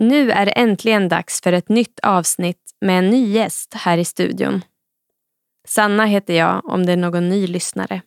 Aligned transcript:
Nu 0.00 0.30
är 0.30 0.46
det 0.46 0.52
äntligen 0.52 1.08
dags 1.08 1.40
för 1.40 1.52
ett 1.52 1.68
nytt 1.68 2.00
avsnitt 2.02 2.76
med 2.80 2.98
en 2.98 3.10
ny 3.10 3.32
gäst 3.32 3.74
här 3.74 3.98
i 3.98 4.04
studion. 4.04 4.64
Sanna 5.68 6.04
heter 6.04 6.34
jag 6.34 6.64
om 6.64 6.86
det 6.86 6.92
är 6.92 6.96
någon 6.96 7.28
ny 7.28 7.46
lyssnare. 7.46 8.02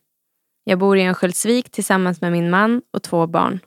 Jag 0.64 0.80
bor 0.80 0.98
i 0.98 1.08
Örnsköldsvik 1.08 1.72
tillsammans 1.72 2.22
med 2.22 2.32
min 2.32 2.50
man 2.50 2.82
och 2.94 3.04
två 3.04 3.28
barn. 3.28 3.60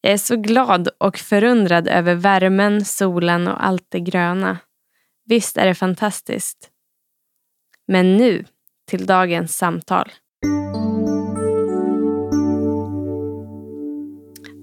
Jag 0.00 0.12
är 0.12 0.16
så 0.16 0.36
glad 0.36 0.88
och 0.98 1.18
förundrad 1.18 1.88
över 1.88 2.14
värmen, 2.14 2.84
solen 2.84 3.48
och 3.48 3.64
allt 3.64 3.86
det 3.88 4.00
gröna. 4.00 4.58
Visst 5.24 5.56
är 5.56 5.66
det 5.66 5.74
fantastiskt. 5.74 6.70
Men 7.86 8.16
nu 8.16 8.44
till 8.86 9.06
dagens 9.06 9.56
samtal. 9.56 10.12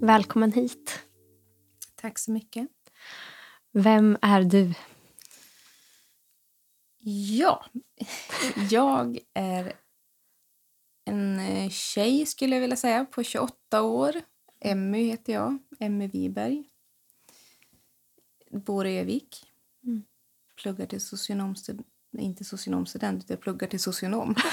Välkommen 0.02 0.52
hit. 0.52 1.08
Tack 2.02 2.19
så 2.19 2.31
mycket. 2.31 2.67
Vem 3.72 4.17
är 4.22 4.44
du? 4.44 4.73
Ja, 7.38 7.66
jag 8.69 9.19
är 9.33 9.73
en 11.05 11.39
eh, 11.39 11.70
tjej 11.70 12.25
skulle 12.25 12.55
jag 12.55 12.61
vilja 12.61 12.77
säga 12.77 13.05
på 13.05 13.23
28 13.23 13.81
år. 13.81 14.22
Emmy 14.59 15.03
heter 15.03 15.33
jag, 15.33 15.58
Emmy 15.80 16.08
Wiberg. 16.08 16.70
Bor 18.52 18.88
i 18.88 19.00
Övik. 19.00 19.52
Mm. 19.83 20.03
Pluggar 20.61 20.86
till 20.86 21.02
socionomstudent, 21.02 21.88
inte 22.17 22.44
socionomstudent 22.44 23.30
jag 23.30 23.42
pluggar 23.42 23.67
till 23.67 23.80
socionom. 23.80 24.36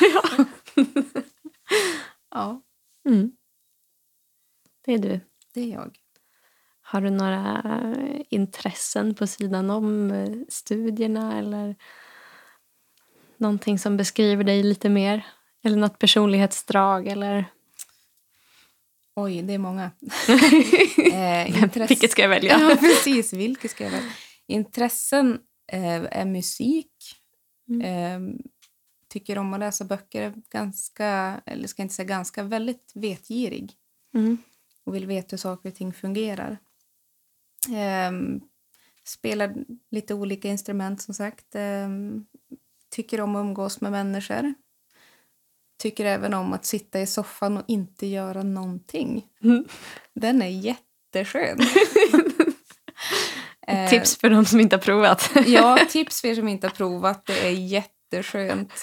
ja, 2.30 2.62
Mm. 3.08 3.36
Det 4.84 4.92
är 4.92 4.98
du. 4.98 5.20
det 5.52 5.60
är 5.60 5.72
jag. 5.72 5.98
Har 6.88 7.00
du 7.00 7.10
några 7.10 7.62
intressen 8.30 9.14
på 9.14 9.26
sidan 9.26 9.70
om 9.70 10.10
eh, 10.10 10.28
studierna 10.48 11.38
eller 11.38 11.74
någonting 13.36 13.78
som 13.78 13.96
beskriver 13.96 14.44
dig 14.44 14.62
lite 14.62 14.88
mer? 14.88 15.26
Eller 15.64 15.76
något 15.76 15.98
personlighetsdrag? 15.98 17.06
Eller... 17.06 17.44
Oj, 19.14 19.42
det 19.42 19.52
är 19.54 19.58
många. 19.58 19.84
eh, 21.12 21.62
intresse- 21.62 21.88
Vilket 21.88 22.10
ska 22.10 22.22
jag 22.22 22.28
välja? 22.28 22.58
Ja, 22.60 22.76
precis. 22.80 23.32
Vilket 23.32 23.70
ska 23.70 23.84
jag 23.84 23.90
välja? 23.90 24.12
Intressen 24.46 25.38
eh, 25.72 26.02
är 26.20 26.24
musik. 26.24 26.92
Mm. 27.68 27.82
Eh, 27.82 28.38
tycker 29.08 29.38
om 29.38 29.54
att 29.54 29.60
läsa 29.60 29.84
böcker. 29.84 30.22
Är 30.22 30.32
ganska, 30.50 31.40
eller 31.46 31.68
ska 31.68 31.82
inte 31.82 31.94
säga 31.94 32.06
ganska, 32.06 32.42
väldigt 32.42 32.92
vetgirig. 32.94 33.72
Mm. 34.14 34.38
Och 34.84 34.94
vill 34.94 35.06
veta 35.06 35.26
hur 35.30 35.38
saker 35.38 35.68
och 35.68 35.74
ting 35.74 35.92
fungerar. 35.92 36.58
Eh, 37.68 38.12
spelar 39.04 39.54
lite 39.90 40.14
olika 40.14 40.48
instrument 40.48 41.02
som 41.02 41.14
sagt. 41.14 41.54
Eh, 41.54 41.88
tycker 42.90 43.20
om 43.20 43.36
att 43.36 43.40
umgås 43.40 43.80
med 43.80 43.92
människor. 43.92 44.54
Tycker 45.78 46.04
även 46.04 46.34
om 46.34 46.52
att 46.52 46.64
sitta 46.64 47.00
i 47.00 47.06
soffan 47.06 47.56
och 47.56 47.64
inte 47.68 48.06
göra 48.06 48.42
någonting. 48.42 49.26
Mm. 49.42 49.64
Den 50.14 50.42
är 50.42 50.48
jätteskön. 50.48 51.58
Tips 53.90 54.16
för 54.16 54.30
de 54.30 54.44
som 54.44 54.60
inte 54.60 54.76
har 54.76 54.80
provat. 54.80 55.30
Ja, 55.46 55.78
tips 55.90 56.20
för 56.20 56.28
er 56.28 56.34
som 56.34 56.48
inte 56.48 56.66
har 56.66 56.74
provat. 56.74 57.26
Det 57.26 57.46
är 57.46 57.50
jätteskönt 57.50 58.82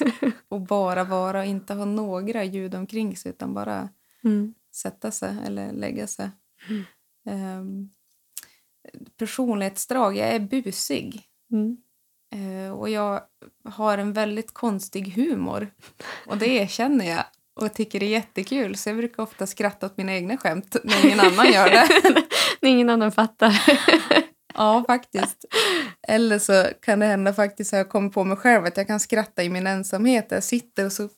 att 0.49 0.67
bara 0.67 1.03
vara 1.03 1.39
och 1.39 1.45
inte 1.45 1.73
ha 1.73 1.85
några 1.85 2.43
ljud 2.43 2.75
omkring 2.75 3.17
sig 3.17 3.29
utan 3.29 3.53
bara 3.53 3.89
Mm. 4.25 4.53
sätta 4.75 5.11
sig 5.11 5.35
eller 5.45 5.71
lägga 5.71 6.07
sig. 6.07 6.29
Um, 7.29 7.89
personlighetsdrag. 9.19 10.17
Jag 10.17 10.27
är 10.27 10.39
busig. 10.39 11.23
Mm. 11.51 11.77
Eh, 12.35 12.71
och 12.71 12.89
jag 12.89 13.21
har 13.69 13.97
en 13.97 14.13
väldigt 14.13 14.53
konstig 14.53 15.13
humor. 15.13 15.67
Och 16.27 16.37
det 16.37 16.47
erkänner 16.47 17.09
jag. 17.09 17.23
Och 17.55 17.73
tycker 17.73 17.99
det 17.99 18.05
är 18.05 18.09
jättekul. 18.09 18.75
Så 18.75 18.89
jag 18.89 18.97
brukar 18.97 19.23
ofta 19.23 19.47
skratta 19.47 19.85
åt 19.85 19.97
mina 19.97 20.13
egna 20.13 20.37
skämt 20.37 20.75
när 20.83 21.05
ingen 21.05 21.19
annan 21.19 21.51
gör 21.51 21.69
det. 21.69 21.87
När 22.61 22.69
ingen 22.69 22.89
annan 22.89 23.11
fattar. 23.11 23.63
Ja, 24.55 24.83
faktiskt. 24.87 25.45
Eller 26.07 26.39
så 26.39 26.65
kan 26.81 26.99
det 26.99 27.05
hända 27.05 27.33
faktiskt, 27.33 27.71
har 27.71 27.77
jag 27.77 27.89
kommit 27.89 28.13
på 28.13 28.23
mig 28.23 28.37
själv, 28.37 28.65
att 28.65 28.77
jag 28.77 28.87
kan 28.87 28.99
skratta 28.99 29.43
i 29.43 29.49
min 29.49 29.67
ensamhet. 29.67 30.27
Jag 30.29 30.43
sitter 30.43 30.85
och 30.85 30.91
så 30.91 31.09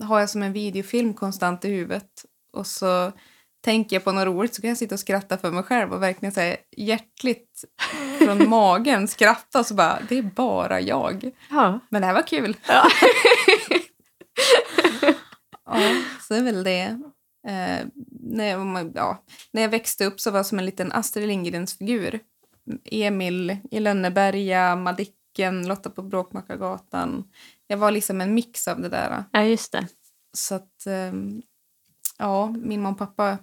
har 0.00 0.20
jag 0.20 0.30
som 0.30 0.42
en 0.42 0.52
videofilm 0.52 1.14
konstant 1.14 1.64
i 1.64 1.68
huvudet. 1.68 2.10
Och 2.52 2.66
så 2.66 3.12
tänker 3.60 3.96
jag 3.96 4.04
på 4.04 4.12
något 4.12 4.26
roligt 4.26 4.54
så 4.54 4.62
kan 4.62 4.68
jag 4.68 4.78
sitta 4.78 4.94
och 4.94 5.00
skratta 5.00 5.38
för 5.38 5.50
mig 5.50 5.62
själv 5.62 5.92
och 5.92 6.02
verkligen 6.02 6.32
säga 6.32 6.56
hjärtligt 6.76 7.64
från 8.18 8.48
magen 8.48 9.08
skratta 9.08 9.58
och 9.58 9.66
så 9.66 9.74
bara, 9.74 9.98
det 10.08 10.18
är 10.18 10.22
bara 10.22 10.80
jag. 10.80 11.30
Ja. 11.50 11.80
Men 11.88 12.02
det 12.02 12.06
här 12.06 12.14
var 12.14 12.26
kul. 12.26 12.56
Ja. 12.68 12.88
Ja, 15.70 15.80
så 16.28 16.34
är 16.34 16.42
väl 16.42 16.64
det. 16.64 16.82
Eh, 17.48 17.86
när, 18.20 18.44
jag, 18.44 18.92
ja, 18.94 19.22
när 19.52 19.62
jag 19.62 19.68
växte 19.68 20.04
upp 20.04 20.20
så 20.20 20.30
var 20.30 20.38
jag 20.38 20.46
som 20.46 20.58
en 20.58 20.64
liten 20.66 20.92
Astrid 20.92 21.28
Lindgrens-figur. 21.28 22.20
Emil 22.84 23.56
i 23.70 23.80
Lönneberga, 23.80 24.76
Madicken, 24.76 25.66
Lotta 25.68 25.90
på 25.90 26.02
Bråkmakargatan. 26.02 27.24
Jag 27.66 27.76
var 27.78 27.90
liksom 27.90 28.20
en 28.20 28.34
mix 28.34 28.68
av 28.68 28.80
det 28.80 28.88
där. 28.88 29.24
ja, 29.32 29.42
just 29.42 29.72
det. 29.72 29.86
Så 30.36 30.54
att, 30.54 30.86
eh, 30.86 31.12
ja, 32.18 32.46
min 32.62 32.82
mamma 32.82 32.92
och 32.92 32.98
pappa 32.98 33.38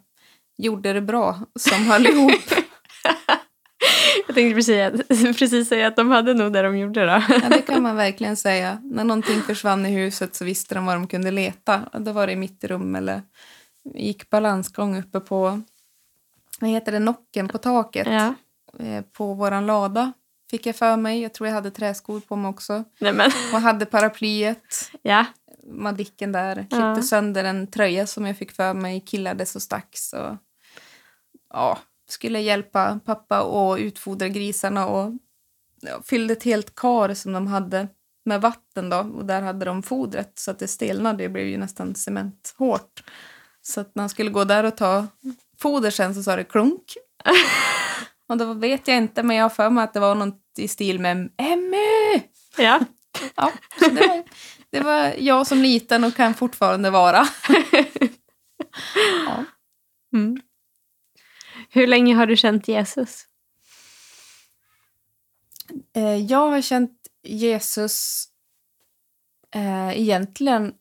gjorde 0.57 0.93
det 0.93 1.01
bra 1.01 1.39
som 1.59 1.85
höll 1.87 2.07
ihop. 2.07 2.31
Jag 4.27 4.35
tänkte 4.35 4.55
precis, 4.55 5.37
precis 5.39 5.69
säga 5.69 5.87
att 5.87 5.95
de 5.95 6.11
hade 6.11 6.33
nog 6.33 6.53
det 6.53 6.61
de 6.61 6.77
gjorde. 6.77 7.05
Då. 7.05 7.23
Ja, 7.29 7.49
det 7.49 7.61
kan 7.61 7.83
man 7.83 7.95
verkligen 7.95 8.37
säga. 8.37 8.79
När 8.83 9.03
någonting 9.03 9.41
försvann 9.41 9.85
i 9.85 9.89
huset 9.89 10.35
så 10.35 10.45
visste 10.45 10.75
de 10.75 10.85
var 10.85 10.93
de 10.95 11.07
kunde 11.07 11.31
leta. 11.31 11.81
Då 11.93 12.11
var 12.11 12.27
det 12.27 12.33
i 12.33 12.35
mitt 12.35 12.63
rum 12.63 12.95
eller 12.95 13.21
gick 13.95 14.29
balansgång 14.29 14.97
uppe 14.99 15.19
på 15.19 15.61
vad 16.59 16.69
heter 16.69 16.91
det, 16.91 16.99
nocken 16.99 17.47
på 17.47 17.57
taket 17.57 18.07
Ja. 18.07 18.33
eh, 18.85 19.01
på 19.17 19.33
våran 19.33 19.65
lada. 19.65 20.13
Fick 20.51 20.65
jag 20.65 20.75
för 20.75 20.97
mig. 20.97 21.21
Jag 21.21 21.33
tror 21.33 21.47
jag 21.47 21.53
hade 21.55 21.71
träskor 21.71 22.19
på 22.19 22.35
mig 22.35 22.49
också. 22.49 22.83
Nej, 22.99 23.13
men. 23.13 23.31
Och 23.53 23.59
hade 23.61 23.85
paraplyet. 23.85 24.91
Ja. 25.01 25.25
Madicken 25.65 26.31
där. 26.31 26.55
Klippte 26.55 26.77
Ja. 26.77 27.01
sönder 27.01 27.43
en 27.43 27.67
tröja 27.67 28.07
som 28.07 28.25
jag 28.25 28.37
fick 28.37 28.51
för 28.51 28.73
mig. 28.73 29.01
Killades 29.01 29.55
och 29.55 29.61
stacks. 29.61 30.13
Och, 30.13 30.35
ja, 31.53 31.79
skulle 32.09 32.39
hjälpa 32.39 32.99
pappa 33.05 33.39
att 33.39 33.79
utfodra 33.79 34.27
grisarna. 34.27 34.87
Och 34.87 35.13
ja, 35.81 36.01
fyllde 36.03 36.33
ett 36.33 36.43
helt 36.43 36.75
kar 36.75 37.13
som 37.13 37.33
de 37.33 37.47
hade 37.47 37.87
med 38.25 38.41
vatten. 38.41 38.89
Då, 38.89 38.97
och 38.97 39.25
där 39.25 39.41
hade 39.41 39.65
de 39.65 39.83
fodret 39.83 40.39
så 40.39 40.51
att 40.51 40.59
det 40.59 40.67
stelnade. 40.67 41.23
Det 41.23 41.29
blev 41.29 41.47
ju 41.47 41.57
nästan 41.57 41.95
cementhårt. 41.95 43.03
Så 43.61 43.81
att 43.81 43.95
när 43.95 44.01
han 44.01 44.09
skulle 44.09 44.29
gå 44.29 44.43
där 44.43 44.63
och 44.63 44.77
ta 44.77 45.07
foder 45.59 45.91
sen 45.91 46.15
så 46.15 46.23
sa 46.23 46.35
det 46.35 46.43
klunk. 46.43 46.93
och 48.29 48.37
då 48.37 48.53
vet 48.53 48.87
jag 48.87 48.97
inte, 48.97 49.23
men 49.23 49.35
jag 49.35 49.43
har 49.43 49.49
för 49.49 49.69
mig 49.69 49.83
att 49.83 49.93
det 49.93 49.99
var 49.99 50.15
något 50.15 50.41
i 50.57 50.67
stil 50.67 50.99
med 50.99 51.29
Emmy! 51.37 52.23
ja. 52.57 52.79
Ja, 53.35 53.51
så 53.79 53.89
det, 53.89 54.07
var, 54.07 54.23
det 54.75 54.81
var 54.81 55.15
jag 55.17 55.47
som 55.47 55.61
liten 55.61 56.03
och 56.03 56.15
kan 56.15 56.33
fortfarande 56.33 56.89
vara. 56.89 57.27
ja. 59.25 59.45
Mm. 60.13 60.41
Hur 61.69 61.87
länge 61.87 62.15
har 62.15 62.25
du 62.27 62.35
känt 62.35 62.67
Jesus? 62.67 63.27
Eh, 65.93 66.15
Jag 66.15 66.49
har 66.49 66.61
känt 66.61 67.07
Jesus 67.23 68.27
eh, 69.51 69.99
egentligen 69.99 70.73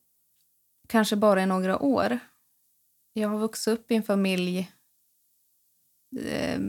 kanske 0.88 1.16
bara 1.16 1.42
i 1.42 1.46
några 1.46 1.78
år. 1.78 2.18
Jag 3.12 3.28
har 3.28 3.38
vuxit 3.38 3.74
upp 3.74 3.90
i 3.90 3.94
en 3.94 4.02
familj 4.02 4.72
eh, 6.20 6.60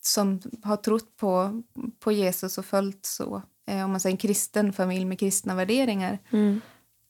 som 0.00 0.40
har 0.62 0.76
trott 0.76 1.16
på, 1.16 1.62
på 1.98 2.12
Jesus 2.12 2.58
och 2.58 2.64
följt 2.66 3.06
så. 3.06 3.42
Eh, 3.66 3.84
om 3.84 3.90
man 3.90 4.00
säger 4.00 4.14
en 4.14 4.18
kristen 4.18 4.72
familj 4.72 5.04
med 5.04 5.18
kristna 5.20 5.54
värderingar. 5.54 6.18
Mm. 6.30 6.60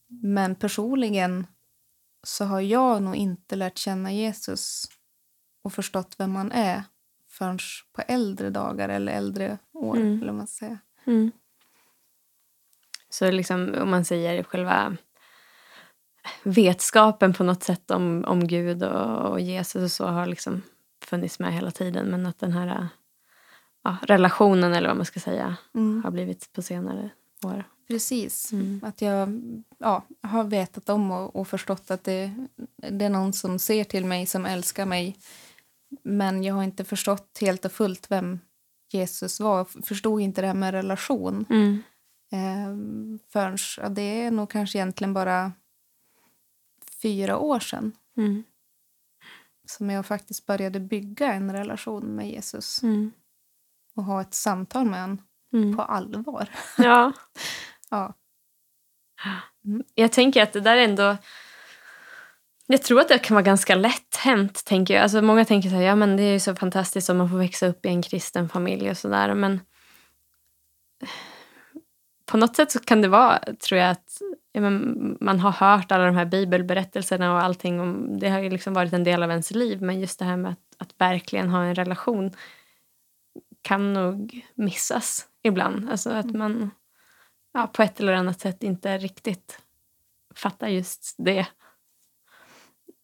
Men 0.09 0.55
personligen 0.55 1.47
så 2.23 2.45
har 2.45 2.61
jag 2.61 3.03
nog 3.03 3.17
inte 3.17 3.57
lärt 3.57 3.79
känna 3.79 4.13
Jesus 4.13 4.85
och 5.63 5.73
förstått 5.73 6.15
vem 6.19 6.37
han 6.37 6.53
är 6.53 6.85
förrän 7.29 7.59
på 7.93 8.03
äldre 8.03 8.51
dagar 8.51 8.89
eller 8.89 9.13
äldre 9.13 9.59
år. 9.73 9.97
Mm. 9.97 10.23
Eller 10.23 10.33
man 10.33 10.47
säga. 10.47 10.79
Mm. 11.05 11.31
Så 13.09 13.31
liksom, 13.31 13.75
om 13.81 13.91
man 13.91 14.05
säger 14.05 14.43
själva 14.43 14.97
vetskapen 16.43 17.33
på 17.33 17.45
något 17.45 17.63
sätt 17.63 17.91
om, 17.91 18.25
om 18.25 18.49
Gud 18.49 18.83
och, 18.83 19.31
och 19.31 19.41
Jesus 19.41 19.83
och 19.83 19.91
så 19.91 20.07
har 20.07 20.27
liksom 20.27 20.63
funnits 21.05 21.39
med 21.39 21.55
hela 21.55 21.71
tiden. 21.71 22.07
Men 22.07 22.27
att 22.27 22.39
den 22.39 22.53
här 22.53 22.89
ja, 23.87 23.97
relationen 24.03 24.75
eller 24.75 24.89
vad 24.89 24.97
man 24.97 25.07
ska 25.07 25.21
säga 25.21 25.57
Mm. 25.75 26.05
har 26.05 26.11
blivit 26.11 26.53
på 26.53 26.63
senare 26.63 27.11
år. 27.45 27.65
Precis. 27.89 28.53
Mm. 28.53 28.81
Att 28.85 29.03
jag 29.03 29.41
ja, 29.79 30.03
har 30.23 30.45
vetat 30.45 30.89
om 30.89 31.11
och, 31.11 31.37
och 31.37 31.49
förstått 31.49 31.91
att 31.91 32.05
det 32.05 32.47
det 32.77 33.05
är 33.05 33.11
någon 33.11 33.33
som 33.33 33.59
ser 33.59 33.85
till 33.85 34.05
mig, 34.05 34.27
som 34.27 34.47
älskar 34.47 34.87
mig. 34.87 35.17
Men 36.03 36.43
jag 36.45 36.55
har 36.55 36.63
inte 36.63 36.85
förstått 36.85 37.39
helt 37.41 37.65
och 37.65 37.73
fullt 37.73 38.11
vem 38.11 38.41
Jesus 38.93 39.41
var. 39.41 39.59
Jag 39.59 39.87
förstod 39.87 40.21
inte 40.21 40.41
det 40.41 40.47
här 40.47 40.55
med 40.55 40.75
relation. 40.75 41.45
Mm. 41.51 41.83
Eh, 42.33 42.77
förrän, 43.33 43.59
ja, 43.79 43.89
det 43.89 44.03
är 44.03 44.31
nog 44.31 44.51
kanske 44.51 44.79
egentligen 44.79 45.15
bara 45.15 45.53
fyra 47.03 47.39
år 47.39 47.61
sedan 47.61 47.93
Mm. 48.17 48.45
som 49.69 49.91
jag 49.91 50.07
faktiskt 50.07 50.47
började 50.47 50.81
bygga 50.81 51.33
en 51.35 51.53
relation 51.53 52.05
med 52.05 52.31
Jesus 52.31 52.83
Mm. 52.83 53.13
Och 53.97 54.05
ha 54.05 54.21
ett 54.21 54.35
samtal 54.35 54.85
med 54.85 55.01
honom 55.01 55.23
Mm. 55.53 55.77
på 55.77 55.83
allvar. 55.83 56.49
Ja. 56.79 57.13
Ja. 57.91 58.15
Jag 59.95 60.13
tänker 60.13 60.43
att 60.43 60.53
det 60.53 60.61
där 60.61 60.77
ändå... 60.77 61.17
Jag 62.67 62.83
tror 62.83 63.01
att 63.01 63.09
det 63.09 63.19
kan 63.19 63.35
vara 63.35 63.43
ganska 63.43 63.75
lätt 63.75 64.17
hänt. 64.17 64.65
Tänker 64.65 64.95
jag. 64.95 65.03
Alltså, 65.03 65.23
många 65.23 65.45
tänker 65.45 65.69
så 65.69 65.75
här, 65.75 65.83
ja 65.83 65.97
men 65.97 66.17
det 66.17 66.23
är 66.23 66.33
ju 66.33 66.41
så 66.41 66.55
fantastiskt 66.55 67.11
om 67.11 67.17
man 67.17 67.31
får 67.31 67.39
växa 67.39 67.67
upp 67.67 67.87
i 67.87 67.89
en 67.89 68.03
kristen 68.03 68.49
familj 68.49 68.91
och 68.91 68.97
sådär. 68.97 69.35
Men 69.35 69.61
på 72.27 72.37
något 72.37 72.57
sätt 72.57 72.71
så 72.73 72.79
kan 72.81 73.03
det 73.03 73.09
vara, 73.09 73.39
tror 73.39 73.81
jag, 73.81 73.91
att 73.91 74.23
ja, 74.53 74.61
men 74.61 75.17
man 75.21 75.41
har 75.41 75.51
hört 75.51 75.93
alla 75.93 76.07
de 76.07 76.17
här 76.17 76.25
bibelberättelserna 76.25 77.35
och 77.35 77.43
allting. 77.43 77.81
Om, 77.81 78.19
det 78.19 78.29
har 78.29 78.41
ju 78.41 78.51
liksom 78.51 78.75
varit 78.75 78.93
en 78.93 79.05
del 79.05 79.23
av 79.23 79.31
ens 79.31 79.51
liv. 79.51 79.83
Men 79.83 80.01
just 80.01 80.19
det 80.19 80.25
här 80.25 80.37
med 80.37 80.53
att, 80.53 80.59
att 80.79 80.95
verkligen 80.99 81.49
ha 81.51 81.65
en 81.65 81.75
relation 81.75 82.31
kan 83.67 83.93
nog 83.93 84.47
missas 84.55 85.27
ibland. 85.43 85.91
Alltså 85.91 86.11
att 86.11 86.31
man 86.35 86.71
ja, 87.53 87.67
på 87.67 87.83
ett 87.83 88.01
eller 88.01 88.13
annat 88.13 88.41
sätt 88.41 88.63
inte 88.63 88.99
riktigt 88.99 89.59
fattar 90.35 90.69
just 90.69 91.15
det. 91.19 91.47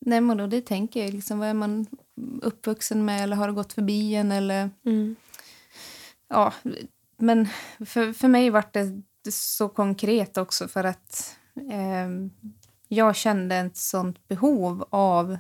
Nej, 0.00 0.20
men 0.20 0.36
då, 0.36 0.46
det 0.46 0.60
tänker 0.60 1.04
jag. 1.04 1.14
Liksom, 1.14 1.38
vad 1.38 1.48
är 1.48 1.54
man 1.54 1.86
uppvuxen 2.42 3.04
med 3.04 3.20
eller 3.22 3.36
har 3.36 3.46
det 3.46 3.52
gått 3.54 3.72
förbi 3.72 4.14
en? 4.14 4.32
Eller, 4.32 4.70
Mm. 4.84 5.16
ja, 6.28 6.52
men 7.16 7.48
för, 7.86 8.12
för 8.12 8.28
mig 8.28 8.50
var 8.50 8.64
det 8.72 9.02
så 9.32 9.68
konkret 9.68 10.36
också 10.36 10.68
för 10.68 10.84
att 10.84 11.36
eh, 11.56 12.08
jag 12.88 13.16
kände 13.16 13.56
ett 13.56 13.76
sånt 13.76 14.28
behov 14.28 14.84
av 14.90 15.38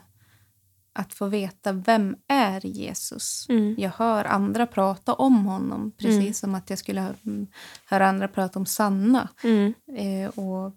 att 0.94 1.14
få 1.14 1.26
veta 1.26 1.72
vem 1.72 2.16
är 2.28 2.66
Jesus. 2.66 3.46
Mm. 3.48 3.74
Jag 3.78 3.90
hör 3.90 4.24
andra 4.24 4.66
prata 4.66 5.14
om 5.14 5.44
honom 5.46 5.92
precis 5.96 6.18
Mm. 6.20 6.34
som 6.34 6.54
att 6.54 6.70
jag 6.70 6.78
skulle 6.78 7.00
hö- 7.00 7.46
höra 7.86 8.06
andra 8.08 8.28
prata 8.28 8.58
om 8.58 8.66
Sanna. 8.66 9.28
Mm. 9.44 9.74
Eh, 9.96 10.28
och 10.28 10.72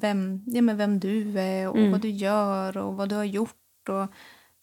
vem, 0.00 0.42
ja, 0.46 0.62
men 0.62 0.76
vem 0.76 1.00
du 1.00 1.38
är 1.40 1.68
och 1.68 1.76
Mm. 1.78 1.90
vad 1.92 2.00
du 2.00 2.10
gör 2.10 2.76
och 2.76 2.96
vad 2.96 3.08
du 3.08 3.14
har 3.14 3.24
gjort. 3.24 3.88
Och, 3.88 4.06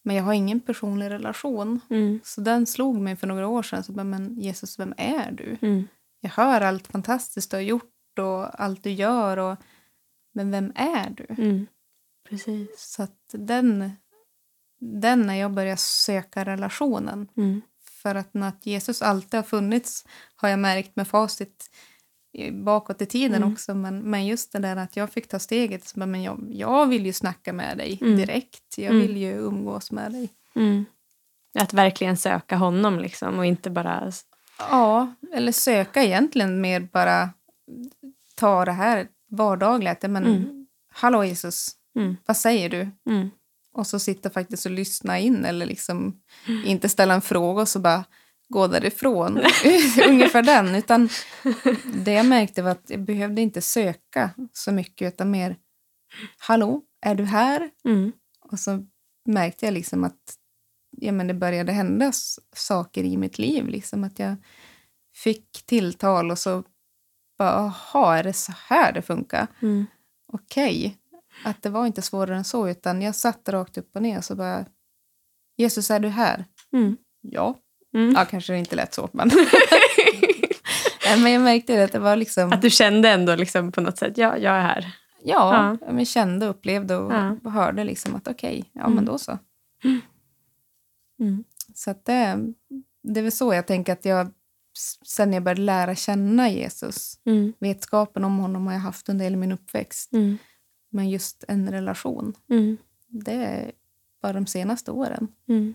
men 0.04 0.16
jag 0.16 0.24
har 0.24 0.34
ingen 0.34 0.60
personlig 0.60 1.10
relation. 1.10 1.80
Mm. 1.90 2.20
Så 2.24 2.42
den 2.42 2.66
slog 2.66 3.00
mig 3.00 3.16
för 3.16 3.28
några 3.28 3.48
år 3.48 3.64
sedan. 3.64 3.84
Så 3.84 3.92
bara, 3.92 4.04
men 4.04 4.40
Jesus, 4.40 4.80
vem 4.80 4.94
är 4.98 5.32
du? 5.32 5.58
Mm. 5.62 5.88
Jag 6.22 6.30
hör 6.30 6.62
allt 6.62 6.88
fantastiskt 6.88 7.52
du 7.52 7.58
har 7.58 7.62
gjort 7.62 8.20
och 8.20 8.62
allt 8.64 8.84
du 8.84 8.92
gör. 8.92 9.38
Och, 9.38 9.58
men 10.34 10.52
vem 10.52 10.72
är 10.76 11.10
du? 11.10 11.44
Mm. 11.44 11.66
Precis. 12.30 12.70
Så 12.96 13.04
att 13.04 13.20
den, 13.34 13.92
den 14.94 15.22
när 15.22 15.36
jag 15.36 15.52
började 15.54 15.78
söka 15.78 16.46
relationen. 16.46 17.28
Mm. 17.38 17.62
För 18.02 18.16
att 18.16 18.36
att 18.36 18.66
Jesus 18.66 19.02
alltid 19.02 19.34
har 19.38 19.44
funnits 19.44 20.06
har 20.36 20.50
jag 20.50 20.60
märkt 20.60 20.96
med 20.96 21.08
facit 21.08 21.70
bakåt 22.52 23.02
i 23.02 23.06
tiden 23.06 23.36
Mm. 23.44 23.54
också. 23.54 23.76
Men, 23.76 24.00
men 24.00 24.26
just 24.26 24.52
det 24.52 24.60
där 24.60 24.76
att 24.76 24.96
jag 24.98 25.10
fick 25.10 25.28
ta 25.28 25.40
steget. 25.40 25.88
Så 25.88 26.00
men 26.00 26.24
jag, 26.24 26.48
jag 26.52 26.86
vill 26.88 27.06
ju 27.06 27.14
snacka 27.14 27.54
med 27.54 27.78
dig 27.78 27.98
Mm. 28.02 28.18
direkt. 28.18 28.78
Jag 28.78 28.86
Mm. 28.96 29.02
vill 29.02 29.18
ju 29.18 29.32
umgås 29.32 29.92
med 29.92 30.12
dig. 30.12 30.30
Mm. 30.56 30.86
Att 31.60 31.74
verkligen 31.74 32.18
söka 32.18 32.56
honom 32.56 33.00
liksom 33.00 33.40
och 33.40 33.46
inte 33.46 33.70
bara... 33.70 34.12
Ja, 34.60 35.14
eller 35.34 35.52
söka 35.52 36.04
egentligen 36.04 36.62
mer 36.62 36.80
bara 36.80 37.30
ta 38.36 38.66
det 38.66 38.72
här 38.72 39.08
vardagliga. 39.30 39.96
Men, 40.02 40.26
Mm. 40.26 40.68
Hallå 40.92 41.24
Jesus, 41.24 41.72
Mm. 41.96 42.18
vad 42.26 42.38
säger 42.38 42.70
du? 42.70 42.90
Och 43.76 43.88
så 43.88 44.00
sitta 44.00 44.30
faktiskt 44.30 44.66
och 44.66 44.72
lyssna 44.72 45.20
in 45.20 45.46
eller 45.46 45.66
liksom 45.66 46.22
inte 46.66 46.90
ställa 46.90 47.14
en 47.14 47.22
fråga 47.22 47.62
och 47.62 47.70
så 47.70 47.80
bara 47.80 48.04
gå 48.50 48.68
därifrån. 48.68 49.40
Ungefär 50.08 50.44
den. 50.44 50.76
Utan 50.76 51.10
det 51.94 52.12
jag 52.12 52.26
märkte 52.26 52.62
var 52.62 52.72
att 52.72 52.90
jag 52.90 53.04
behövde 53.04 53.42
inte 53.42 53.62
söka 53.62 54.30
så 54.54 54.72
mycket 54.72 55.14
utan 55.14 55.32
mer 55.32 55.56
Hallå, 56.38 56.82
är 57.02 57.16
du 57.16 57.24
här? 57.24 57.70
Mm. 57.86 58.12
Och 58.42 58.60
så 58.60 58.86
märkte 59.26 59.66
jag 59.66 59.74
liksom 59.74 60.04
att 60.04 60.36
ja, 60.98 61.12
men 61.12 61.28
det 61.28 61.34
började 61.34 61.72
hända 61.72 62.12
saker 62.56 63.04
i 63.04 63.18
mitt 63.18 63.38
liv. 63.38 63.68
Liksom 63.68 64.04
att 64.04 64.20
jag 64.20 64.36
fick 65.14 65.66
tilltal 65.66 66.32
och 66.32 66.40
så 66.40 66.64
bara, 67.38 67.74
jaha, 67.94 68.18
är 68.18 68.24
det 68.24 68.34
så 68.34 68.54
här 68.58 68.94
det 68.94 69.02
funkar? 69.02 69.48
Mm. 69.62 69.86
okej. 70.34 70.98
Att 71.44 71.62
det 71.62 71.70
var 71.70 71.86
inte 71.86 72.02
svårare 72.02 72.38
än 72.38 72.44
så, 72.44 72.70
utan 72.70 73.02
jag 73.02 73.16
satt 73.16 73.50
rakt 73.50 73.78
upp 73.78 73.96
och 73.96 74.02
ner 74.02 74.18
och 74.18 74.26
så 74.26 74.36
bara 74.36 74.66
Jesus, 75.58 75.92
är 75.92 76.00
du 76.00 76.08
här? 76.08 76.46
Mm. 76.74 76.98
Ja. 77.22 77.60
Mm. 77.96 78.14
Ja, 78.14 78.26
kanske 78.26 78.54
det 78.54 78.60
inte 78.60 78.76
lät 78.76 78.94
så, 78.94 79.10
men... 79.14 79.32
Men 81.24 81.32
jag 81.32 81.42
märkte 81.42 81.76
det, 81.76 81.84
att 81.84 81.92
det 81.92 82.00
var 82.00 82.16
liksom... 82.16 82.52
Att 82.54 82.62
du 82.62 82.70
kände 82.70 83.10
ändå 83.10 83.36
liksom 83.36 83.72
på 83.72 83.82
något 83.82 83.98
sätt, 83.98 84.18
ja, 84.18 84.38
jag 84.38 84.56
är 84.56 84.62
här. 84.62 84.96
Ja, 85.24 85.78
jag 85.92 86.08
kände 86.08 86.46
och 86.46 86.50
upplevde 86.56 86.96
och 86.96 87.14
Ja. 87.14 87.50
hörde 87.50 87.84
liksom 87.84 88.16
att 88.16 88.28
okej, 88.28 88.70
ja 88.74 88.82
Mm. 88.82 88.96
men 88.96 89.06
då 89.06 89.18
så. 89.18 89.40
Mm. 91.20 91.44
Så 91.76 91.92
att 91.92 92.06
det, 92.06 92.38
det 93.04 93.20
är 93.20 93.24
väl 93.24 93.32
så 93.32 93.54
jag 93.54 93.68
tänker 93.68 93.94
att 93.94 94.06
jag, 94.06 94.32
sen 95.06 95.34
jag 95.34 95.44
började 95.44 95.62
lära 95.62 95.96
känna 95.96 96.50
Jesus, 96.50 97.20
Mm. 97.26 97.54
vetskapen 97.60 98.24
om 98.24 98.38
honom 98.38 98.66
har 98.68 98.74
jag 98.74 98.80
haft 98.82 99.10
under 99.10 99.24
hela 99.26 99.38
min 99.38 99.52
uppväxt, 99.52 100.14
Mm. 100.14 100.38
Men 100.96 101.10
just 101.10 101.44
en 101.48 101.72
relation, 101.72 102.34
Mm. 102.50 102.78
det 103.08 103.32
är 103.34 103.72
bara 104.22 104.34
de 104.34 104.48
senaste 104.48 104.92
åren. 104.92 105.28
Mm. 105.48 105.74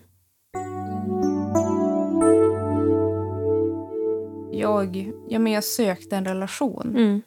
Jag, 4.51 5.11
ja, 5.29 5.39
men 5.39 5.51
jag 5.53 5.63
sökte 5.63 6.17
en 6.17 6.25
relation 6.25 6.95
Mm. 6.97 7.21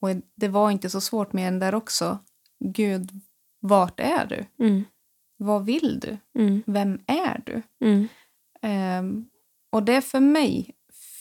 och 0.00 0.08
det 0.36 0.48
var 0.48 0.70
inte 0.70 0.90
så 0.90 1.00
svårt 1.00 1.32
med 1.32 1.52
den 1.52 1.58
där 1.58 1.74
också. 1.74 2.18
Gud, 2.64 3.10
vart 3.60 4.00
är 4.00 4.26
du? 4.26 4.64
Mm. 4.64 4.84
Vad 5.36 5.64
vill 5.64 6.00
du? 6.00 6.16
Mm. 6.42 6.62
Vem 6.66 7.00
är 7.06 7.42
du? 7.46 7.62
Ehm, 8.62 9.26
och 9.72 9.82
det 9.82 10.00
för 10.00 10.20
mig 10.20 10.70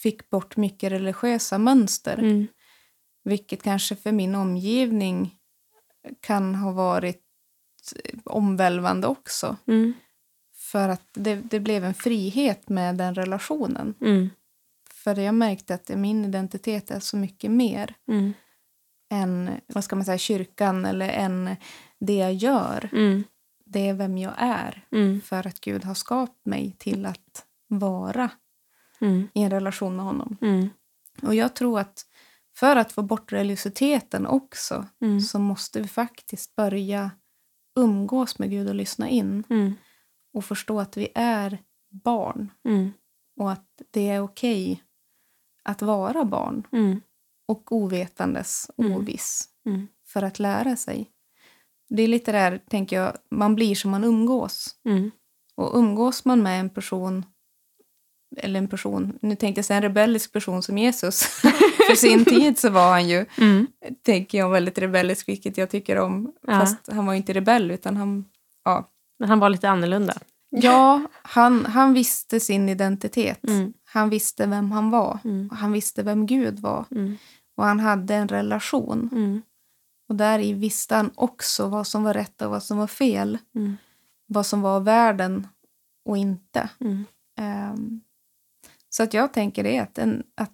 fick 0.04 0.30
bort 0.30 0.58
mycket 0.58 0.92
religiösa 0.92 1.58
mönster. 1.58 2.18
Mm. 2.18 2.48
Vilket 3.24 3.64
kanske 3.64 3.96
för 3.96 4.12
min 4.12 4.36
omgivning 4.36 5.38
kan 6.22 6.56
ha 6.56 6.72
varit 6.72 7.22
omvälvande 8.25 9.08
också. 9.08 9.58
Mm. 9.68 9.94
För 10.56 10.89
att 10.89 11.08
det, 11.13 11.36
det 11.36 11.60
blev 11.60 11.84
en 11.86 11.94
frihet 11.94 12.70
med 12.70 12.96
den 12.96 13.16
relationen. 13.16 13.96
Mm. 14.01 14.30
För 14.92 15.16
jag 15.16 15.36
märkte 15.36 15.74
att 15.74 15.89
min 15.89 16.25
identitet 16.25 16.92
är 16.92 17.00
så 17.00 17.18
mycket 17.18 17.51
mer 17.51 17.96
Mm. 18.08 18.34
än 19.12 19.51
vad 19.68 19.84
ska 19.84 19.96
man 19.96 20.06
säga, 20.06 20.18
kyrkan 20.18 20.86
eller 20.86 21.10
än 21.10 21.56
det 22.00 22.16
jag 22.16 22.34
gör. 22.34 22.89
Mm. 22.92 23.24
Det 23.66 23.89
är 23.89 23.94
vem 23.94 24.18
jag 24.18 24.34
är. 24.38 24.86
Mm. 24.92 25.22
För 25.22 25.48
att 25.48 25.60
Gud 25.60 25.84
har 25.86 25.94
skapat 25.94 26.46
mig 26.46 26.75
till 26.78 27.06
att 27.06 27.46
vara 27.68 28.30
Mm. 29.01 29.28
i 29.34 29.42
en 29.44 29.50
relation 29.51 29.96
med 29.96 30.06
honom. 30.06 30.38
Mm. 30.42 30.70
Och 31.22 31.36
jag 31.36 31.54
tror 31.56 31.80
att 31.80 32.06
för 32.60 32.75
att 32.75 32.92
få 32.92 33.01
bort 33.01 33.32
religiositeten 33.34 34.28
också 34.28 34.86
Mm. 35.01 35.22
så 35.22 35.39
måste 35.39 35.82
vi 35.82 35.88
faktiskt 35.88 36.56
börja 36.56 37.12
umgås 37.80 38.39
med 38.39 38.50
Gud 38.50 38.70
och 38.70 38.75
lyssna 38.75 39.10
in 39.10 39.44
Mm. 39.50 39.74
och 40.34 40.46
förstå 40.46 40.80
att 40.80 40.98
vi 40.98 41.08
är 41.16 41.58
barn 41.89 42.51
Mm. 42.66 42.92
och 43.39 43.51
att 43.51 43.66
det 43.92 44.10
är 44.10 44.22
okej 44.22 44.84
att 45.63 45.82
vara 45.82 46.25
barn 46.25 46.68
Mm. 46.72 47.01
och 47.48 47.72
ovetandes, 47.72 48.72
Mm. 48.78 48.92
oviss 48.94 49.50
Mm. 49.66 49.88
för 50.08 50.22
att 50.24 50.39
lära 50.39 50.75
sig. 50.75 51.12
Det 51.89 52.04
är 52.04 52.08
lite 52.08 52.32
där, 52.32 52.58
tänker 52.70 52.96
jag, 52.96 53.18
man 53.32 53.56
blir 53.56 53.75
som 53.75 53.92
man 53.92 54.04
umgås. 54.04 54.75
Och 55.56 55.78
umgås 55.78 56.25
man 56.25 56.44
med 56.44 56.60
en 56.60 56.70
person, 56.70 57.25
eller 58.38 58.60
en 58.60 58.68
person, 58.68 59.20
nu 59.22 59.36
tänkte 59.36 59.60
jag 59.60 59.66
säga 59.66 59.78
en 59.78 59.84
rebellisk 59.84 60.34
person 60.34 60.64
som 60.64 60.78
Jesus. 60.78 61.24
För 61.90 61.96
sin 61.96 62.26
tid 62.26 62.60
så 62.60 62.70
var 62.70 62.92
han 62.92 63.10
ju, 63.10 63.26
Mm. 63.38 63.68
tänker 64.06 64.38
jag, 64.38 64.50
väldigt 64.50 64.78
rebellisk, 64.78 65.28
vilket 65.28 65.58
jag 65.58 65.70
tycker 65.70 65.98
om. 65.98 66.34
Ja. 66.48 66.60
Fast 66.60 66.92
han 66.92 67.06
var 67.06 67.14
ju 67.14 67.18
inte 67.18 67.34
rebell, 67.34 67.72
utan 67.72 67.98
han, 67.98 68.26
ja. 68.66 68.90
Men 69.20 69.30
han 69.30 69.40
var 69.40 69.50
lite 69.50 69.70
annorlunda. 69.70 70.14
Ja, 70.50 71.02
han, 71.12 71.66
han 71.66 71.94
visste 71.94 72.40
sin 72.40 72.70
identitet. 72.70 73.48
Mm. 73.48 73.74
Han 73.84 74.10
visste 74.10 74.46
vem 74.46 74.72
han 74.72 74.90
var. 74.90 75.20
Mm. 75.24 75.48
Och 75.52 75.58
han 75.58 75.72
visste 75.72 76.04
vem 76.04 76.26
Gud 76.26 76.60
var. 76.60 76.86
Mm. 76.92 77.18
Och 77.58 77.66
han 77.66 77.80
hade 77.80 78.16
en 78.16 78.28
relation. 78.28 79.10
Mm. 79.12 79.42
Och 80.10 80.16
där 80.16 80.40
i 80.40 80.54
visste 80.54 80.96
han 80.96 81.12
också 81.16 81.68
vad 81.68 81.88
som 81.88 82.04
var 82.04 82.14
rätt 82.14 82.42
och 82.42 82.50
vad 82.52 82.64
som 82.64 82.78
var 82.78 82.88
fel. 82.88 83.38
Mm. 83.56 83.78
Vad 84.28 84.46
som 84.46 84.62
var 84.62 84.80
världen 84.80 85.48
och 86.06 86.18
inte. 86.18 86.70
Mm. 86.80 87.06
Så 88.89 89.03
att 89.03 89.13
jag 89.13 89.34
tänker 89.34 89.63
det 89.63 89.79
att, 89.79 89.98
en, 89.98 90.24
att 90.36 90.53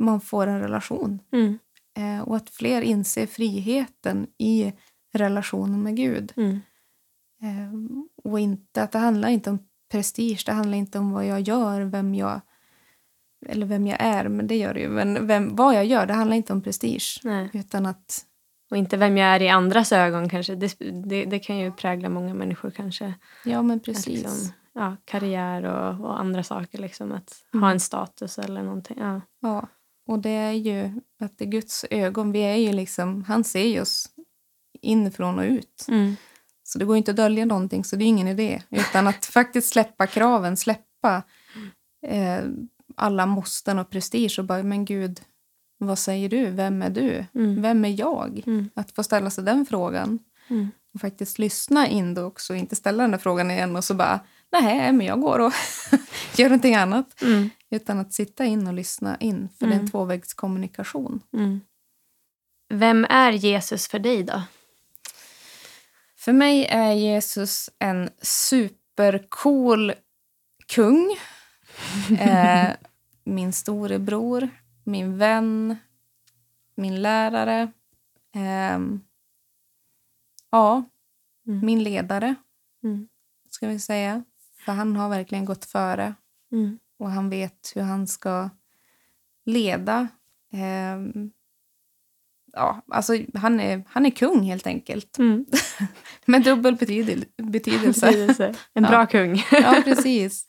man 0.00 0.20
får 0.20 0.46
en 0.46 0.60
relation. 0.60 1.22
Mm. 1.32 1.58
Eh, 1.96 2.28
och 2.28 2.36
att 2.36 2.50
fler 2.50 2.82
inser 2.82 3.26
friheten 3.26 4.26
i 4.38 4.72
relationen 5.14 5.82
med 5.82 5.96
Gud. 5.96 6.32
Mm. 6.36 6.60
Eh, 7.42 8.00
och 8.24 8.40
inte, 8.40 8.82
att 8.82 8.92
det 8.92 8.98
handlar 8.98 9.28
inte 9.28 9.50
om 9.50 9.58
prestige, 9.90 10.42
det 10.46 10.52
handlar 10.52 10.78
inte 10.78 10.98
om 10.98 11.12
vad 11.12 11.26
jag 11.26 11.40
gör, 11.40 11.80
vem 11.80 12.14
jag 12.14 12.40
eller 13.46 13.66
vem 13.66 13.86
jag 13.86 13.96
är, 14.00 14.28
men 14.28 14.46
det 14.46 14.56
gör 14.56 14.74
det 14.74 14.80
ju. 14.80 14.88
Men 14.88 15.26
vem, 15.26 15.56
vad 15.56 15.74
jag 15.74 15.84
gör, 15.86 16.06
det 16.06 16.14
handlar 16.14 16.36
inte 16.36 16.52
om 16.52 16.62
prestige. 16.62 17.20
Nej. 17.24 17.50
Utan 17.52 17.86
att, 17.86 18.24
Och 18.70 18.76
inte 18.76 18.96
vem 18.96 19.16
jag 19.16 19.28
är 19.28 19.42
i 19.42 19.48
andras 19.48 19.92
ögon 19.92 20.28
kanske. 20.28 20.54
Det, 20.54 20.76
det, 21.04 21.24
det 21.24 21.38
kan 21.38 21.58
ju 21.58 21.72
prägla 21.72 22.08
många 22.08 22.34
människor 22.34 22.70
kanske. 22.70 23.14
ja 23.44 23.62
men 23.62 23.80
precis. 23.80 24.06
Liksom, 24.06 24.52
ja, 24.76 24.96
karriär 25.04 25.62
och, 25.64 26.04
och 26.06 26.20
andra 26.20 26.42
saker. 26.42 26.78
Liksom, 26.78 27.12
att 27.12 27.42
Mm. 27.54 27.62
ha 27.62 27.70
en 27.70 27.80
status 27.80 28.38
eller 28.38 28.62
någonting. 28.62 28.96
Ja. 29.00 29.20
Ja, 29.40 29.66
och 30.08 30.18
det 30.18 30.30
är 30.30 30.52
ju 30.52 31.00
att 31.20 31.40
i 31.40 31.46
Guds 31.46 31.84
ögon, 31.90 32.32
vi 32.32 32.40
är 32.40 32.54
ju 32.56 32.72
liksom, 32.72 33.24
han 33.28 33.44
ser 33.44 33.64
ju 33.66 33.80
oss 33.80 34.08
inifrån 34.82 35.38
och 35.38 35.44
ut. 35.44 35.84
Mm. 35.88 36.16
Så 36.62 36.78
det 36.78 36.84
går 36.84 36.96
inte 36.96 37.10
att 37.10 37.16
dölja 37.16 37.44
någonting, 37.44 37.84
så 37.84 37.96
det 37.96 38.04
är 38.04 38.06
ingen 38.06 38.28
idé. 38.28 38.62
Utan 38.70 39.06
att 39.06 39.26
faktiskt 39.26 39.68
släppa 39.72 40.06
kraven, 40.06 40.56
släppa 40.56 41.22
eh, 42.06 42.40
alla 42.96 43.26
måsten 43.26 43.78
och 43.78 43.90
prestige 43.90 44.36
och 44.38 44.44
bara, 44.44 44.62
men 44.62 44.84
gud, 44.84 45.20
vad 45.78 45.98
säger 45.98 46.28
du? 46.28 46.50
Vem 46.50 46.82
är 46.82 46.90
du? 46.90 47.24
Mm. 47.34 47.62
Vem 47.62 47.84
är 47.84 48.00
jag? 48.00 48.42
Mm. 48.46 48.70
Att 48.74 48.90
få 48.92 49.02
ställa 49.02 49.30
sig 49.30 49.44
den 49.44 49.66
frågan 49.66 50.18
Mm. 50.48 50.68
och 50.94 51.00
faktiskt 51.00 51.38
lyssna 51.38 51.88
in 51.88 52.14
då 52.14 52.22
också 52.22 52.54
inte 52.54 52.76
ställa 52.76 53.02
den 53.02 53.10
där 53.10 53.18
frågan 53.18 53.50
igen 53.50 53.76
och 53.76 53.84
så 53.84 53.94
bara, 53.94 54.20
nej, 54.60 54.92
men 54.92 55.06
jag 55.06 55.20
går 55.20 55.38
och 55.38 55.52
gör 56.36 56.48
någonting 56.48 56.74
annat. 56.74 57.22
Mm. 57.22 57.50
Utan 57.70 57.98
att 58.00 58.12
sitta 58.12 58.44
in 58.44 58.66
och 58.66 58.74
lyssna 58.74 59.16
in, 59.16 59.48
för 59.48 59.66
det 59.66 59.72
är 59.72 59.74
Mm. 59.74 59.84
en 59.84 59.90
tvåvägskommunikation. 59.90 61.20
Mm. 61.32 61.60
Vem 62.68 63.04
är 63.10 63.32
Jesus 63.32 63.88
för 63.88 63.98
dig 63.98 64.22
då? 64.22 64.42
För 66.16 66.32
mig 66.32 66.66
är 66.66 66.92
Jesus 66.92 67.70
en 67.78 68.10
supercool 68.22 69.92
kung. 70.66 71.16
Eh, 72.20 72.68
min 73.24 73.52
storebror, 73.52 74.48
min 74.84 75.18
vän, 75.18 75.76
min 76.74 77.02
lärare. 77.02 77.72
ehm, 78.34 79.00
ja, 80.50 80.84
Mm. 81.46 81.66
min 81.66 81.82
ledare, 81.82 82.34
Mm. 82.84 83.08
ska 83.50 83.68
vi 83.68 83.78
säga. 83.80 84.24
För 84.66 84.72
han 84.72 84.96
har 84.96 85.08
verkligen 85.08 85.44
gått 85.44 85.64
före 85.64 86.14
Mm. 86.52 86.78
och 86.98 87.10
han 87.10 87.30
vet 87.30 87.72
hur 87.74 87.82
han 87.82 88.06
ska 88.06 88.50
leda. 89.44 90.08
Ehm, 90.52 91.30
ja, 92.52 92.82
alltså 92.88 93.12
han 93.34 93.60
är, 93.60 93.84
han 93.88 94.06
är 94.06 94.10
kung 94.10 94.42
helt 94.42 94.66
enkelt. 94.66 95.18
Mm. 95.18 95.46
Med 96.26 96.42
dubbel 96.42 96.74
betydel- 96.76 97.24
betydelse. 97.36 98.06
Betydelse. 98.06 98.54
En 98.74 98.84
Ja. 98.84 98.90
bra 98.90 99.06
kung. 99.06 99.36
Ja, 99.52 99.80
precis. 99.84 100.46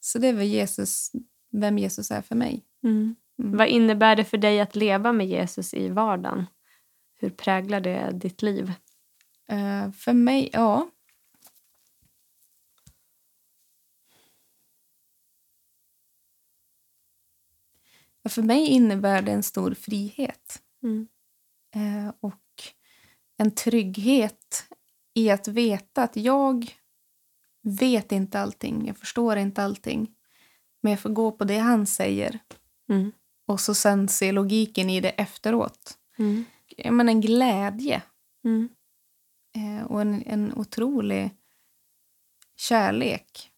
Så 0.00 0.18
det 0.18 0.28
är 0.28 0.32
väl 0.32 0.46
Jesus, 0.46 1.12
vem 1.52 1.78
Jesus 1.78 2.10
är 2.10 2.22
för 2.22 2.34
mig. 2.34 2.64
Mm. 2.84 3.14
Mm. 3.42 3.56
Vad 3.56 3.68
innebär 3.68 4.16
det 4.16 4.24
för 4.24 4.38
dig 4.38 4.60
att 4.60 4.76
leva 4.76 5.12
med 5.12 5.26
Jesus 5.26 5.74
i 5.74 5.88
vardagen? 5.88 6.46
Hur 7.20 7.30
präglar 7.30 7.80
det 7.80 8.10
ditt 8.14 8.42
liv? 8.42 8.72
Eh, 9.48 9.90
för 9.92 10.12
mig, 10.12 10.50
ja. 10.52 10.88
För 18.30 18.42
mig 18.42 18.66
innebär 18.66 19.22
det 19.22 19.32
en 19.32 19.42
stor 19.42 19.74
frihet 19.74 20.62
Mm. 20.82 21.08
eh, 21.74 22.14
och 22.20 22.62
en 23.36 23.50
trygghet 23.50 24.64
i 25.14 25.30
att 25.30 25.48
veta 25.48 26.02
att 26.02 26.16
jag 26.16 26.74
vet 27.62 28.12
inte 28.12 28.40
allting, 28.40 28.86
jag 28.86 28.96
förstår 28.98 29.36
inte 29.36 29.62
allting. 29.64 30.14
Men 30.82 30.90
jag 30.92 31.00
får 31.00 31.10
gå 31.10 31.32
på 31.32 31.44
det 31.44 31.58
han 31.58 31.86
säger 31.86 32.38
Mm. 32.88 33.12
och 33.46 33.60
så 33.60 33.74
sen 33.74 34.08
se 34.08 34.32
logiken 34.32 34.90
i 34.90 35.00
det 35.00 35.08
efteråt. 35.10 35.98
Mm. 36.18 36.44
Men 36.90 37.08
en 37.08 37.20
glädje 37.20 38.02
Mm. 38.44 38.68
eh, 39.56 39.86
och 39.86 40.00
en, 40.00 40.22
en 40.26 40.52
otrolig 40.54 41.30
kärlek 42.56 43.50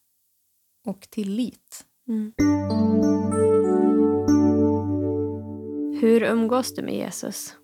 och 0.85 1.07
tillit. 1.09 1.85
Mm. 2.07 2.33
Hur 6.03 6.23
umgås 6.23 6.75
du 6.75 6.81
med 6.81 6.93
Jesus? 6.95 7.55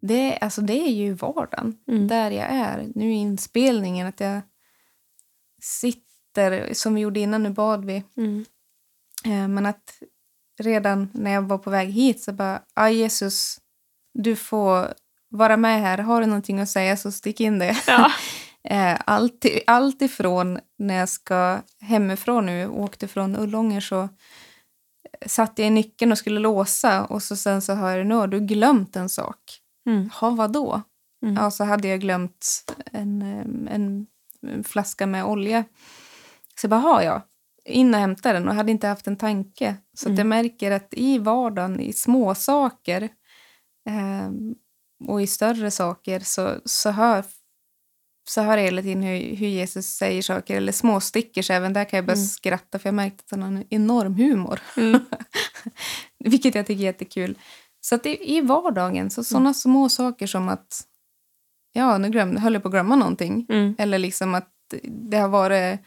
Det, 0.00 0.38
alltså 0.38 0.60
det 0.60 0.88
är 0.88 0.92
ju 0.92 1.12
vardagen, 1.12 1.78
Mm. 1.88 2.08
där 2.08 2.30
jag 2.30 2.46
är. 2.50 2.92
Nu 2.94 3.12
i 3.12 3.16
inspelningen, 3.16 4.06
att 4.06 4.20
jag 4.20 4.40
sitter, 5.62 6.74
som 6.74 6.94
vi 6.94 7.00
gjorde 7.00 7.20
innan, 7.20 7.42
nu 7.42 7.50
bad 7.50 7.84
vi. 7.84 8.04
Mm. 8.16 8.44
Eh, 9.24 9.48
men 9.48 9.66
att 9.66 10.02
redan 10.58 11.10
när 11.14 11.30
jag 11.30 11.42
var 11.42 11.58
på 11.58 11.70
väg 11.70 11.88
hit 11.88 12.22
så 12.22 12.32
bara, 12.32 12.62
ah, 12.74 12.88
Jesus, 12.88 13.58
du 14.14 14.36
får 14.36 14.94
vara 15.28 15.56
med 15.56 15.80
här. 15.80 15.98
Har 15.98 16.20
du 16.20 16.26
någonting 16.26 16.60
att 16.60 16.68
säga 16.68 16.96
så 16.96 17.12
stick 17.12 17.40
in 17.40 17.58
det. 17.58 17.76
Ja. 17.86 18.10
Eh, 18.68 18.98
allt, 19.06 19.46
allt 19.66 20.02
ifrån 20.02 20.58
när 20.78 20.94
jag 20.94 21.08
ska 21.08 21.58
hemifrån 21.80 22.46
nu, 22.46 22.68
åkte 22.68 23.08
från 23.08 23.36
Ullånger 23.36 23.80
så 23.80 24.08
satte 25.26 25.62
jag 25.62 25.66
i 25.66 25.70
nyckeln 25.70 26.12
och 26.12 26.18
skulle 26.18 26.40
låsa 26.40 27.04
och 27.04 27.22
så 27.22 27.36
sen 27.36 27.62
så 27.62 27.74
hör 27.74 27.96
jag, 27.96 28.06
nu 28.06 28.14
har 28.14 28.26
du 28.26 28.40
glömt 28.40 28.96
en 28.96 29.08
sak. 29.08 29.38
Mm. 29.88 30.10
Ja, 30.20 30.30
vadå? 30.30 30.82
Mm. 31.22 31.34
Ja, 31.34 31.50
så 31.50 31.64
hade 31.64 31.88
jag 31.88 32.00
glömt 32.00 32.46
en, 32.92 33.22
en, 33.68 34.06
en 34.42 34.64
flaska 34.64 35.06
med 35.06 35.24
olja. 35.24 35.64
Så 36.60 36.64
jag 36.64 36.70
bara, 36.70 36.80
har 36.80 37.02
jag? 37.02 37.22
In 37.64 37.94
och 37.94 38.00
hämta 38.00 38.32
den 38.32 38.48
och 38.48 38.54
hade 38.54 38.72
inte 38.72 38.86
haft 38.88 39.06
en 39.06 39.16
tanke. 39.16 39.76
Så 39.94 40.08
Mm. 40.08 40.18
jag 40.18 40.26
märker 40.26 40.70
att 40.70 40.88
i 40.94 41.18
vardagen, 41.18 41.80
i 41.80 41.92
små 41.92 42.34
saker 42.34 43.08
em, 43.88 44.54
och 45.08 45.22
i 45.22 45.26
större 45.26 45.70
saker 45.70 46.20
så, 46.20 46.54
så, 46.64 46.90
hör, 46.90 47.24
så 48.28 48.40
hör 48.42 48.56
jag 48.56 48.64
hela 48.64 48.82
tiden 48.82 49.02
hur, 49.02 49.36
hur 49.36 49.48
Jesus 49.48 49.86
säger 49.86 50.22
saker, 50.22 50.56
eller 50.56 50.72
småstickor. 50.72 51.42
Så 51.42 51.52
även 51.52 51.72
där 51.72 51.84
kan 51.84 51.96
jag 51.96 52.06
börja 52.06 52.16
Mm. 52.16 52.26
skratta 52.26 52.78
för 52.78 52.88
jag 52.88 52.94
märkte 52.94 53.22
att 53.26 53.30
han 53.30 53.42
har 53.42 53.48
en 53.48 53.64
enorm 53.70 54.14
humor. 54.14 54.60
Mm. 54.76 55.00
Vilket 56.24 56.54
jag 56.54 56.66
tycker 56.66 56.80
är 56.80 56.84
jättekul. 56.84 57.38
Så 57.80 57.94
att 57.94 58.02
det, 58.02 58.30
i 58.30 58.40
vardagen, 58.40 59.10
så 59.10 59.24
sådana 59.24 59.54
små 59.54 59.88
saker 59.88 60.26
som 60.26 60.48
att 60.48 60.80
ja, 61.72 61.98
nu 61.98 62.08
glömde, 62.10 62.40
höll 62.40 62.54
jag 62.54 62.62
på 62.62 62.68
att 62.68 62.72
glömma 62.72 62.96
någonting. 62.96 63.46
Mm. 63.48 63.74
Eller 63.78 63.98
liksom 63.98 64.34
att 64.34 64.50
det 65.10 65.16
har 65.18 65.28
varit 65.28 65.80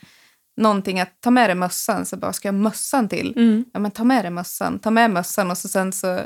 någonting 0.57 0.99
att 0.99 1.21
ta 1.21 1.31
med 1.31 1.49
dig 1.49 1.55
mössan. 1.55 2.05
Så 2.05 2.17
bara, 2.17 2.33
ska 2.33 2.47
jag 2.47 2.53
ha 2.53 2.59
mössan 2.61 3.09
till? 3.09 3.33
Mm. 3.37 3.65
Ja, 3.73 3.79
men 3.79 3.91
ta 3.91 4.03
med 4.03 4.23
dig 4.25 4.31
mössan. 4.31 4.79
Ta 4.79 4.91
med 4.91 5.11
mössan 5.11 5.51
och 5.51 5.57
så 5.57 5.67
sen 5.67 5.93
så 5.93 6.19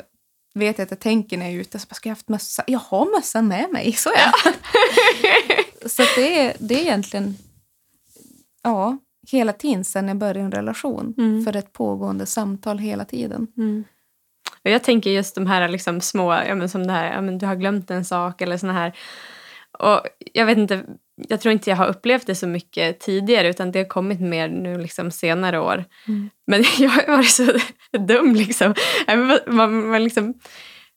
vet 0.54 0.78
jag 0.78 0.84
att 0.84 0.90
jag 0.90 1.00
tänker 1.00 1.38
när 1.38 1.46
jag 1.46 1.54
är 1.54 1.60
ute. 1.60 1.78
Så 1.78 1.86
bara, 1.88 1.94
ska 1.94 2.08
jag 2.08 2.14
ha 2.14 2.16
haft 2.18 2.28
mössa? 2.28 2.64
Jag 2.66 2.78
har 2.78 3.16
mössan 3.18 3.48
med 3.48 3.72
mig. 3.72 3.92
Så 3.92 4.10
är 4.10 4.32
så 5.86 6.02
att 6.02 6.14
det, 6.16 6.40
är, 6.40 6.56
det 6.58 6.74
är 6.74 6.82
egentligen 6.82 7.36
ja, 8.62 8.98
hela 9.30 9.52
tiden 9.52 9.84
sen 9.84 10.08
jag 10.08 10.16
började 10.16 10.40
en 10.40 10.52
relation. 10.52 11.14
Mm. 11.18 11.44
För 11.44 11.56
ett 11.56 11.72
pågående 11.72 12.26
samtal 12.26 12.78
hela 12.78 13.04
tiden. 13.04 13.46
Mm. 13.56 13.84
Och 14.64 14.70
jag 14.70 14.82
tänker 14.82 15.10
just 15.10 15.34
de 15.34 15.46
här 15.46 15.68
liksom 15.68 16.00
små, 16.00 16.32
ja, 16.32 16.54
men 16.54 16.68
som 16.68 16.86
det 16.86 16.92
här, 16.92 17.12
ja, 17.12 17.20
men 17.20 17.38
du 17.38 17.46
har 17.46 17.54
glömt 17.54 17.90
en 17.90 18.04
sak 18.04 18.40
eller 18.40 18.56
såna 18.56 18.72
här. 18.72 18.92
Och 19.78 20.00
jag 20.32 20.46
vet 20.46 20.58
inte, 20.58 20.84
jag 21.28 21.40
tror 21.40 21.52
inte 21.52 21.70
jag 21.70 21.76
har 21.76 21.86
upplevt 21.86 22.26
det 22.26 22.34
så 22.34 22.46
mycket 22.46 23.00
tidigare 23.00 23.48
utan 23.48 23.72
det 23.72 23.78
har 23.78 23.86
kommit 23.86 24.20
mer 24.20 24.48
nu 24.48 24.78
liksom 24.78 25.10
senare 25.10 25.58
år. 25.58 25.84
Mm. 26.08 26.30
Men 26.46 26.64
jag 26.78 26.90
har 26.90 27.16
varit 27.16 27.30
så 27.30 27.46
dum 27.98 28.34
liksom. 28.34 28.74
Men 29.06 29.40
Man, 29.46 29.88
man 29.88 30.04
liksom 30.04 30.34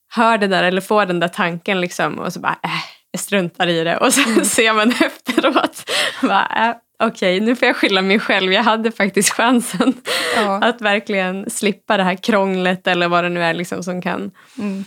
hör 0.10 0.38
det 0.38 0.48
där 0.48 0.63
eller 0.63 0.82
får 0.82 1.06
den 1.06 1.20
där 1.20 1.27
tanken 1.27 1.82
liksom 1.82 2.20
och 2.20 2.34
så 2.34 2.39
bara 2.39 2.60
äh, 2.63 2.97
jag 3.18 3.22
struntar 3.22 3.68
i 3.68 3.84
det 3.84 3.98
och 3.98 4.14
sen 4.14 4.46
ser 4.46 4.74
man 4.74 4.92
efteråt. 5.06 5.90
Bara, 6.22 6.70
äh, 6.70 6.76
Okej, 7.04 7.40
nu 7.40 7.56
får 7.56 7.66
jag 7.68 7.76
skylla 7.76 8.02
mig 8.02 8.20
själv. 8.20 8.54
Jag 8.54 8.64
hade 8.64 8.92
faktiskt 8.92 9.34
chansen 9.34 9.94
Ja. 10.36 10.60
att 10.64 10.82
verkligen 10.82 11.50
slippa 11.50 11.98
det 11.98 12.04
här 12.04 12.16
krånglet 12.16 12.88
eller 12.88 13.08
vad 13.08 13.24
det 13.24 13.30
nu 13.30 13.44
är 13.44 13.54
liksom 13.54 13.84
som, 13.84 14.02
kan, 14.02 14.32
Mm. 14.58 14.86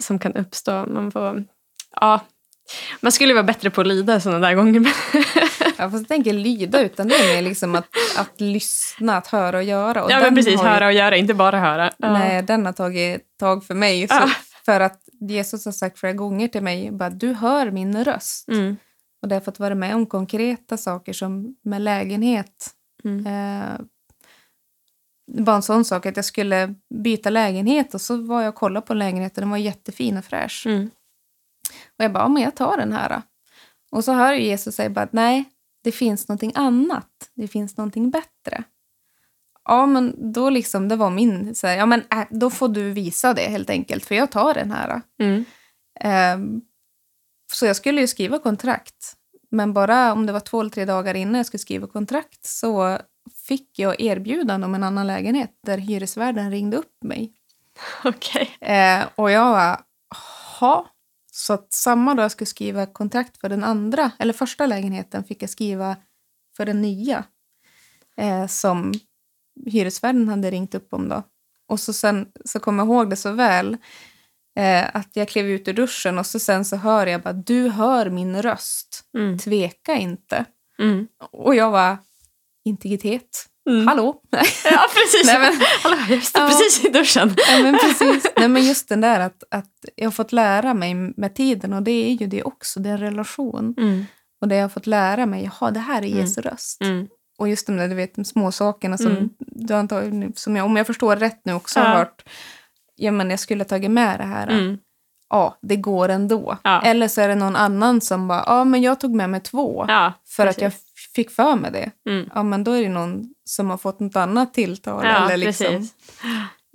som 0.00 0.18
kan 0.18 0.34
uppstå. 0.34 0.86
Man, 0.86 1.12
får, 1.12 1.44
ja, 2.00 2.20
man 3.00 3.12
skulle 3.12 3.34
vara 3.34 3.44
bättre 3.44 3.70
på 3.70 3.80
att 3.80 3.86
lyda 3.86 4.20
sådana 4.20 4.46
där 4.48 4.54
gånger. 4.54 4.80
Men 4.80 4.92
Ja, 5.80 5.90
fast 5.90 5.94
jag 5.94 6.08
tänker 6.08 6.32
lyda, 6.32 6.80
utan 6.80 7.08
det 7.08 7.14
är 7.14 7.34
mer 7.34 7.42
liksom 7.42 7.74
att, 7.74 7.88
att 8.18 8.40
lyssna, 8.40 9.16
att 9.16 9.26
höra 9.26 9.56
och 9.56 9.62
göra. 9.64 10.04
Och 10.04 10.10
ja, 10.10 10.20
men 10.20 10.34
precis. 10.34 10.60
har 10.60 10.68
Höra 10.68 10.86
och 10.86 10.92
göra, 10.92 11.16
inte 11.16 11.34
bara 11.34 11.58
höra. 11.60 11.92
Ja. 11.98 12.12
Nej, 12.12 12.42
den 12.42 12.66
har 12.66 12.72
tagit 12.72 13.20
tag 13.40 13.64
för 13.64 13.74
mig. 13.74 14.08
För. 14.08 14.30
För 14.68 14.80
att 14.80 15.08
Jesus 15.20 15.64
har 15.64 15.72
sagt 15.72 15.98
flera 15.98 16.12
gånger 16.12 16.48
till 16.48 16.62
mig 16.62 16.90
bara, 16.90 17.10
du 17.10 17.32
hör 17.32 17.70
min 17.70 18.04
röst. 18.04 18.48
Mm. 18.48 18.76
Och 19.22 19.28
det 19.28 19.34
har 19.34 19.40
fått 19.40 19.58
vara 19.58 19.74
med 19.74 19.94
om 19.94 20.06
konkreta 20.06 20.76
saker 20.76 21.12
som 21.12 21.56
med 21.62 21.82
lägenhet. 21.82 22.70
Mm. 23.04 23.26
Eh, 23.26 23.80
var 25.26 25.54
en 25.54 25.62
sån 25.62 25.84
sak 25.84 26.06
att 26.06 26.16
jag 26.16 26.24
skulle 26.24 26.74
byta 26.94 27.30
lägenhet 27.30 27.94
och 27.94 28.00
så 28.00 28.16
var 28.16 28.42
jag 28.42 28.48
och 28.48 28.54
kollade 28.54 28.86
på 28.86 28.94
lägenheten. 28.94 29.42
Den 29.42 29.50
var 29.50 29.58
jättefin 29.58 30.18
och 30.18 30.24
fräsch. 30.24 30.66
Mm. 30.66 30.90
Och 31.98 32.04
jag 32.04 32.12
bara, 32.12 32.24
ja, 32.24 32.28
men 32.28 32.42
jag 32.42 32.56
tar 32.56 32.76
den 32.76 32.92
här. 32.92 33.08
Då. 33.08 33.22
Och 33.96 34.04
så 34.04 34.12
hör 34.12 34.34
Jesus 34.34 34.74
säga 34.74 34.90
bara 34.90 35.04
att 35.04 35.12
nej, 35.12 35.44
det 35.84 35.92
finns 35.92 36.28
någonting 36.28 36.52
annat. 36.54 37.30
Det 37.34 37.48
finns 37.48 37.76
någonting 37.76 38.10
bättre. 38.10 38.64
Ja, 39.68 39.86
men 39.86 40.32
då 40.32 40.50
liksom, 40.50 40.88
det 40.88 40.96
var 40.96 41.10
min, 41.10 41.54
så 41.54 41.66
här, 41.66 41.76
ja 41.76 41.86
men 41.86 42.00
äh, 42.00 42.24
då 42.30 42.50
får 42.50 42.68
du 42.68 42.90
visa 42.90 43.34
det 43.34 43.42
helt 43.42 43.70
enkelt, 43.70 44.04
för 44.04 44.14
jag 44.14 44.30
tar 44.30 44.54
den 44.54 44.70
här. 44.70 45.02
Mm. 45.20 45.44
Ehm, 46.00 46.60
så 47.52 47.66
jag 47.66 47.76
skulle 47.76 48.00
ju 48.00 48.06
skriva 48.06 48.38
kontrakt. 48.38 49.14
Men 49.50 49.72
bara 49.72 50.12
om 50.12 50.26
det 50.26 50.32
var 50.32 50.40
två 50.40 50.60
eller 50.60 50.70
tre 50.70 50.84
dagar 50.84 51.14
innan 51.14 51.34
jag 51.34 51.46
skulle 51.46 51.58
skriva 51.58 51.86
kontrakt 51.86 52.46
så 52.46 52.98
fick 53.48 53.78
jag 53.78 54.00
erbjudande 54.00 54.64
om 54.66 54.74
en 54.74 54.82
annan 54.84 55.06
lägenhet 55.06 55.50
där 55.66 55.78
hyresvärden 55.78 56.50
ringde 56.50 56.76
upp 56.76 57.04
mig. 57.04 57.32
Okej. 58.04 58.50
Eh, 58.60 59.06
och 59.14 59.30
jag 59.30 59.50
var, 59.50 59.80
ha. 60.60 60.86
Så 61.32 61.52
att 61.52 61.72
samma 61.72 62.14
dag 62.14 62.24
jag 62.24 62.30
skulle 62.30 62.46
skriva 62.46 62.86
kontrakt 62.86 63.40
för 63.40 63.48
den 63.48 63.64
andra, 63.64 64.10
eller 64.18 64.32
första 64.32 64.66
lägenheten, 64.66 65.24
fick 65.24 65.42
jag 65.42 65.50
skriva 65.50 65.96
för 66.56 66.66
den 66.66 66.82
nya. 66.82 67.24
Eh, 68.16 68.46
som 68.46 68.92
hyresvärden 69.66 70.28
hade 70.28 70.50
ringt 70.50 70.74
upp 70.74 70.92
om 70.92 71.08
då. 71.08 71.22
Och 71.68 71.80
så 71.80 71.92
sen 71.92 72.26
så 72.44 72.60
kommer 72.60 72.84
jag 72.84 72.92
ihåg 72.92 73.10
det 73.10 73.16
så 73.16 73.32
väl. 73.32 73.76
Eh, 74.58 74.84
att 74.96 75.08
jag 75.12 75.28
klev 75.28 75.46
ut 75.46 75.68
ur 75.68 75.72
duschen 75.72 76.18
och 76.18 76.26
så 76.26 76.38
sen 76.38 76.64
så 76.64 76.76
hör 76.76 77.06
jag 77.06 77.22
bara, 77.22 77.32
du 77.32 77.68
hör 77.68 78.10
min 78.10 78.42
röst. 78.42 79.04
Mm. 79.18 79.38
Tveka 79.38 79.94
inte. 79.94 80.44
Mm. 80.78 81.06
Och 81.32 81.54
jag 81.54 81.70
var, 81.70 81.96
integritet. 82.64 83.46
Mm. 83.70 83.86
Hallå? 83.88 84.22
Ja, 84.64 84.86
precis. 84.94 85.26
Nej, 85.26 85.38
men- 85.38 85.60
Hallå, 85.82 85.96
jag 86.08 86.22
stod 86.22 86.42
Ja. 86.42 86.48
precis 86.48 86.84
i 86.84 86.88
duschen. 86.88 87.34
Ja, 87.48 87.58
men 87.62 87.78
precis. 87.78 88.26
Nej, 88.36 88.48
men 88.48 88.66
just 88.66 88.88
den 88.88 89.00
där 89.00 89.20
att, 89.20 89.42
att 89.50 89.70
jag 89.96 90.06
har 90.06 90.10
fått 90.10 90.32
lära 90.32 90.74
mig 90.74 90.94
med 90.94 91.34
tiden 91.34 91.72
och 91.72 91.82
det 91.82 91.90
är 91.90 92.12
ju 92.12 92.26
det 92.26 92.42
också, 92.42 92.80
det 92.80 92.88
är 92.88 92.92
en 92.92 92.98
relation. 93.00 93.74
Mm. 93.78 94.04
Och 94.40 94.48
det 94.48 94.54
jag 94.56 94.64
har 94.64 94.68
fått 94.68 94.86
lära 94.86 95.26
mig, 95.26 95.44
jaha 95.60 95.70
det 95.70 95.80
här 95.80 96.02
är 96.02 96.06
Mm. 96.06 96.18
Jesu 96.18 96.40
röst. 96.40 96.82
Mm. 96.82 97.08
Och 97.38 97.48
just 97.48 97.66
de 97.66 97.76
där 97.76 97.88
du 97.88 97.94
vet, 97.94 98.14
de 98.14 98.24
små 98.24 98.52
sakerna 98.52 98.98
som 98.98 99.10
Mm. 99.10 99.28
du 99.38 99.74
antagligen, 99.74 100.32
som 100.36 100.56
jag, 100.56 100.66
om 100.66 100.76
jag 100.76 100.86
förstår 100.86 101.16
rätt 101.16 101.40
nu 101.44 101.52
också 101.52 101.78
Ja. 101.80 101.84
har 101.86 101.96
hört, 101.96 102.28
ja 102.96 103.10
men 103.12 103.30
jag 103.30 103.40
skulle 103.40 103.60
ha 103.64 103.68
tagit 103.68 103.90
med 103.90 104.20
det 104.20 104.24
här. 104.26 104.46
Mm. 104.48 104.78
Ja, 105.30 105.58
det 105.62 105.76
går 105.76 106.08
ändå. 106.08 106.56
Ja. 106.64 106.82
Eller 106.82 107.08
så 107.08 107.20
är 107.20 107.28
det 107.28 107.34
någon 107.34 107.56
annan 107.56 108.00
som 108.00 108.28
bara, 108.28 108.44
ja 108.46 108.64
men 108.64 108.82
jag 108.82 109.00
tog 109.00 109.14
med 109.14 109.30
mig 109.30 109.40
två. 109.40 109.84
Ja, 109.88 110.12
för 110.26 110.46
att 110.46 110.60
jag 110.60 110.72
precis. 110.72 111.10
fick 111.14 111.30
för 111.30 111.56
mig 111.56 111.70
det. 111.72 111.90
Mm. 112.10 112.30
Ja 112.34 112.42
men 112.42 112.64
då 112.64 112.72
är 112.72 112.82
det 112.82 112.88
någon 112.88 113.34
som 113.44 113.70
har 113.70 113.76
fått 113.78 114.00
något 114.00 114.16
annat 114.16 114.54
tilltal. 114.54 115.04
Eller 115.04 115.36
liksom. 115.36 115.66
precis. 115.66 115.94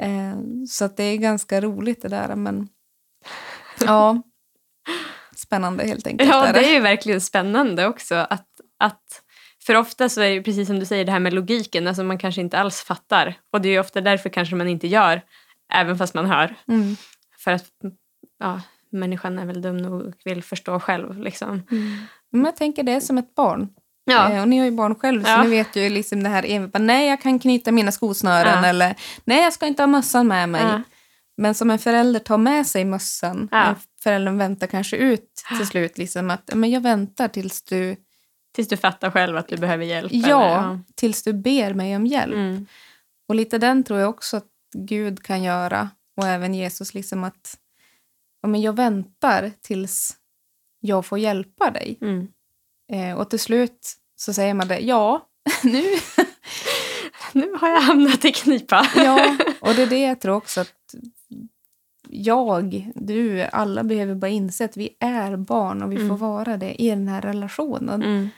Eh, 0.01 0.35
så 0.69 0.87
det 0.87 1.03
är 1.03 1.17
ganska 1.17 1.61
roligt 1.61 2.01
det 2.01 2.07
där. 2.07 2.35
Men 2.35 2.67
ja, 3.85 4.21
spännande 5.35 5.83
helt 5.87 6.07
enkelt. 6.07 6.29
Ja, 6.29 6.51
det 6.53 6.65
är 6.69 6.73
ju 6.73 6.79
verkligen 6.79 7.21
spännande 7.21 7.87
också. 7.87 8.15
Att, 8.15 8.47
för 9.65 9.75
ofta 9.75 10.09
så 10.09 10.21
är 10.21 10.35
det 10.35 10.41
precis 10.41 10.67
som 10.67 10.79
du 10.79 10.85
säger 10.85 11.05
det 11.05 11.11
här 11.11 11.19
med 11.19 11.33
logiken, 11.33 11.87
alltså 11.87 12.03
man 12.03 12.17
kanske 12.17 12.41
inte 12.41 12.59
alls 12.59 12.81
fattar. 12.81 13.35
Och 13.53 13.61
det 13.61 13.69
är 13.69 13.73
ju 13.73 13.79
ofta 13.79 14.01
därför 14.01 14.29
kanske 14.29 14.55
man 14.55 14.67
inte 14.67 14.87
gör, 14.87 15.21
även 15.73 15.97
fast 15.97 16.13
man 16.13 16.25
hör. 16.25 16.55
Mm. 16.67 16.95
För 17.39 17.51
att 17.51 17.65
ja, 18.39 18.61
människan 18.91 19.39
är 19.39 19.45
väl 19.45 19.61
dum 19.61 19.77
nog 19.77 20.01
och 20.01 20.13
vill 20.25 20.43
förstå 20.43 20.79
själv. 20.79 21.19
Liksom. 21.19 21.63
Men 22.31 22.45
jag 22.45 22.55
tänker 22.55 22.83
det 22.83 22.91
är 22.91 22.99
som 22.99 23.17
ett 23.17 23.35
barn. 23.35 23.69
Ja. 24.05 24.31
Eh, 24.31 24.41
och 24.41 24.47
ni 24.47 24.57
har 24.57 24.65
ju 24.65 24.71
barn 24.71 24.95
själv 24.95 25.23
Ja. 25.27 25.35
så 25.35 25.43
ni 25.43 25.49
vet 25.49 25.75
ju 25.75 25.89
liksom 25.89 26.23
det 26.23 26.29
här, 26.29 26.79
nej 26.79 27.07
jag 27.09 27.21
kan 27.21 27.39
knyta 27.39 27.71
mina 27.71 27.91
skosnören 27.91 28.63
Ja. 28.63 28.69
eller 28.69 28.95
nej 29.23 29.43
jag 29.43 29.53
ska 29.53 29.67
inte 29.67 29.81
ha 29.81 29.87
mössan 29.87 30.27
med 30.27 30.49
mig. 30.49 30.61
Ja. 30.61 30.81
Men 31.37 31.55
som 31.55 31.71
en 31.71 31.79
förälder 31.79 32.19
tar 32.19 32.37
med 32.37 32.67
sig 32.67 32.85
mössan, 32.85 33.49
Ja. 33.51 33.75
föräldern 34.03 34.37
väntar 34.37 34.67
kanske 34.67 34.97
ut 34.97 35.43
till 35.57 35.67
slut 35.67 35.97
liksom 35.97 36.29
att 36.31 36.49
men 36.53 36.69
jag 36.71 36.81
väntar 36.81 37.27
tills 37.27 37.63
du, 37.63 37.95
Tills 38.53 38.67
du 38.67 38.77
fattar 38.77 39.11
själv 39.11 39.37
att 39.37 39.47
du 39.47 39.57
behöver 39.57 39.85
hjälp. 39.85 40.11
ja, 40.13 40.57
eller- 40.63 40.79
tills 40.95 41.23
du 41.23 41.33
ber 41.33 41.73
mig 41.73 41.95
om 41.95 42.05
hjälp. 42.05 42.33
Mm. 42.33 42.65
Och 43.27 43.35
lite 43.35 43.57
den 43.57 43.83
tror 43.83 43.99
jag 43.99 44.09
också 44.09 44.37
att 44.37 44.47
Gud 44.75 45.23
kan 45.23 45.43
göra 45.43 45.89
och 46.21 46.27
även 46.27 46.53
Jesus 46.53 46.93
liksom 46.93 47.23
att 47.23 47.57
ja, 48.41 48.47
men 48.47 48.61
jag 48.61 48.75
väntar 48.75 49.51
tills 49.61 50.17
jag 50.79 51.05
får 51.05 51.19
hjälpa 51.19 51.71
dig. 51.71 51.97
Mm. 52.01 52.27
Eh, 52.93 53.17
och 53.19 53.29
till 53.29 53.39
slut 53.39 53.93
så 54.15 54.33
säger 54.33 54.53
man 54.53 54.67
det, 54.67 54.79
ja, 54.79 55.27
nu. 55.63 55.83
Nu 57.35 57.53
har 57.61 57.69
jag 57.69 57.81
hamnat 57.81 58.25
i 58.25 58.31
knipa. 58.31 58.87
ja, 58.95 59.37
och 59.61 59.73
det 59.75 59.81
är 59.81 59.87
det 59.87 60.01
jag 60.01 60.21
tror 60.21 60.35
också 60.35 60.61
att 60.61 60.95
jag, 62.09 62.91
du, 62.95 63.41
alla 63.43 63.83
behöver 63.83 64.15
bara 64.15 64.31
inse 64.31 64.65
att 64.65 64.77
vi 64.77 64.89
är 64.99 65.35
barn 65.37 65.83
och 65.83 65.91
vi 65.91 65.95
får 65.97 66.03
Mm. 66.03 66.17
vara 66.17 66.57
det 66.57 66.81
i 66.81 66.89
den 66.89 67.07
här 67.07 67.21
relationen. 67.21 68.03
Mm. 68.03 68.29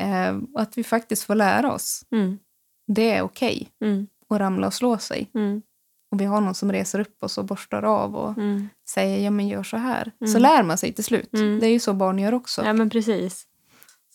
Eh, 0.00 0.36
och 0.54 0.60
att 0.60 0.78
vi 0.78 0.84
faktiskt 0.84 1.22
får 1.24 1.34
lära 1.34 1.72
oss. 1.72 2.02
Mm. 2.12 2.38
Det 2.86 3.10
är 3.10 3.22
okej 3.22 3.68
Mm. 3.84 4.06
att 4.28 4.38
ramla 4.40 4.66
och 4.66 4.74
slå 4.74 4.98
sig. 4.98 5.30
Mm. 5.34 5.62
Och 6.10 6.20
vi 6.20 6.24
har 6.24 6.40
någon 6.40 6.54
som 6.54 6.72
reser 6.72 7.00
upp 7.00 7.24
oss 7.24 7.38
och 7.38 7.44
borstar 7.44 7.82
av 7.82 8.16
och 8.16 8.30
Mm. 8.38 8.68
säger 8.88 9.24
ja 9.24 9.30
men 9.30 9.48
gör 9.48 9.62
så 9.62 9.76
här. 9.76 10.12
Så 10.18 10.24
Mm. 10.38 10.42
lär 10.42 10.62
man 10.62 10.78
sig 10.78 10.92
till 10.92 11.04
slut. 11.04 11.32
Mm. 11.34 11.60
Det 11.60 11.66
är 11.66 11.70
ju 11.70 11.80
så 11.80 11.92
barn 11.92 12.18
gör 12.18 12.34
också. 12.34 12.64
Ja, 12.64 12.72
men 12.72 12.90
precis. 12.90 13.46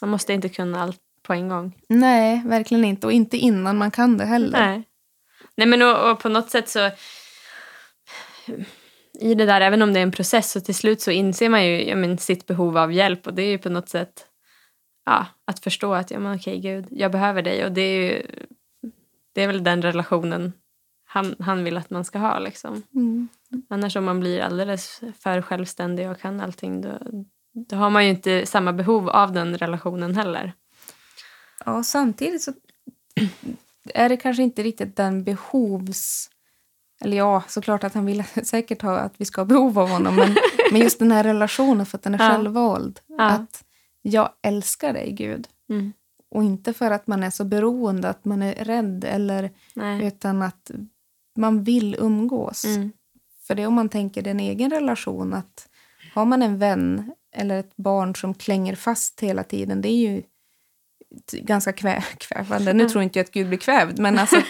Man 0.02 0.10
måste 0.10 0.34
inte 0.34 0.50
kunna 0.50 0.82
allt 0.82 1.00
på 1.24 1.34
en 1.34 1.50
gång. 1.50 1.78
Nej, 1.90 2.42
verkligen 2.46 2.86
inte. 2.86 3.08
Och 3.08 3.14
inte 3.14 3.38
innan 3.38 3.78
man 3.78 3.92
kan 3.92 4.18
det 4.18 4.26
heller. 4.26 4.60
Nej. 4.60 4.84
Nej, 5.56 5.68
men 5.68 5.82
och, 5.82 6.12
och 6.12 6.20
på 6.20 6.30
något 6.30 6.50
sätt 6.50 6.70
så... 6.70 6.90
I 9.20 9.36
det 9.36 9.46
där, 9.46 9.62
även 9.62 9.82
om 9.82 9.94
det 9.94 10.00
är 10.00 10.04
en 10.04 10.12
process, 10.12 10.52
så 10.52 10.62
till 10.62 10.76
slut 10.76 11.02
så 11.02 11.12
inser 11.12 11.50
man 11.50 11.66
ju 11.66 11.90
ja, 11.90 11.96
men, 11.96 12.18
sitt 12.18 12.48
behov 12.48 12.78
av 12.78 12.94
hjälp. 12.94 13.28
Och 13.28 13.34
det 13.34 13.42
är 13.44 13.50
ju 13.50 13.58
på 13.58 13.70
något 13.70 13.90
sätt 13.90 14.26
ja, 15.06 15.26
att 15.46 15.60
förstå 15.60 15.94
att 15.94 16.12
ja, 16.12 16.20
men, 16.20 16.36
okej, 16.36 16.60
Gud, 16.60 16.88
jag 16.92 17.12
behöver 17.12 17.42
dig. 17.42 17.66
Och 17.66 17.72
det 17.72 17.82
är 17.82 18.12
ju 18.12 18.24
det 19.34 19.44
är 19.44 19.48
väl 19.48 19.64
den 19.64 19.82
relationen 19.82 20.54
han, 21.06 21.36
han 21.40 21.64
vill 21.64 21.78
att 21.78 21.90
man 21.90 22.06
ska 22.06 22.20
ha. 22.20 22.40
Liksom. 22.40 22.84
Mm. 22.96 23.28
Annars 23.70 23.96
om 23.96 24.06
man 24.06 24.20
blir 24.20 24.42
alldeles 24.42 25.02
för 25.20 25.42
självständig 25.42 26.10
och 26.10 26.20
kan 26.20 26.42
allting 26.42 26.82
då, 26.82 26.90
då 27.54 27.76
har 27.76 27.90
man 27.90 28.04
ju 28.04 28.10
inte 28.10 28.46
samma 28.46 28.74
behov 28.74 29.10
av 29.10 29.32
den 29.34 29.58
relationen 29.58 30.16
heller. 30.16 30.54
Ja, 31.66 31.84
samtidigt 31.84 32.42
så 32.42 32.54
är 33.94 34.10
det 34.10 34.18
kanske 34.18 34.44
inte 34.44 34.64
riktigt 34.64 34.96
den 34.96 35.24
behovs... 35.24 36.30
Eller 37.04 37.18
ja, 37.18 37.44
såklart 37.48 37.84
att 37.84 37.94
han 37.94 38.06
vill 38.06 38.24
säkert 38.44 38.82
ha 38.82 38.98
att 38.98 39.14
vi 39.18 39.26
ska 39.26 39.42
ha 39.42 39.46
behov 39.46 39.80
av 39.80 39.90
honom. 39.90 40.16
Men, 40.16 40.36
men 40.72 40.82
just 40.82 41.00
den 41.00 41.12
här 41.12 41.24
relationen 41.24 41.86
för 41.86 41.98
att 41.98 42.04
den 42.04 42.16
är 42.16 42.24
Ja. 42.24 42.32
självvald. 42.32 43.00
Ja. 43.08 43.24
Att 43.24 43.64
jag 44.02 44.30
älskar 44.42 44.94
dig, 44.94 45.12
Gud. 45.12 45.48
Mm. 45.70 45.94
Och 46.30 46.44
inte 46.44 46.74
för 46.74 46.92
att 46.92 47.08
man 47.08 47.24
är 47.24 47.30
så 47.30 47.46
beroende, 47.46 48.10
att 48.10 48.26
man 48.26 48.42
är 48.42 48.66
rädd. 48.66 49.04
Eller, 49.04 49.52
Nej. 49.74 50.06
utan 50.06 50.42
att 50.42 50.72
man 51.38 51.64
vill 51.64 51.96
umgås. 52.00 52.66
Mm. 52.66 52.92
För 53.48 53.56
det 53.56 53.62
är 53.64 53.68
om 53.68 53.74
man 53.74 53.90
tänker 53.90 54.22
den 54.22 54.40
egen 54.40 54.70
relation. 54.72 55.34
att 55.34 55.70
Har 56.14 56.26
man 56.26 56.42
en 56.42 56.58
vän 56.58 57.12
eller 57.36 57.60
ett 57.60 57.76
barn 57.76 58.16
som 58.16 58.34
klänger 58.34 58.76
fast 58.76 59.20
hela 59.20 59.44
tiden. 59.44 59.82
Det 59.82 59.90
är 59.90 59.98
ju 60.10 60.24
ganska 61.32 61.74
kvä 61.74 62.04
kvävande. 62.18 62.74
Nu 62.74 62.90
tror 62.90 63.04
inte 63.04 63.20
jag 63.20 63.24
att 63.24 63.32
Gud 63.32 63.48
blir 63.48 63.58
kvävd. 63.58 64.00
Men 64.00 64.20
alltså, 64.20 64.42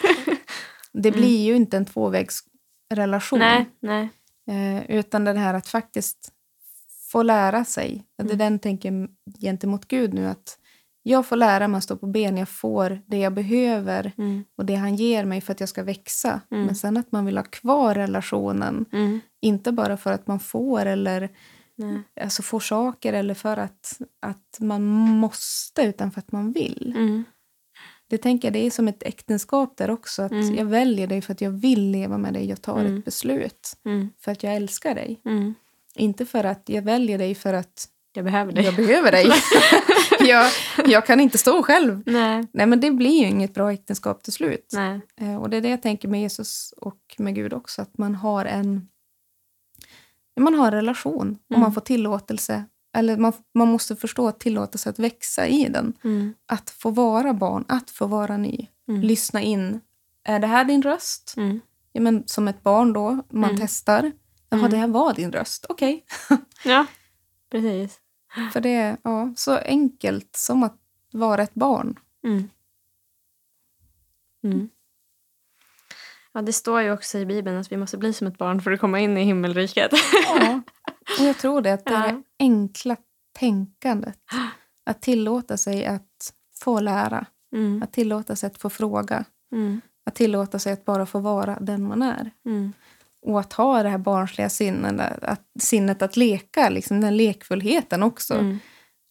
det 0.94 1.12
blir 1.12 1.46
ju 1.46 1.56
inte 1.56 1.78
en 1.78 1.86
tvåvägsrelation. 1.86 3.40
Nej, 3.40 3.70
nej. 3.80 4.10
Eh, 4.48 4.92
utan 4.98 5.24
det 5.24 5.34
här 5.34 5.54
att 5.54 5.68
faktiskt 5.68 6.32
få 7.12 7.24
lära 7.24 7.66
sig. 7.66 8.04
Det 8.18 8.24
är 8.24 8.26
Mm. 8.26 8.38
den 8.38 8.60
tänker 8.60 9.08
gentemot 9.42 9.88
Gud 9.88 10.14
nu. 10.14 10.26
att 10.28 10.58
Jag 11.04 11.26
får 11.26 11.36
lära 11.36 11.68
mig 11.68 11.78
att 11.78 11.84
stå 11.84 11.98
på 11.98 12.08
ben. 12.08 12.38
Jag 12.38 12.50
får 12.50 13.02
det 13.08 13.18
jag 13.18 13.34
behöver 13.34 14.12
Mm. 14.18 14.44
och 14.58 14.66
det 14.66 14.76
han 14.76 14.96
ger 14.96 15.26
mig 15.26 15.42
för 15.42 15.52
att 15.52 15.60
jag 15.60 15.70
ska 15.70 15.84
växa. 15.84 16.42
Mm. 16.52 16.66
Men 16.66 16.76
sen 16.76 16.98
att 16.98 17.12
man 17.12 17.26
vill 17.26 17.38
ha 17.38 17.44
kvar 17.44 17.96
relationen. 17.96 18.86
Mm. 18.94 19.20
Inte 19.42 19.72
bara 19.72 19.98
för 19.98 20.12
att 20.12 20.28
man 20.28 20.40
får 20.40 20.86
eller 20.86 21.30
Nej. 21.76 22.02
alltså 22.22 22.42
får 22.44 22.60
saker 22.60 23.14
eller 23.14 23.34
för 23.34 23.58
att, 23.58 24.00
att 24.22 24.58
man 24.60 24.84
måste 24.84 25.82
utan 25.82 26.12
för 26.12 26.20
att 26.20 26.32
man 26.32 26.52
vill. 26.52 26.94
Mm. 26.98 27.24
Det 28.10 28.18
tänker 28.18 28.48
jag 28.48 28.54
det 28.54 28.66
är 28.66 28.72
som 28.72 28.88
ett 28.88 29.04
äktenskap 29.04 29.78
där 29.78 29.90
också. 29.92 30.22
Att 30.22 30.32
Mm. 30.32 30.56
Jag 30.56 30.66
väljer 30.66 31.08
dig 31.08 31.22
för 31.22 31.34
att 31.34 31.42
jag 31.42 31.52
vill 31.52 31.92
leva 31.92 32.18
med 32.18 32.34
dig. 32.34 32.50
Jag 32.50 32.62
tar 32.62 32.80
Mm. 32.80 32.98
ett 32.98 33.06
beslut 33.06 33.78
Mm. 33.86 34.10
för 34.20 34.32
att 34.32 34.44
jag 34.44 34.56
älskar 34.56 34.96
dig. 34.96 35.22
Mm. 35.96 36.06
Inte 36.10 36.26
för 36.26 36.44
att 36.44 36.64
jag 36.66 36.82
väljer 36.82 37.18
dig 37.18 37.36
för 37.36 37.54
att 37.54 37.88
Jag 38.14 38.26
behöver 38.26 38.52
dig. 38.52 38.66
jag 38.66 38.76
behöver 38.76 39.12
dig. 39.12 39.32
jag, 40.30 40.52
jag 40.86 41.06
kan 41.06 41.20
inte 41.20 41.38
stå 41.38 41.64
själv. 41.64 42.04
Nej. 42.06 42.48
Nej, 42.54 42.66
men 42.66 42.80
det 42.80 42.92
blir 42.92 43.20
ju 43.22 43.28
inget 43.28 43.54
bra 43.54 43.72
äktenskap 43.74 44.24
till 44.24 44.34
slut. 44.34 44.70
Nej. 44.74 45.02
Eh, 45.22 45.36
Och 45.36 45.50
det 45.50 45.58
är 45.58 45.62
det 45.62 45.70
jag 45.70 45.82
tänker 45.82 46.08
med 46.08 46.22
Jesus 46.22 46.74
och 46.78 46.98
med 47.18 47.36
Gud 47.36 47.54
också. 47.54 47.82
Att 47.82 47.98
man 47.98 48.16
har 48.16 48.46
en, 48.46 48.88
man 50.40 50.54
har 50.54 50.66
en 50.68 50.72
relation 50.72 51.38
och 51.46 51.52
Mm. 51.52 51.62
man 51.62 51.74
får 51.74 51.82
tillåtelse. 51.82 52.64
Eller 52.98 53.18
man, 53.18 53.34
man 53.54 53.68
måste 53.68 53.96
förstå 53.96 54.28
att 54.28 54.40
tillåtelse 54.40 54.90
att 54.90 55.00
växa 55.00 55.48
i 55.48 55.64
den. 55.70 55.94
Mm. 56.04 56.34
Att 56.46 56.70
få 56.70 56.90
vara 56.90 57.34
barn, 57.34 57.66
att 57.68 57.90
få 57.90 58.08
vara 58.08 58.38
ny. 58.38 58.68
Mm. 58.90 59.02
Lyssna 59.02 59.42
in. 59.42 59.80
Är 60.24 60.40
det 60.40 60.48
här 60.48 60.64
din 60.64 60.82
röst? 60.82 61.34
Mm. 61.38 61.60
Ja, 61.94 62.02
men 62.02 62.24
som 62.28 62.48
ett 62.48 62.64
barn 62.64 62.94
då, 62.94 63.24
man 63.30 63.50
Mm. 63.50 63.58
testar. 63.62 64.12
Jaha, 64.52 64.60
Mm. 64.60 64.72
det 64.72 64.78
här 64.78 64.88
var 64.88 65.14
din 65.14 65.32
röst. 65.32 65.66
Okej. 65.70 66.06
Ja, 66.64 66.86
precis. 67.52 68.00
För 68.54 68.62
det 68.62 68.70
är 68.70 68.98
ja, 69.04 69.34
så 69.36 69.58
enkelt 69.58 70.36
som 70.36 70.64
att 70.64 70.78
vara 71.12 71.44
ett 71.44 71.54
barn. 71.54 72.00
Mm. 72.24 72.50
Mm. 74.44 74.70
Ja, 76.34 76.42
det 76.42 76.54
står 76.54 76.82
ju 76.82 76.92
också 76.92 77.18
i 77.18 77.26
Bibeln 77.26 77.58
att 77.58 77.72
vi 77.72 77.78
måste 77.78 77.98
bli 77.98 78.14
som 78.14 78.28
ett 78.28 78.38
barn 78.38 78.62
för 78.62 78.72
att 78.72 78.80
komma 78.80 79.00
in 79.00 79.18
i 79.18 79.24
himmelriket. 79.24 79.92
Ja. 80.28 80.62
Och 81.20 81.26
jag 81.26 81.38
tror 81.38 81.62
det, 81.62 81.74
att 81.74 81.86
det 81.86 81.92
Ja. 81.94 82.06
är 82.06 82.24
enkla 82.40 82.96
tänkandet. 83.40 84.20
Att 84.84 85.02
tillåta 85.02 85.58
sig 85.58 85.86
att 85.86 86.34
få 86.60 86.80
lära. 86.80 87.26
Mm. 87.54 87.84
Att 87.84 87.94
tillåta 87.94 88.36
sig 88.36 88.48
att 88.48 88.58
få 88.58 88.70
fråga. 88.70 89.26
Mm. 89.52 89.82
Att 90.06 90.16
tillåta 90.16 90.60
sig 90.60 90.74
att 90.74 90.86
bara 90.86 91.06
få 91.06 91.20
vara 91.20 91.58
den 91.62 91.84
man 91.84 92.02
är. 92.02 92.32
Och 93.26 93.40
att 93.40 93.54
ha 93.54 93.84
det 93.84 93.90
här 93.90 93.98
barnsliga 93.98 94.50
sinnet 94.50 95.20
att, 95.22 95.42
sinnet 95.60 96.02
att 96.02 96.18
leka, 96.18 96.70
liksom 96.70 97.02
den 97.02 97.18
lekfullheten 97.18 98.04
också. 98.04 98.34
Mm. 98.34 98.60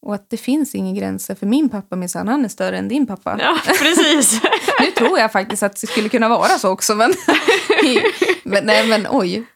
Och 0.07 0.15
att 0.15 0.31
det 0.31 0.37
finns 0.37 0.75
inga 0.75 1.01
gränser. 1.01 1.35
För 1.35 1.47
min 1.47 1.69
pappa 1.69 1.97
minsann, 1.97 2.29
han 2.29 2.45
är 2.45 2.49
större 2.49 2.79
än 2.79 2.89
din 2.89 3.07
pappa. 3.07 3.37
Ja, 3.41 3.59
precis. 3.67 4.41
Nu 4.81 4.87
tror 4.91 5.19
jag 5.19 5.33
faktiskt 5.33 5.63
att 5.63 5.81
det 5.81 5.87
skulle 5.87 6.09
kunna 6.09 6.29
vara 6.29 6.49
så 6.49 6.71
också. 6.71 6.95
Men, 6.95 7.13
men, 8.45 8.67
nej, 8.67 8.89
men 8.89 9.07
oj. 9.11 9.47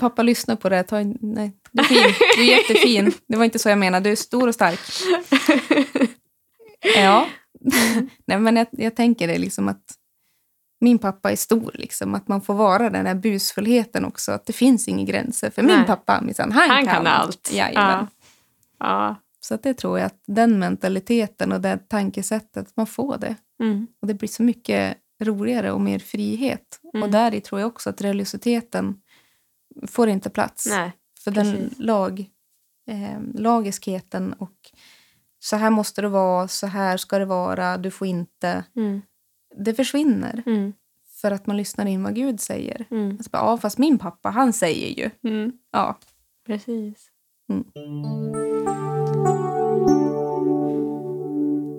Pappa, 0.00 0.22
lyssna 0.22 0.56
på 0.56 0.68
det. 0.68 0.82
Ta 0.82 0.96
nej, 1.20 1.52
du 1.72 1.82
är 1.82 1.86
fin. 1.86 2.14
Du 2.36 2.42
är 2.42 2.58
jättefin. 2.58 3.12
Det 3.28 3.36
var 3.36 3.44
inte 3.44 3.58
så 3.58 3.68
jag 3.68 3.78
menade. 3.78 4.08
Du 4.08 4.12
är 4.12 4.16
stor 4.16 4.48
och 4.48 4.54
stark. 4.54 4.80
Ja. 6.96 7.26
nej, 8.26 8.38
men 8.38 8.56
jag, 8.56 8.66
jag 8.72 8.96
tänker 8.96 9.28
det 9.28 9.38
liksom 9.38 9.68
att 9.68 9.82
min 10.84 10.98
pappa 10.98 11.32
är 11.32 11.36
stor. 11.36 11.70
Liksom, 11.74 12.14
att 12.14 12.28
man 12.28 12.40
får 12.40 12.54
vara 12.54 12.90
den 12.90 13.04
där 13.04 13.14
busfullheten 13.14 14.04
också. 14.04 14.32
Att 14.32 14.46
det 14.46 14.52
finns 14.52 14.88
inga 14.88 15.04
gränser. 15.04 15.50
För 15.50 15.62
min 15.62 15.76
Nej. 15.76 15.86
pappa, 15.86 16.20
minsann, 16.20 16.52
han, 16.52 16.70
Han 16.70 16.86
kan 16.86 17.06
allt. 17.06 17.50
Jajamän. 17.52 18.06
Ja. 18.78 18.86
Ja. 18.86 19.16
Så 19.40 19.54
att 19.54 19.62
det 19.62 19.74
tror 19.74 19.98
jag 19.98 20.06
att 20.06 20.22
den 20.26 20.58
mentaliteten 20.58 21.52
och 21.52 21.60
det 21.60 21.88
tankesättet, 21.88 22.76
man 22.76 22.86
får 22.86 23.18
det. 23.18 23.36
Mm. 23.60 23.86
Och 24.00 24.08
det 24.08 24.14
blir 24.14 24.28
så 24.28 24.42
mycket 24.42 24.96
roligare 25.22 25.72
och 25.72 25.80
mer 25.80 25.98
frihet. 25.98 26.80
Mm. 26.94 27.02
Och 27.02 27.10
där 27.10 27.40
tror 27.40 27.60
jag 27.60 27.68
också 27.68 27.90
att 27.90 28.00
religiositeten 28.00 28.96
får 29.86 30.08
inte 30.08 30.30
plats. 30.30 30.66
Nej. 30.70 30.92
För 31.24 31.30
den 31.30 31.52
precis. 31.52 31.78
lag, 31.78 32.30
eh, 32.90 33.20
lagiskheten 33.34 34.32
och 34.32 34.72
så 35.38 35.56
här 35.56 35.70
måste 35.70 36.02
det 36.02 36.08
vara, 36.08 36.48
så 36.48 36.66
här 36.66 36.96
ska 36.96 37.18
det 37.18 37.24
vara, 37.24 37.76
du 37.76 37.90
får 37.90 38.06
inte. 38.06 38.64
Mm. 38.76 39.02
Det 39.58 39.74
försvinner 39.74 40.42
Mm. 40.46 40.72
för 41.20 41.30
att 41.30 41.46
man 41.46 41.56
lyssnar 41.56 41.86
in 41.86 42.02
vad 42.02 42.14
Gud 42.14 42.40
säger. 42.40 42.86
Mm. 42.90 43.10
Alltså 43.10 43.30
ja, 43.32 43.56
fast 43.58 43.78
min 43.78 43.98
pappa, 43.98 44.30
han 44.30 44.52
säger 44.52 44.88
ju. 45.04 45.30
Mm. 45.30 45.58
Ja, 45.70 45.98
Precis. 46.46 47.10
Mm. 47.48 47.64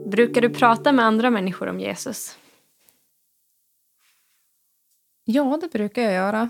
Brukar 0.10 0.42
du 0.42 0.50
prata 0.50 0.92
med 0.92 1.06
andra 1.06 1.30
människor 1.30 1.68
om 1.68 1.80
Jesus? 1.80 2.38
ja 5.28 5.58
det 5.62 5.72
brukar 5.72 6.02
jag 6.02 6.14
göra. 6.14 6.50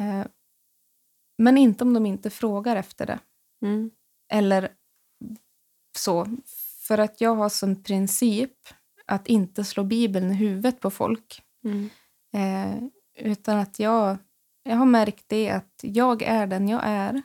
Eh, 0.00 0.26
men 1.38 1.58
inte 1.58 1.84
om 1.84 1.94
de 1.94 2.06
inte 2.06 2.30
frågar 2.30 2.76
efter 2.76 3.06
det. 3.06 3.18
Mm. 3.62 3.90
Eller 4.32 4.72
så. 5.98 6.26
För 6.86 6.98
att 6.98 7.20
jag 7.20 7.34
har 7.34 7.48
som 7.48 7.82
princip 7.82 8.52
att 9.06 9.26
inte 9.26 9.64
slå 9.64 9.84
Bibeln 9.84 10.30
i 10.30 10.34
huvudet 10.34 10.80
på 10.80 10.90
folk. 10.90 11.42
Mm. 11.64 11.90
Eh, 12.34 12.88
utan 13.18 13.58
att 13.58 13.78
jag, 13.78 14.18
jag 14.62 14.76
har 14.76 14.86
märkt 14.86 15.24
det 15.26 15.50
att 15.50 15.80
jag 15.82 16.22
är 16.22 16.46
den 16.46 16.68
jag 16.68 16.80
är. 16.84 17.22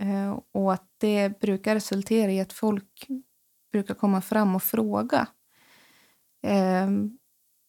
Eh, 0.00 0.38
och 0.52 0.72
att 0.72 0.86
det 0.98 1.40
brukar 1.40 1.74
resultera 1.74 2.32
i 2.32 2.40
att 2.40 2.52
folk 2.52 3.06
brukar 3.72 3.94
komma 3.94 4.20
fram 4.20 4.54
och 4.54 4.62
fråga. 4.62 5.28
Eh, 6.46 6.90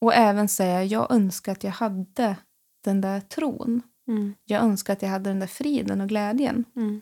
och 0.01 0.13
även 0.13 0.47
säga, 0.47 0.83
jag 0.83 1.11
önskar 1.11 1.51
att 1.51 1.63
jag 1.63 1.71
hade 1.71 2.37
den 2.83 3.01
där 3.01 3.19
tron. 3.21 3.81
Mm. 4.07 4.33
Jag 4.45 4.63
önskar 4.63 4.93
att 4.93 5.01
jag 5.01 5.09
hade 5.09 5.29
den 5.29 5.39
där 5.39 5.47
friden 5.47 6.01
och 6.01 6.09
glädjen. 6.09 6.65
Mm. 6.75 7.01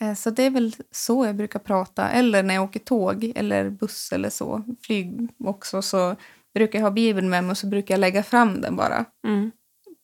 Eh, 0.00 0.14
Så 0.14 0.30
det 0.30 0.42
är 0.42 0.50
väl 0.50 0.74
så 0.90 1.26
jag 1.26 1.36
brukar 1.36 1.58
prata. 1.58 2.08
Eller 2.10 2.42
när 2.42 2.54
jag 2.54 2.64
åker 2.64 2.80
tåg 2.80 3.32
eller 3.36 3.70
buss 3.70 4.12
eller 4.12 4.30
så, 4.30 4.62
flyg 4.82 5.28
också, 5.44 5.82
så 5.82 6.16
brukar 6.54 6.78
jag 6.78 6.86
ha 6.86 6.90
Bibeln 6.90 7.28
med 7.30 7.44
mig 7.44 7.50
och 7.50 7.58
så 7.58 7.66
brukar 7.66 7.94
jag 7.94 8.00
lägga 8.00 8.22
fram 8.22 8.60
den 8.60 8.76
bara. 8.76 9.04
Mm. 9.26 9.50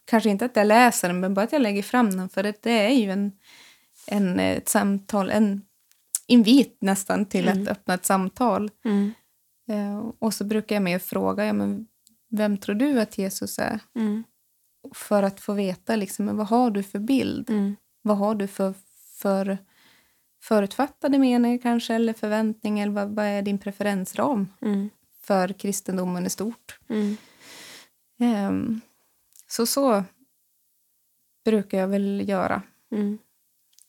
Kanske 0.05 0.31
inte 0.31 0.45
att 0.45 0.57
jag 0.57 0.67
läser 0.67 1.09
den, 1.09 1.21
men 1.21 1.35
bara 1.35 1.43
att 1.45 1.53
jag 1.53 1.63
lägger 1.63 1.83
fram 1.83 2.17
den. 2.17 2.29
För 2.29 2.43
det, 2.43 2.63
det 2.63 2.71
är 2.87 2.91
ju 2.95 3.11
en, 3.11 3.33
en, 4.07 4.41
eh, 4.41 4.57
ett 4.57 4.69
samtal, 4.69 5.31
en 5.31 5.63
invit 6.27 6.77
nästan 6.81 7.25
till 7.25 7.49
Mm. 7.49 7.63
att 7.63 7.69
öppna 7.69 7.95
ett 7.95 8.05
samtal. 8.07 8.71
Mm. 8.85 9.13
Eh, 9.71 10.11
Och 10.19 10.35
så 10.35 10.45
brukar 10.45 10.77
jag 10.77 10.83
med 10.83 11.03
fråga, 11.03 11.45
ja, 11.47 11.53
men 11.53 11.87
vem 12.31 12.57
tror 12.59 12.75
du 12.75 13.01
att 13.01 13.19
Jesus 13.19 13.59
är? 13.59 13.81
Mm. 13.97 14.25
För 14.95 15.23
att 15.23 15.41
få 15.41 15.53
veta, 15.53 15.97
liksom, 15.97 16.37
vad 16.37 16.47
har 16.47 16.71
du 16.71 16.83
för 16.83 16.99
bild? 16.99 17.51
Mm. 17.51 17.77
Vad 18.03 18.17
har 18.19 18.35
du 18.35 18.47
för, 18.47 18.75
för 19.21 19.59
förutfattade 20.49 21.19
meningar 21.19 21.59
kanske, 21.63 21.95
eller 21.95 22.13
förväntningar? 22.13 22.83
Eller 22.87 22.95
vad, 22.95 23.09
vad 23.09 23.25
är 23.25 23.43
din 23.43 23.59
preferensram 23.59 24.49
Mm. 24.63 24.91
för 25.23 25.49
kristendomen 25.53 26.27
i 26.27 26.31
stort? 26.31 26.79
Mm. 26.89 27.17
Ehm, 28.21 28.81
så 29.49 29.67
så 29.67 30.05
brukar 31.45 31.79
jag 31.79 31.89
väl 31.89 32.29
göra. 32.29 32.63
Mm. 32.93 33.19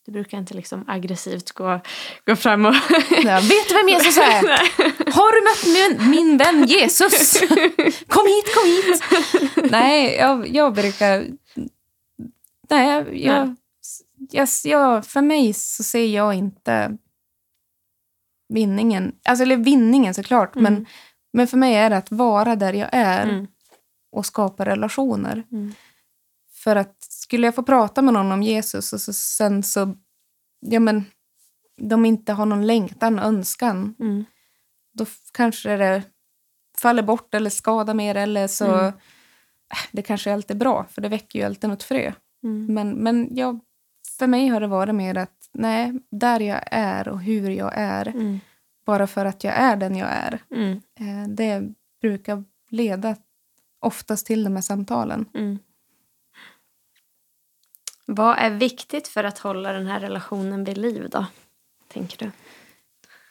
Du 0.06 0.12
brukar 0.12 0.38
inte 0.38 0.54
liksom 0.54 0.86
aggressivt 0.88 1.52
gå, 1.52 1.80
gå 2.26 2.36
fram 2.36 2.66
och... 2.66 2.76
Ja, 3.24 3.40
vet 3.40 3.70
du 3.70 3.74
vem 3.76 3.90
Jesus 3.90 4.18
är? 4.18 4.42
Har 5.12 5.32
du 5.34 5.42
mött 5.44 5.66
min, 6.00 6.10
min 6.10 6.38
vän 6.38 6.66
Jesus? 6.66 7.40
Kom 8.08 8.26
hit, 8.28 8.56
kom 8.56 8.66
hit! 8.66 9.04
Nej, 9.72 10.16
jag, 10.16 10.48
jag 10.48 10.74
brukar... 10.74 11.28
Nej, 12.70 12.90
jag, 12.90 13.18
jag, 13.18 13.56
jag, 14.34 14.48
jag, 14.64 15.06
för 15.06 15.22
mig 15.22 15.54
så 15.54 15.84
ser 15.84 16.06
jag 16.06 16.34
inte 16.34 16.98
vinningen. 18.54 19.16
Alltså, 19.26 19.44
eller 19.44 19.58
vinningen 19.58 20.14
såklart, 20.14 20.56
Mm. 20.56 20.74
men, 20.74 20.86
men 21.34 21.48
för 21.48 21.58
mig 21.58 21.76
är 21.76 21.90
det 21.90 21.98
att 21.98 22.12
vara 22.12 22.56
där 22.56 22.74
jag 22.74 22.90
är 22.92 23.30
Mm. 23.30 23.48
och 24.12 24.26
skapa 24.26 24.66
relationer. 24.66 25.44
Mm. 25.52 25.74
För 26.54 26.76
att 26.76 27.04
skulle 27.04 27.48
jag 27.48 27.56
få 27.56 27.64
prata 27.64 28.02
med 28.02 28.14
någon 28.14 28.32
om 28.32 28.44
Jesus 28.44 28.94
och 28.94 29.02
så, 29.02 29.14
sen 29.14 29.64
så, 29.64 29.96
ja 30.60 30.80
men, 30.80 31.04
de 31.82 32.06
inte 32.06 32.34
har 32.34 32.46
någon 32.46 32.68
längtan, 32.68 33.20
önskan, 33.20 33.96
Mm. 34.00 34.26
då 34.94 35.06
kanske 35.34 35.78
det 35.78 36.04
faller 36.78 37.04
bort 37.04 37.34
eller 37.34 37.50
skadar 37.50 37.94
mer 37.94 38.16
eller 38.16 38.48
så, 38.48 38.66
Mm. 38.74 38.86
äh, 38.86 38.94
det 39.92 40.02
kanske 40.02 40.34
alltid 40.34 40.56
är 40.56 40.60
bra, 40.60 40.86
för 40.92 41.02
det 41.02 41.10
väcker 41.10 41.40
ju 41.40 41.46
alltid 41.46 41.70
något 41.70 41.84
frö. 41.84 42.14
Mm. 42.44 42.74
Men, 42.74 42.90
men 42.90 43.36
jag, 43.36 43.60
för 44.20 44.28
mig 44.28 44.48
har 44.48 44.60
det 44.62 44.68
varit 44.68 44.96
mer 44.96 45.18
att, 45.18 45.50
nej, 45.52 45.94
där 46.12 46.40
jag 46.40 46.62
är 46.72 47.08
och 47.08 47.22
hur 47.22 47.50
jag 47.50 47.72
är, 47.76 48.08
Mm. 48.08 48.40
bara 48.86 49.08
för 49.08 49.26
att 49.26 49.44
jag 49.44 49.54
är 49.54 49.76
den 49.76 49.96
jag 49.96 50.10
är, 50.12 50.40
Mm. 50.52 50.82
eh, 51.00 51.30
det 51.30 51.64
brukar 52.02 52.44
leda 52.70 53.16
oftast 53.80 54.26
till 54.26 54.44
de 54.44 54.56
här 54.56 54.62
samtalen. 54.62 55.26
Mm. 55.34 55.60
Vad 58.06 58.38
är 58.38 58.50
viktigt 58.50 59.08
för 59.08 59.24
att 59.24 59.38
hålla 59.40 59.72
den 59.74 59.88
här 59.88 60.00
relationen 60.00 60.64
vid 60.64 60.78
liv 60.78 61.10
då? 61.12 61.26
Tänker 61.88 62.18
du? 62.26 62.32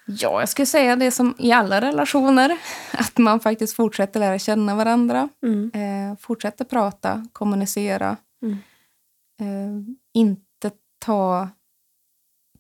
Ja, 0.07 0.41
jag 0.41 0.49
skulle 0.49 0.67
säga 0.67 0.97
det 0.97 1.11
som 1.11 1.35
i 1.39 1.53
alla 1.53 1.81
relationer. 1.81 2.59
Att 2.93 3.19
man 3.19 3.41
faktiskt 3.41 3.77
fortsätter 3.77 4.21
lära 4.21 4.39
känna 4.39 4.75
varandra. 4.75 5.29
Mm. 5.43 5.71
Eh, 5.75 6.17
fortsätter 6.19 6.65
prata, 6.65 7.27
kommunicera. 7.33 8.17
Mm. 8.43 8.59
Eh, 9.41 9.95
inte 10.15 10.46
ta, 11.07 11.49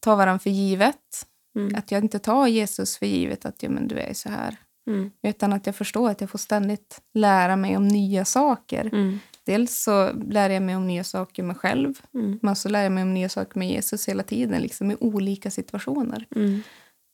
ta 0.00 0.16
varandra 0.16 0.38
för 0.38 0.50
givet. 0.50 1.26
Mm. 1.56 1.74
Att 1.74 1.90
jag 1.90 2.04
inte 2.04 2.18
tar 2.18 2.46
Jesus 2.46 2.96
för 2.96 3.06
givet 3.06 3.44
att 3.46 3.62
ja, 3.62 3.70
men 3.70 3.88
du 3.88 3.98
är 3.98 4.14
så 4.14 4.28
här. 4.28 4.56
Mm. 4.86 5.10
Utan 5.22 5.52
att 5.52 5.66
jag 5.66 5.76
förstår 5.76 6.10
att 6.10 6.20
jag 6.20 6.30
får 6.30 6.38
ständigt 6.38 7.00
lära 7.14 7.56
mig 7.56 7.76
om 7.76 7.88
nya 7.88 8.24
saker. 8.24 8.84
Mm. 8.92 9.18
Dels 9.44 9.82
så 9.82 10.12
lär 10.12 10.50
jag 10.50 10.62
mig 10.62 10.76
om 10.76 10.86
nya 10.86 11.04
saker 11.04 11.42
med 11.42 11.56
själv. 11.56 12.00
Mm. 12.14 12.38
Men 12.42 12.56
så 12.56 12.68
lär 12.68 12.82
jag 12.82 12.92
mig 12.92 13.02
om 13.02 13.14
nya 13.14 13.28
saker 13.28 13.58
med 13.58 13.68
Jesus 13.68 14.08
hela 14.08 14.22
tiden. 14.22 14.62
Liksom 14.62 14.90
i 14.90 14.96
olika 15.00 15.50
situationer. 15.50 16.26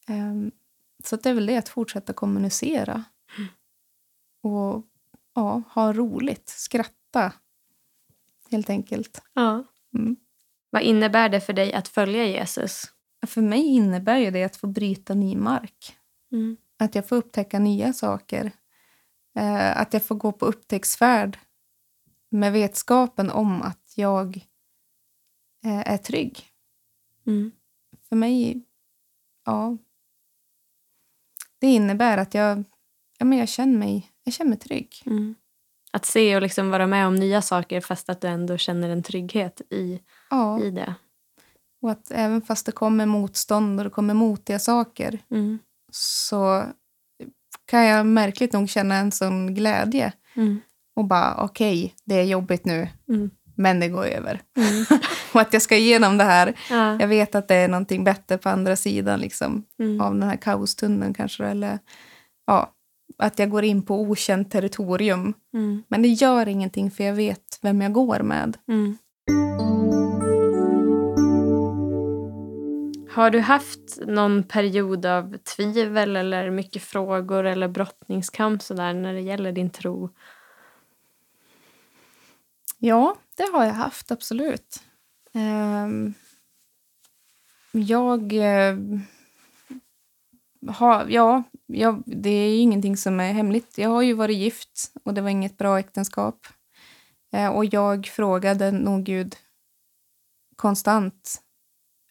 Ehm, 0.09 0.51
Så 1.05 1.17
det 1.17 1.31
är 1.31 1.35
väl 1.35 1.47
det, 1.47 1.57
att 1.57 1.69
fortsätta 1.69 2.13
kommunicera. 2.13 3.05
Och 4.43 4.85
ja, 5.35 5.63
ha 5.69 5.93
roligt, 5.93 6.49
skratta. 6.49 7.33
Helt 8.51 8.71
enkelt. 8.71 9.23
Ja. 9.35 9.65
Mm. 9.95 10.17
Vad 10.73 10.83
innebär 10.83 11.29
det 11.29 11.41
för 11.41 11.53
dig 11.53 11.73
att 11.73 11.89
följa 11.89 12.25
Jesus? 12.25 12.85
För 13.27 13.43
mig 13.43 13.67
innebär 13.67 14.19
ju 14.19 14.31
det 14.31 14.45
att 14.45 14.57
få 14.57 14.67
bryta 14.67 15.15
ny 15.15 15.37
mark. 15.37 15.97
Mm. 16.33 16.57
Att 16.79 16.95
jag 16.95 17.09
får 17.09 17.17
upptäcka 17.17 17.59
nya 17.59 17.93
saker. 17.93 18.53
Eh, 19.39 19.81
att 19.81 19.93
jag 19.93 20.05
får 20.05 20.15
gå 20.15 20.33
på 20.33 20.47
upptäcktsfärd 20.47 21.39
med 22.31 22.53
vetskapen 22.53 23.31
om 23.31 23.63
att 23.63 23.93
jag 23.95 24.37
eh, 25.65 25.93
är 25.93 25.97
trygg. 25.97 26.47
Mm. 27.27 27.53
För 28.09 28.17
mig, 28.17 28.65
ja. 29.45 29.77
Det 31.59 31.67
innebär 31.67 32.19
att 32.19 32.35
jag, 32.35 32.65
ja, 33.19 33.25
men 33.25 33.39
jag, 33.39 33.49
känner, 33.49 33.79
mig, 33.79 34.13
jag 34.25 34.35
känner 34.35 34.49
mig 34.49 34.59
trygg. 34.59 35.03
Mm. 35.07 35.35
Att 35.91 36.05
se 36.05 36.37
och 36.37 36.43
liksom 36.43 36.71
vara 36.71 36.87
med 36.87 37.07
om 37.07 37.15
nya 37.15 37.43
saker 37.43 37.81
fast 37.81 38.09
att 38.09 38.21
du 38.21 38.29
ändå 38.29 38.57
känner 38.57 38.89
en 38.89 39.03
trygghet 39.03 39.61
i, 39.71 40.01
Ja. 40.33 40.61
i 40.61 40.71
det. 40.71 40.95
Och 41.83 41.91
att 41.91 42.11
även 42.11 42.43
fast 42.43 42.67
det 42.67 42.73
kommer 42.73 43.07
motstånd 43.07 43.81
och 43.81 43.85
det 43.85 43.91
kommer 43.91 44.15
motiga 44.15 44.59
saker 44.59 45.19
Mm. 45.31 45.59
så 45.93 46.65
kan 47.67 47.85
jag 47.85 48.07
märkligt 48.07 48.53
nog 48.53 48.69
känna 48.69 48.95
en 48.95 49.13
sån 49.13 49.55
glädje. 49.55 50.13
Mm. 50.37 50.61
Och 50.97 51.05
bara, 51.05 51.35
okej, 51.45 51.95
det 52.05 52.15
är 52.15 52.23
jobbigt 52.25 52.65
nu, 52.65 52.89
Mm. 53.09 53.31
men 53.57 53.81
det 53.81 53.89
går 53.89 54.05
över. 54.07 54.41
Mm. 54.57 54.85
och 55.35 55.41
att 55.41 55.53
jag 55.53 55.63
ska 55.63 55.77
igenom 55.77 56.19
det 56.19 56.25
här. 56.25 56.55
Ja. 56.71 57.01
Jag 57.01 57.09
vet 57.09 57.35
att 57.35 57.49
det 57.49 57.55
är 57.55 57.69
någonting 57.69 58.05
bättre 58.05 58.39
på 58.39 58.49
andra 58.49 58.77
sidan 58.77 59.21
liksom, 59.21 59.65
Mm. 59.79 60.01
av 60.01 60.13
den 60.15 60.23
här 60.29 60.37
kaostunneln 60.37 61.15
kanske. 61.15 61.45
Eller 61.45 61.79
ja, 62.47 62.71
att 63.19 63.39
jag 63.39 63.51
går 63.51 63.65
in 63.65 63.83
på 63.83 64.01
okänt 64.01 64.51
territorium. 64.51 65.35
Mm. 65.55 65.83
Men 65.89 66.03
det 66.03 66.09
gör 66.09 66.49
ingenting 66.49 66.91
för 66.91 67.05
jag 67.05 67.15
vet 67.15 67.59
vem 67.63 67.81
jag 67.83 67.93
går 67.93 68.21
med. 68.21 68.57
Mm. 68.69 68.97
Har 73.13 73.31
du 73.31 73.41
haft 73.41 73.99
någon 74.07 74.43
period 74.43 75.07
av 75.07 75.37
tvivel 75.37 76.17
eller 76.17 76.51
mycket 76.51 76.83
frågor 76.83 77.45
eller 77.45 77.69
brottningskamp 77.69 78.63
sådär 78.63 78.95
när 78.95 79.15
det 79.15 79.21
gäller 79.21 79.53
din 79.53 79.71
tro? 79.71 80.11
Ja, 82.79 83.17
det 83.37 83.53
har 83.53 83.65
jag 83.65 83.73
haft, 83.73 84.11
absolut. 84.11 84.83
Ehm, 85.33 86.15
jag 87.73 88.33
eh, 88.33 88.77
har... 90.69 91.07
Ja, 91.09 91.43
jag, 91.67 92.03
det 92.07 92.31
är 92.31 92.49
ju 92.49 92.57
ingenting 92.57 92.97
som 92.97 93.21
är 93.21 93.33
hemligt. 93.33 93.79
Jag 93.79 93.89
har 93.89 94.03
ju 94.03 94.13
varit 94.13 94.37
gift 94.37 94.93
och 95.05 95.15
det 95.15 95.21
var 95.21 95.31
inget 95.31 95.59
bra 95.59 95.79
äktenskap. 95.79 96.47
Eh, 97.33 97.49
och 97.49 97.65
jag 97.65 98.07
frågade 98.07 98.71
nog 98.71 99.05
Gud 99.05 99.37
konstant. 100.57 101.42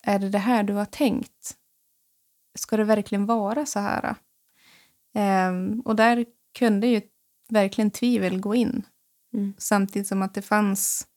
Är 0.03 0.19
det 0.19 0.29
det 0.29 0.37
här 0.37 0.63
du 0.63 0.73
har 0.73 0.85
tänkt? 0.85 1.57
Ska 2.59 2.77
det 2.77 2.83
verkligen 2.83 3.25
vara 3.25 3.65
så 3.65 3.79
här? 3.79 4.15
Ehm, 5.13 5.81
och 5.85 5.95
där 5.95 6.25
kunde 6.59 6.87
ju 6.87 7.01
verkligen 7.49 7.91
tvivel 7.91 8.39
gå 8.39 8.55
in. 8.55 8.83
Mm. 9.33 9.53
Samtidigt 9.57 10.07
som 10.07 10.21
att 10.21 10.33
det 10.33 10.41
fanns 10.41 11.07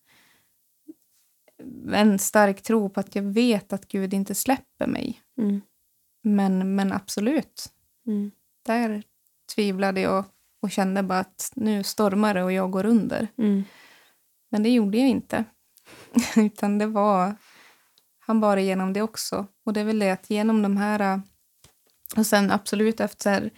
en 1.93 2.19
stark 2.19 2.63
tro 2.63 2.89
på 2.89 3.01
att 3.01 3.15
jag 3.15 3.23
vet 3.23 3.73
att 3.73 3.89
Gud 3.89 4.15
inte 4.15 4.35
släpper 4.35 4.87
mig. 4.87 5.23
Mm. 5.39 5.61
Men, 6.23 6.75
men 6.75 6.93
absolut, 6.93 7.71
Mm. 8.07 8.31
där 8.67 9.03
tvivlade 9.55 10.01
jag 10.01 10.25
och 10.63 10.71
kände 10.71 11.03
bara 11.03 11.19
att 11.19 11.53
nu 11.57 11.83
stormar 11.83 12.35
det 12.35 12.43
och 12.43 12.53
jag 12.53 12.71
går 12.71 12.87
under. 12.87 13.29
Mm. 13.39 13.65
Men 14.51 14.63
det 14.63 14.69
gjorde 14.71 14.99
jag 14.99 15.09
inte. 15.09 15.45
Utan 16.37 16.79
det 16.79 16.87
var... 16.87 17.37
Han 18.27 18.41
bar 18.41 18.57
igenom 18.57 18.93
det 18.93 19.03
också. 19.03 19.47
Och 19.67 19.73
det 19.73 19.81
är 19.81 19.85
väl 19.85 19.99
det 19.99 20.11
att 20.11 20.31
genom 20.31 20.63
de 20.63 20.77
här... 20.77 21.21
Och 22.17 22.27
sen 22.27 22.51
absolut 22.51 23.01
efter 23.01 23.51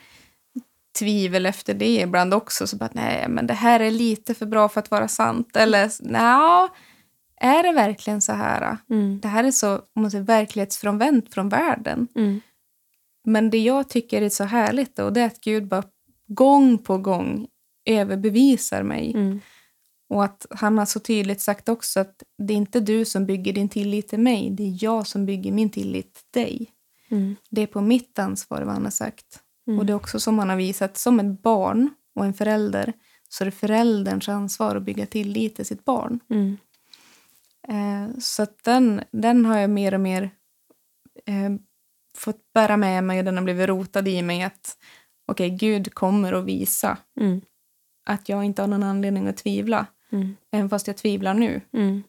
tvivel 0.99 1.47
efter 1.47 1.75
det 1.75 2.01
ibland 2.01 2.35
också. 2.35 2.67
Så 2.67 2.77
bara, 2.77 2.91
nej, 2.93 3.29
men 3.29 3.47
det 3.47 3.55
här 3.55 3.81
är 3.81 3.91
lite 3.91 4.35
för 4.35 4.47
bra 4.47 4.69
för 4.69 4.81
att 4.81 4.91
vara 4.91 5.09
sant. 5.09 5.57
Eller, 5.57 5.91
nej, 6.01 6.69
är 7.41 7.63
det 7.63 7.73
verkligen 7.73 8.21
så 8.21 8.33
här? 8.33 8.77
Mm. 8.91 9.21
Det 9.21 9.29
här 9.29 9.45
är 9.45 9.51
så 9.51 9.75
om 9.75 10.03
man 10.03 10.11
säger, 10.11 10.25
verklighetsfrånvänt 10.25 11.35
från 11.35 11.49
världen. 11.49 12.09
Mm. 12.15 12.41
Men 13.25 13.51
det 13.51 13.59
jag 13.59 13.89
tycker 13.89 14.23
är 14.23 14.29
så 14.29 14.45
härligt 14.45 14.97
då, 14.97 15.11
det 15.11 15.21
är 15.21 15.27
att 15.27 15.41
Gud 15.41 15.69
bara 15.69 15.83
gång 16.27 16.79
på 16.79 16.99
gång 16.99 17.47
överbevisar 17.85 18.83
mig. 18.83 19.13
Mm. 19.15 19.41
Och 20.09 20.25
att 20.25 20.47
han 20.51 20.79
har 20.79 20.87
så 20.87 21.01
tydligt 21.01 21.41
sagt 21.41 21.69
också 21.69 22.01
att 22.01 22.23
det 22.39 22.53
är 22.53 22.57
inte 22.57 22.81
du 22.81 23.05
som 23.05 23.27
bygger 23.27 23.53
din 23.53 23.69
tillit 23.69 24.09
till 24.09 24.21
mig, 24.21 24.51
det 24.51 24.63
är 24.63 24.85
jag 24.85 25.07
som 25.07 25.27
bygger 25.27 25.53
min 25.53 25.71
tillit 25.71 26.15
till 26.15 26.43
dig. 26.43 26.73
Mm. 27.09 27.37
Det 27.51 27.63
är 27.63 27.67
på 27.67 27.81
mitt 27.81 28.19
ansvar 28.19 28.63
vad 28.63 28.75
han 28.75 28.85
har 28.85 28.91
sagt. 28.91 29.41
Mm. 29.67 29.79
Och 29.79 29.87
det 29.87 29.93
är 29.93 29.95
också 29.95 30.21
som 30.21 30.39
han 30.39 30.49
har 30.49 30.57
visat, 30.57 30.97
som 30.97 31.21
ett 31.21 31.43
barn 31.43 31.91
och 32.15 32.25
en 32.25 32.35
förälder 32.35 32.93
så 33.29 33.45
är 33.45 33.47
det 33.47 33.53
förälderns 33.53 34.29
ansvar 34.29 34.77
att 34.77 34.83
bygga 34.83 35.07
tillit 35.07 35.57
till 35.57 35.67
sitt 35.67 35.85
barn. 35.85 36.21
Mm. 36.31 36.57
Eh, 37.69 38.19
så 38.19 38.43
att 38.43 38.65
den, 38.65 39.03
den 39.11 39.47
har 39.47 39.59
jag 39.59 39.71
mer 39.71 39.95
och 39.95 40.01
mer 40.01 40.31
eh, 41.27 41.51
fått 42.17 42.53
bära 42.55 42.77
med 42.77 43.05
mig 43.05 43.19
och 43.19 43.25
den 43.25 43.37
har 43.37 43.45
blivit 43.45 43.69
rotad 43.69 44.09
i 44.09 44.23
mig 44.23 44.43
att 44.43 44.77
okej, 45.27 45.51
Gud 45.51 45.95
kommer 45.95 46.33
att 46.33 46.45
visa 46.45 46.99
Mm. 47.21 47.41
att 48.07 48.29
jag 48.29 48.45
inte 48.45 48.63
har 48.63 48.67
någon 48.69 48.83
anledning 48.83 49.27
att 49.29 49.37
tvivla. 49.37 49.87
Mm. 50.13 50.37
Även 50.53 50.69
fast 50.71 50.87
jag 50.87 50.97
tvivlar 50.97 51.35
nu 51.35 51.61
Mm. 51.73 52.03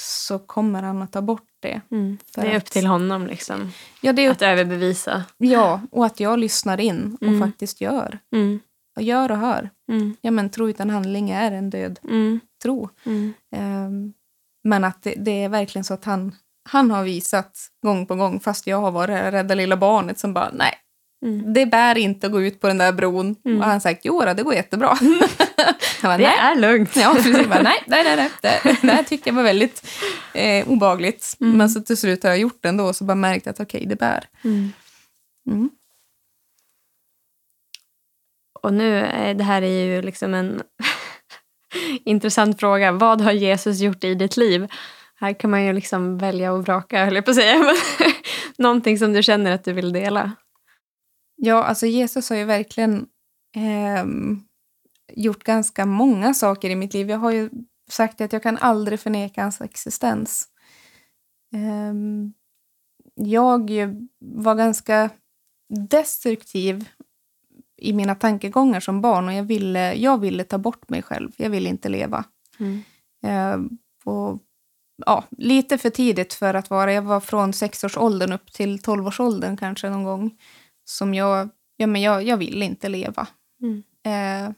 så 0.00 0.38
kommer 0.38 0.82
han 0.82 1.02
att 1.02 1.12
ta 1.12 1.22
bort 1.22 1.46
det. 1.60 1.80
Mm. 1.90 2.18
Det 2.34 2.40
är 2.40 2.50
upp 2.56 2.62
att- 2.62 2.70
till 2.70 2.86
honom 2.86 3.26
liksom. 3.26 3.72
Ja, 4.00 4.12
det 4.12 4.24
är, 4.26 4.30
Att 4.30 4.42
överbevisa. 4.42 5.24
ja, 5.38 5.80
och 5.90 6.06
att 6.06 6.20
jag 6.20 6.38
lyssnar 6.38 6.80
in 6.80 7.16
och 7.20 7.26
Mm. 7.26 7.40
faktiskt 7.50 7.80
gör. 7.80 8.18
Mm. 8.32 8.60
Och 8.96 9.02
gör 9.02 9.30
och 9.30 9.38
hör. 9.38 9.70
Mm. 9.92 10.16
Ja, 10.20 10.30
men 10.30 10.50
tro 10.50 10.68
utan 10.68 10.90
handling 10.90 11.30
är 11.30 11.52
en 11.52 11.70
död 11.70 11.98
tro. 12.62 12.88
Ehm, 13.56 14.12
men 14.64 14.84
att 14.84 15.02
det, 15.02 15.14
det 15.18 15.44
är 15.44 15.48
verkligen 15.48 15.84
så 15.84 15.94
att 15.94 16.04
han, 16.04 16.34
han 16.68 16.90
har 16.90 17.04
visat 17.04 17.58
gång 17.82 18.06
på 18.06 18.14
gång, 18.14 18.40
fast 18.40 18.66
jag 18.66 18.80
har 18.80 18.90
varit 18.90 19.08
det 19.08 19.30
rädda 19.32 19.54
lilla 19.54 19.76
barnet 19.76 20.18
som 20.18 20.32
bara, 20.34 20.50
nej, 20.54 20.74
Mm. 21.26 21.52
det 21.52 21.66
bär 21.66 21.98
inte 21.98 22.26
att 22.26 22.32
gå 22.32 22.42
ut 22.42 22.60
på 22.60 22.66
den 22.66 22.78
där 22.78 22.92
bron. 22.92 23.36
Mm. 23.44 23.58
Och 23.58 23.64
han 23.64 23.72
har 23.72 23.80
sagt, 23.80 24.04
jo 24.04 24.20
det 24.20 24.42
går 24.42 24.54
jättebra. 24.54 24.98
bara, 26.02 26.16
Det 26.16 26.24
är 26.24 26.56
lugnt. 26.56 26.96
Ja, 26.96 27.12
precis. 27.14 27.48
Bara, 27.48 27.62
nej, 27.62 27.82
nej, 27.86 28.04
nej, 28.04 28.16
nej. 28.16 28.30
Det, 28.42 28.76
det 28.82 28.92
här 28.92 29.02
tyckte 29.02 29.28
jag 29.28 29.34
var 29.34 29.42
väldigt 29.42 29.88
eh, 30.34 30.68
obagligt. 30.68 31.36
Mm. 31.40 31.56
Men 31.56 31.70
så 31.70 31.80
till 31.80 31.96
slut 31.96 32.22
har 32.22 32.30
jag 32.30 32.38
gjort 32.38 32.58
det 32.60 32.68
ändå 32.68 32.84
och 32.84 32.96
så 32.96 33.04
bara 33.04 33.14
märkt 33.14 33.46
att 33.46 33.60
okej, 33.60 33.86
det 33.86 33.96
bär. 33.96 34.24
Mm. 34.44 34.72
Mm. 35.46 35.70
Och 38.62 38.74
nu, 38.74 38.98
eh, 38.98 39.36
det 39.36 39.44
här 39.44 39.62
är 39.62 39.84
ju 39.84 40.02
liksom 40.02 40.34
en 40.34 40.62
intressant 42.04 42.60
fråga. 42.60 42.92
Vad 42.92 43.20
har 43.20 43.32
Jesus 43.32 43.80
gjort 43.80 44.04
i 44.04 44.14
ditt 44.14 44.36
liv? 44.36 44.68
Här 45.20 45.32
kan 45.32 45.50
man 45.50 45.64
ju 45.64 45.72
liksom 45.72 46.18
välja 46.18 46.52
och 46.52 46.64
vraka, 46.64 47.04
höll 47.04 47.14
jag 47.14 47.24
på 47.24 47.30
att 47.30 47.36
säga. 47.36 47.74
Någonting 48.58 48.98
som 48.98 49.12
du 49.12 49.22
känner 49.22 49.52
att 49.52 49.64
du 49.64 49.72
vill 49.72 49.92
dela. 49.92 50.32
Ja, 51.36 51.64
alltså 51.64 51.86
Jesus 51.86 52.30
har 52.30 52.36
ju 52.36 52.44
verkligen 52.44 53.06
ehm, 53.56 54.40
gjort 55.16 55.44
ganska 55.44 55.86
många 55.86 56.34
saker 56.34 56.70
i 56.70 56.76
mitt 56.76 56.94
liv. 56.94 57.10
Jag 57.10 57.18
har 57.18 57.30
ju 57.30 57.50
sagt 57.90 58.20
att 58.20 58.32
jag 58.32 58.42
kan 58.42 58.58
aldrig 58.58 59.00
förneka 59.00 59.42
hans 59.42 59.60
existens. 59.60 60.48
Ehm, 61.54 62.32
jag 63.14 63.70
var 64.18 64.54
ganska 64.54 65.10
destruktiv 65.90 66.88
i 67.76 67.92
mina 67.92 68.14
tankegångar 68.14 68.80
som 68.80 69.00
barn 69.00 69.28
och 69.28 69.34
jag 69.34 69.42
ville, 69.42 69.94
jag 69.94 70.18
ville 70.20 70.44
ta 70.44 70.58
bort 70.58 70.88
mig 70.88 71.02
själv. 71.02 71.32
Jag 71.36 71.50
ville 71.50 71.68
inte 71.68 71.88
leva. 71.88 72.24
Mm. 72.58 72.82
Ehm, 73.22 73.78
och, 74.04 74.38
ja, 75.06 75.24
lite 75.30 75.78
för 75.78 75.90
tidigt 75.90 76.34
för 76.34 76.54
att 76.54 76.70
vara... 76.70 76.92
Jag 76.92 77.02
var 77.02 77.20
från 77.20 77.52
sexårsåldern 77.52 78.32
upp 78.32 78.52
till 78.52 78.78
tolvårsåldern 78.78 79.56
kanske 79.56 79.90
någon 79.90 80.04
gång. 80.04 80.38
Som 80.84 81.14
jag... 81.14 81.48
Ja, 81.76 81.86
men 81.86 82.02
jag, 82.02 82.22
jag 82.22 82.36
ville 82.36 82.64
inte 82.64 82.88
leva. 82.88 83.26
Mm. 83.62 83.82
Eh, 84.04 84.54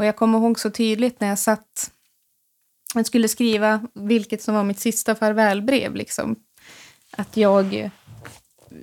och 0.00 0.06
jag 0.06 0.16
kommer 0.16 0.38
ihåg 0.38 0.58
så 0.58 0.70
tydligt 0.70 1.20
när 1.20 1.28
jag 1.28 1.38
satt... 1.38 1.92
Jag 2.94 3.06
skulle 3.06 3.28
skriva 3.28 3.86
vilket 3.94 4.42
som 4.42 4.54
var 4.54 4.64
mitt 4.64 4.78
sista 4.78 5.14
farvälbrev. 5.14 5.94
Liksom. 5.94 6.36
Att 7.10 7.36
jag 7.36 7.90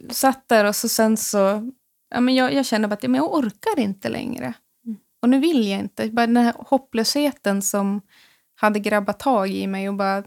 satt 0.10 0.48
där 0.48 0.66
och 0.66 0.76
så 0.76 0.90
sen 0.90 1.18
så... 1.18 1.72
Ja, 2.10 2.22
men 2.22 2.36
jag, 2.36 2.54
jag 2.54 2.66
kände 2.66 2.88
bara 2.88 2.94
att 2.94 3.02
men 3.02 3.16
jag 3.16 3.34
orkar 3.34 3.80
inte 3.80 4.10
längre. 4.10 4.54
Mm. 4.86 4.98
Och 5.22 5.30
nu 5.30 5.40
vill 5.40 5.68
jag 5.68 5.80
inte. 5.80 6.10
Bara 6.10 6.28
den 6.28 6.38
här 6.38 6.54
hopplösheten 6.58 7.62
som 7.62 8.02
hade 8.56 8.80
grabbat 8.80 9.20
tag 9.20 9.50
i 9.50 9.68
mig 9.68 9.90
och 9.90 9.96
bara... 9.96 10.24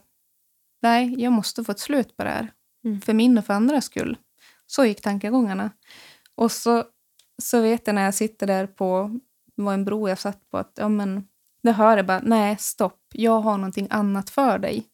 Nej, 0.82 1.14
jag 1.22 1.32
måste 1.32 1.64
få 1.64 1.72
ett 1.72 1.80
slut 1.80 2.16
på 2.16 2.24
det 2.24 2.30
här. 2.30 2.52
Mm. 2.84 3.00
För 3.00 3.14
min 3.14 3.38
och 3.38 3.44
för 3.44 3.54
andras 3.54 3.84
skull. 3.84 4.18
Så 4.66 4.84
gick 4.84 5.00
tankegångarna. 5.00 5.70
Och 6.34 6.52
så, 6.52 6.84
så 7.42 7.60
vet 7.60 7.86
jag 7.86 7.94
när 7.94 8.04
jag 8.04 8.14
sitter 8.14 8.46
där 8.46 8.66
på... 8.66 9.20
Var 9.64 9.74
en 9.74 9.84
bro 9.84 10.08
jag 10.08 10.18
satt 10.18 10.50
på. 10.50 10.58
att 10.58 10.72
ja, 10.74 10.88
men, 10.88 11.24
Det 11.62 11.72
hör 11.72 11.96
jag 11.96 12.06
bara, 12.06 12.20
nej 12.24 12.56
stopp, 12.58 13.00
jag 13.12 13.40
har 13.40 13.56
någonting 13.58 13.86
annat 13.90 14.30
för 14.30 14.58
dig. 14.58 14.86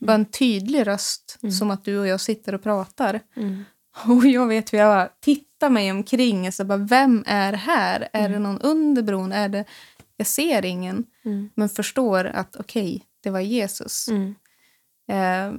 Bara 0.00 0.14
en 0.14 0.24
tydlig 0.24 0.86
röst, 0.86 1.38
Mm. 1.42 1.52
som 1.52 1.70
att 1.70 1.84
du 1.84 1.98
och 1.98 2.06
jag 2.06 2.20
sitter 2.20 2.54
och 2.54 2.62
pratar. 2.62 3.20
Mm. 3.36 3.64
Och 4.06 4.26
jag 4.26 4.46
vet 4.46 4.72
hur 4.72 4.78
jag 4.78 5.08
tittar 5.20 5.70
mig 5.70 5.90
omkring. 5.90 6.52
Så 6.52 6.64
bara, 6.64 6.78
vem 6.78 7.24
är 7.26 7.52
här? 7.52 8.08
Är 8.12 8.28
det 8.28 8.38
någon 8.38 8.60
under 8.60 9.02
bron? 9.02 9.32
Är 9.32 9.48
det... 9.48 9.64
Jag 10.16 10.26
ser 10.26 10.64
ingen, 10.64 11.04
Mm. 11.24 11.50
men 11.54 11.68
förstår 11.68 12.24
att 12.24 12.56
okej, 12.56 13.02
det 13.22 13.30
var 13.30 13.40
Jesus. 13.40 14.08
Mm. 14.08 14.34
Eh, 15.10 15.58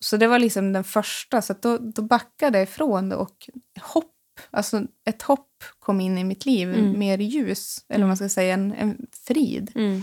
så 0.00 0.16
det 0.16 0.26
var 0.26 0.38
liksom 0.38 0.72
den 0.72 0.84
första. 0.84 1.42
Så 1.42 1.54
då, 1.60 1.78
då 1.78 2.02
backade 2.02 2.58
jag 2.58 2.62
ifrån 2.68 3.08
det 3.08 3.16
och 3.16 3.48
hopp, 3.80 4.12
alltså 4.50 4.82
ett 5.04 5.22
hopp 5.22 5.64
kom 5.78 6.00
in 6.00 6.18
i 6.18 6.24
mitt 6.24 6.46
liv. 6.46 6.74
Mm. 6.74 6.98
Mer 6.98 7.18
ljus, 7.18 7.84
eller 7.88 8.04
vad 8.04 8.08
man 8.08 8.16
ska 8.16 8.28
säga, 8.28 8.54
en, 8.54 8.72
en 8.72 9.06
frid. 9.12 9.72
Mm. 9.74 10.02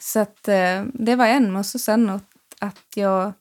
Så 0.00 0.20
att, 0.20 0.48
eh, 0.48 0.84
det 0.94 1.16
var 1.16 1.26
en. 1.26 1.56
Och 1.56 1.66
så 1.66 1.78
sen 1.78 2.10
att, 2.10 2.30
att 2.58 2.86
jag... 2.96 3.32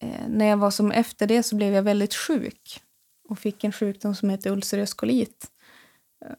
Eh, 0.00 0.28
när 0.28 0.46
jag 0.46 0.56
var 0.56 0.70
som 0.70 0.92
efter 0.92 1.26
det 1.26 1.42
så 1.42 1.56
blev 1.56 1.74
jag 1.74 1.82
väldigt 1.82 2.14
sjuk 2.14 2.80
och 3.28 3.38
fick 3.38 3.64
en 3.64 3.72
sjukdom 3.72 4.14
som 4.14 4.30
heter 4.30 4.50
ulcerös 4.50 4.94
kolit. 4.94 5.50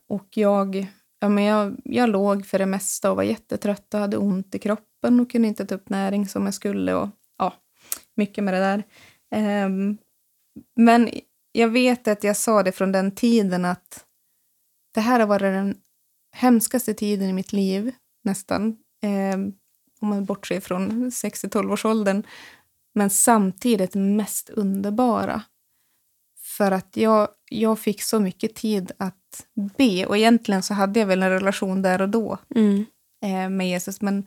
Och 0.07 0.27
jag, 0.37 0.87
ja, 1.19 1.29
men 1.29 1.43
jag, 1.43 1.75
jag 1.83 2.09
låg 2.09 2.45
för 2.45 2.59
det 2.59 2.65
mesta 2.65 3.11
och 3.11 3.15
var 3.15 3.23
jättetrött 3.23 3.93
och 3.93 3.99
hade 3.99 4.17
ont 4.17 4.55
i 4.55 4.59
kroppen 4.59 5.19
och 5.19 5.31
kunde 5.31 5.47
inte 5.47 5.65
ta 5.65 5.75
upp 5.75 5.89
näring 5.89 6.27
som 6.27 6.45
jag 6.45 6.53
skulle. 6.53 6.93
Och, 6.93 7.09
ja, 7.37 7.53
mycket 8.15 8.43
med 8.43 8.53
det 8.53 8.59
där. 8.59 8.83
Ehm, 9.31 9.97
men 10.75 11.09
jag 11.59 11.67
vet 11.69 12.07
att 12.07 12.23
jag 12.23 12.37
sa 12.37 12.63
det 12.63 12.71
från 12.71 12.91
den 12.91 13.11
tiden 13.11 13.65
att 13.65 14.05
det 14.93 15.01
här 15.01 15.19
har 15.19 15.27
varit 15.27 15.41
den 15.41 15.77
hemskaste 16.31 16.93
tiden 16.93 17.29
i 17.29 17.33
mitt 17.33 17.53
liv, 17.53 17.91
nästan. 18.23 18.77
Ehm, 19.01 19.53
om 19.99 20.07
man 20.09 20.25
bortser 20.25 20.59
från 20.59 21.11
6-12-årsåldern. 21.11 22.23
Men 22.93 23.09
samtidigt 23.09 23.95
mest 23.95 24.49
underbara. 24.49 25.41
För 26.57 26.71
att 26.71 26.97
jag, 26.97 27.27
jag 27.51 27.79
fick 27.79 28.01
så 28.01 28.19
mycket 28.19 28.55
tid 28.55 28.91
att 28.97 29.47
be. 29.77 30.05
Och 30.05 30.17
egentligen 30.17 30.63
så 30.63 30.73
hade 30.73 30.99
jag 30.99 31.07
väl 31.07 31.23
en 31.23 31.29
relation 31.29 31.81
där 31.81 32.01
och 32.01 32.09
då 32.09 32.37
Mm. 32.55 32.85
eh, 33.25 33.49
med 33.49 33.69
Jesus. 33.69 34.01
Men 34.01 34.25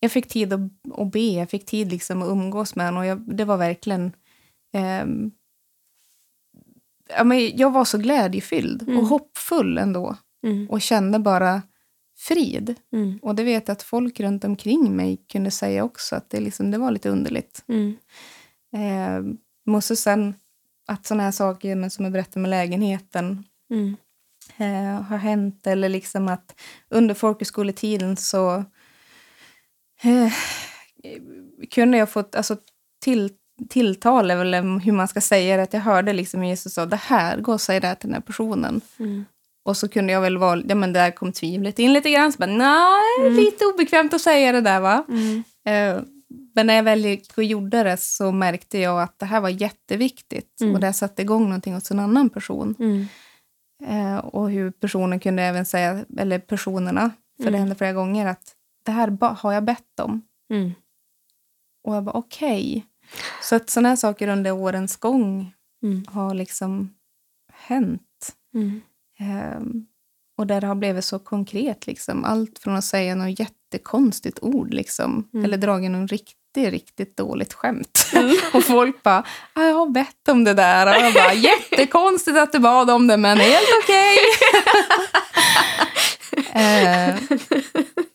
jag 0.00 0.12
fick 0.12 0.28
tid 0.28 0.52
att, 0.52 0.60
att 0.98 1.12
be, 1.12 1.20
jag 1.20 1.50
fick 1.50 1.66
tid 1.66 1.90
liksom 1.90 2.22
att 2.22 2.28
umgås 2.28 2.76
med 2.76 2.86
honom. 2.86 2.98
Och 3.00 3.06
jag, 3.06 3.36
det 3.36 3.44
var 3.44 3.56
verkligen... 3.56 4.12
ehm, 4.72 5.30
ja, 7.16 7.24
men 7.24 7.56
jag 7.56 7.70
var 7.72 7.84
så 7.84 7.98
glädjefylld 7.98 8.82
Mm. 8.82 8.98
och 8.98 9.04
hoppfull 9.06 9.78
ändå. 9.78 10.16
Mm. 10.46 10.70
Och 10.70 10.80
kände 10.82 11.18
bara 11.18 11.62
frid. 12.18 12.74
Mm. 12.92 13.18
Och 13.22 13.34
det 13.34 13.42
vet 13.44 13.68
jag 13.68 13.72
att 13.72 13.82
folk 13.82 14.20
runt 14.20 14.44
omkring 14.44 14.96
mig 14.96 15.16
kunde 15.32 15.50
säga 15.50 15.84
också. 15.84 16.16
Att 16.16 16.30
det, 16.30 16.40
liksom, 16.40 16.70
det 16.70 16.78
var 16.78 16.90
lite 16.90 17.08
underligt. 17.10 17.64
Mm. 17.68 17.96
Eh, 18.76 19.34
måste 19.66 19.96
sen 19.96 20.34
att 20.88 21.06
sådana 21.06 21.22
här 21.22 21.30
saker 21.30 21.76
men 21.76 21.90
som 21.90 22.04
jag 22.04 22.12
berättade 22.12 22.40
med 22.40 22.50
lägenheten 22.50 23.44
Mm. 23.70 23.96
eh, 24.56 25.02
har 25.02 25.16
hänt. 25.16 25.66
Eller 25.66 25.88
liksom 25.88 26.28
att 26.28 26.60
under 26.88 27.14
folkhögskoletiden 27.14 28.16
så 28.16 28.64
eh, 30.02 30.32
kunde 31.70 31.98
jag 31.98 32.10
fått 32.10 32.34
alltså, 32.34 32.56
till, 33.02 33.32
tilltal, 33.68 34.30
eller 34.30 34.80
hur 34.80 34.92
man 34.92 35.08
ska 35.08 35.20
säga 35.20 35.56
det, 35.56 35.62
att 35.62 35.72
jag 35.72 35.80
hörde 35.80 36.12
liksom 36.12 36.44
Jesus 36.44 36.74
sa 36.74 36.86
det 36.86 36.96
här, 36.96 37.40
gå 37.40 37.52
och 37.52 37.60
säg 37.60 37.80
det 37.80 37.86
här 37.86 37.94
till 37.94 38.08
den 38.08 38.14
här 38.14 38.20
personen. 38.22 38.80
Mm. 38.98 39.24
Och 39.64 39.76
så 39.76 39.88
kunde 39.88 40.12
jag 40.12 40.20
väl 40.20 40.38
vara, 40.38 40.62
ja 40.68 40.74
men 40.74 40.92
där 40.92 41.10
kom 41.10 41.32
tvivlet 41.32 41.78
in 41.78 41.92
lite 41.92 42.10
grann. 42.10 42.32
Så 42.32 42.38
bara, 42.38 42.50
nej, 42.50 43.30
lite 43.30 43.64
obekvämt 43.66 44.14
att 44.14 44.20
säga 44.20 44.52
det 44.52 44.60
där 44.60 44.80
va. 44.80 45.04
Mm. 45.08 45.42
Eh, 45.66 46.02
men 46.54 46.66
när 46.66 46.74
jag 46.74 46.82
väl 46.82 47.04
gick 47.04 47.38
och 47.38 47.44
gjorde 47.44 47.82
det 47.82 47.96
så 47.96 48.32
märkte 48.32 48.78
jag 48.78 49.02
att 49.02 49.18
det 49.18 49.26
här 49.26 49.40
var 49.40 49.48
jätteviktigt. 49.48 50.60
Mm. 50.60 50.74
Och 50.74 50.80
det 50.80 50.92
satte 50.92 51.22
igång 51.22 51.44
någonting 51.44 51.74
hos 51.74 51.90
en 51.90 52.00
annan 52.00 52.30
person. 52.30 52.74
Mm. 52.78 53.06
Eh, 53.86 54.18
och 54.18 54.50
hur 54.50 54.70
personen 54.70 55.20
kunde 55.20 55.42
även 55.42 55.66
säga, 55.66 56.04
eller 56.18 56.38
personerna, 56.38 57.10
för 57.36 57.44
det 57.44 57.48
Mm. 57.48 57.60
hände 57.60 57.74
flera 57.74 57.92
gånger, 57.92 58.26
att 58.26 58.54
det 58.84 58.92
här 58.92 59.34
har 59.34 59.52
jag 59.52 59.64
bett 59.64 60.00
om. 60.02 60.22
Mm. 60.50 60.72
Och 61.84 61.96
jag 61.96 62.04
bara 62.04 62.16
okej. 62.16 62.86
Så 63.42 63.56
att 63.56 63.70
sådana 63.70 63.88
här 63.88 63.96
saker 63.96 64.28
under 64.28 64.52
årens 64.52 64.96
gång 64.96 65.52
Mm. 65.82 66.04
har 66.08 66.34
liksom 66.34 66.94
hänt. 67.52 68.32
Mm. 68.54 68.80
Ehm, 69.18 69.86
och 70.38 70.46
där 70.46 70.60
det 70.60 70.66
har 70.66 70.74
blivit 70.74 71.04
så 71.04 71.18
konkret. 71.18 71.86
Liksom. 71.86 72.24
Allt 72.24 72.58
från 72.58 72.76
att 72.76 72.84
säga 72.84 73.14
något 73.14 73.38
jättekonstigt 73.40 74.38
ord 74.42 74.74
liksom, 74.74 75.28
Mm. 75.34 75.44
eller 75.44 75.56
dragit 75.56 75.90
något 75.90 76.10
riktigt, 76.10 76.36
riktigt 76.70 77.16
dåligt 77.16 77.52
skämt. 77.52 78.06
och 78.54 78.64
folk 78.64 79.02
bara, 79.02 79.24
"Ah, 79.54 79.62
jag 79.62 79.74
har 79.74 79.86
bett 79.90 80.28
om 80.28 80.44
det 80.44 80.54
där. 80.54 80.86
Och 80.86 81.02
jag 81.04 81.14
bara, 81.14 81.32
jättekonstigt 81.34 82.36
att 82.38 82.52
du 82.52 82.58
bad 82.58 82.90
om 82.90 83.06
det, 83.06 83.16
men 83.16 83.38
helt 83.38 83.68
okej. 83.82 84.16
Ehm, 86.52 87.18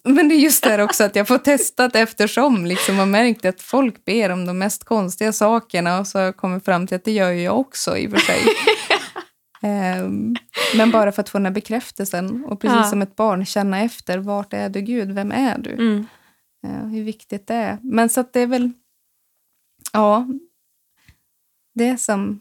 men 0.05 0.29
det 0.29 0.35
är 0.35 0.39
just 0.39 0.63
det 0.63 0.83
också 0.83 1.03
att 1.03 1.15
jag 1.15 1.27
får 1.27 1.37
testat 1.37 1.95
eftersom 1.95 2.65
liksom, 2.65 2.99
och 2.99 3.07
märkt 3.07 3.45
att 3.45 3.61
folk 3.61 4.05
ber 4.05 4.29
om 4.29 4.45
de 4.45 4.57
mest 4.57 4.83
konstiga 4.83 5.33
sakerna 5.33 5.99
och 5.99 6.07
så 6.07 6.17
har 6.17 6.25
jag 6.25 6.37
kommit 6.37 6.65
fram 6.65 6.87
till 6.87 6.95
att 6.95 7.03
det 7.03 7.11
gör 7.11 7.31
ju 7.31 7.41
jag 7.41 7.59
också 7.59 7.97
i 7.97 8.07
och 8.07 8.11
för 8.11 8.17
sig. 8.17 8.39
Ehm, 9.61 10.35
men 10.75 10.91
bara 10.91 11.11
för 11.11 11.21
att 11.21 11.29
få 11.29 11.37
den 11.37 11.45
här 11.45 11.53
bekräftelsen 11.53 12.45
och 12.45 12.61
precis 12.61 12.77
Ja. 12.77 12.83
som 12.89 13.01
ett 13.01 13.15
barn 13.15 13.45
känna 13.45 13.79
efter, 13.81 14.17
vart 14.17 14.53
är 14.53 14.69
du 14.69 14.81
Gud, 14.81 15.11
vem 15.11 15.31
är 15.31 15.57
du? 15.57 15.71
Mm. 15.73 16.07
Eh, 16.67 16.87
hur 16.87 17.03
viktigt 17.03 17.47
det 17.47 17.53
är. 17.55 17.77
Men 17.81 18.09
så 18.09 18.19
att 18.19 18.33
det 18.33 18.39
är 18.39 18.47
väl, 18.47 18.71
ja, 19.93 20.27
det 21.75 21.87
är 21.87 21.97
som, 21.97 22.39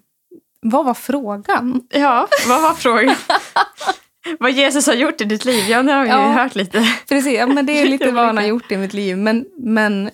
vad 0.61 0.85
var 0.87 0.95
frågan? 0.95 1.87
Ja, 1.91 2.29
vad 2.49 2.63
var 2.63 2.75
frågan? 2.75 3.17
vad 4.41 4.53
Jesus 4.53 4.87
har 4.87 4.95
gjort 4.95 5.21
i 5.21 5.25
ditt 5.25 5.45
liv? 5.45 5.65
Ja, 5.69 5.83
nu 5.83 5.93
har 5.93 6.03
vi 6.03 6.09
ju 6.09 6.15
Ja. 6.15 6.33
hört 6.33 6.55
lite. 6.55 6.85
Precis, 7.09 7.39
ja, 7.39 7.47
men 7.47 7.67
det 7.67 7.73
är 7.73 7.87
lite 7.89 8.11
vad 8.13 8.27
han 8.27 8.37
har 8.37 8.45
gjort 8.45 8.73
i 8.73 8.77
mitt 8.77 8.95
liv. 8.95 9.19
Men, 9.19 9.47
men 9.59 10.11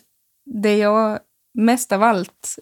det 0.46 0.77
jag 0.77 1.18
mest 1.55 1.92
av 1.92 2.03
allt 2.03 2.59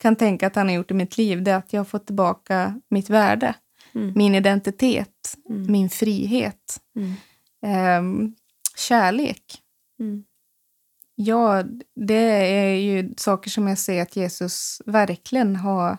kan 0.00 0.16
tänka 0.16 0.46
att 0.46 0.56
han 0.56 0.68
har 0.68 0.74
gjort 0.74 0.90
i 0.90 0.94
mitt 0.94 1.18
liv, 1.18 1.42
det 1.42 1.50
är 1.50 1.56
att 1.56 1.72
jag 1.72 1.80
har 1.80 1.84
fått 1.84 2.06
tillbaka 2.06 2.80
mitt 2.90 3.10
värde, 3.10 3.54
Mm. 3.94 4.12
min 4.16 4.34
identitet, 4.34 5.36
Mm. 5.48 5.72
min 5.72 5.90
frihet, 5.90 6.80
Mm. 6.96 7.12
ehm, 7.66 8.34
kärlek. 8.76 9.42
Mm. 10.00 10.24
Ja, 11.14 11.62
det 11.96 12.14
är 12.58 12.74
ju 12.74 13.14
saker 13.16 13.50
som 13.50 13.68
jag 13.68 13.78
ser 13.78 14.02
att 14.02 14.16
Jesus 14.16 14.82
verkligen 14.86 15.56
har, 15.56 15.98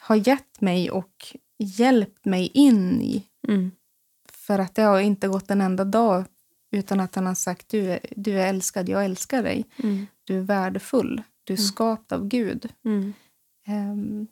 har 0.00 0.16
gett 0.28 0.60
mig 0.60 0.90
och 0.90 1.12
hjälpt 1.58 2.24
mig 2.24 2.46
in 2.54 3.02
i. 3.02 3.24
Mm. 3.48 3.70
För 4.48 4.58
att 4.58 4.74
det 4.74 4.82
har 4.82 5.00
inte 5.00 5.28
gått 5.28 5.50
en 5.50 5.60
enda 5.60 5.84
dag 5.84 6.24
utan 6.70 7.00
att 7.00 7.14
han 7.14 7.26
har 7.26 7.34
sagt 7.34 7.68
du 7.68 7.90
är, 7.92 8.00
du 8.16 8.40
är 8.40 8.46
älskad, 8.46 8.88
jag 8.88 9.04
älskar 9.04 9.42
dig. 9.42 9.64
Mm. 9.82 10.06
Du 10.24 10.36
är 10.38 10.42
värdefull, 10.42 11.22
du 11.44 11.52
är 11.52 11.56
skapt 11.56 12.12
av 12.12 12.28
Gud. 12.28 12.68
Mm. 12.84 13.12
Ehm, 13.66 14.26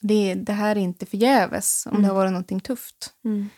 det, 0.00 0.34
det 0.34 0.52
här 0.52 0.76
är 0.76 0.80
inte 0.80 1.06
förgäves 1.06 1.86
om 1.86 1.90
Mm. 1.92 2.02
det 2.02 2.08
har 2.08 2.14
varit 2.14 2.32
någonting 2.32 2.60
tufft. 2.60 3.14
Mm. 3.24 3.48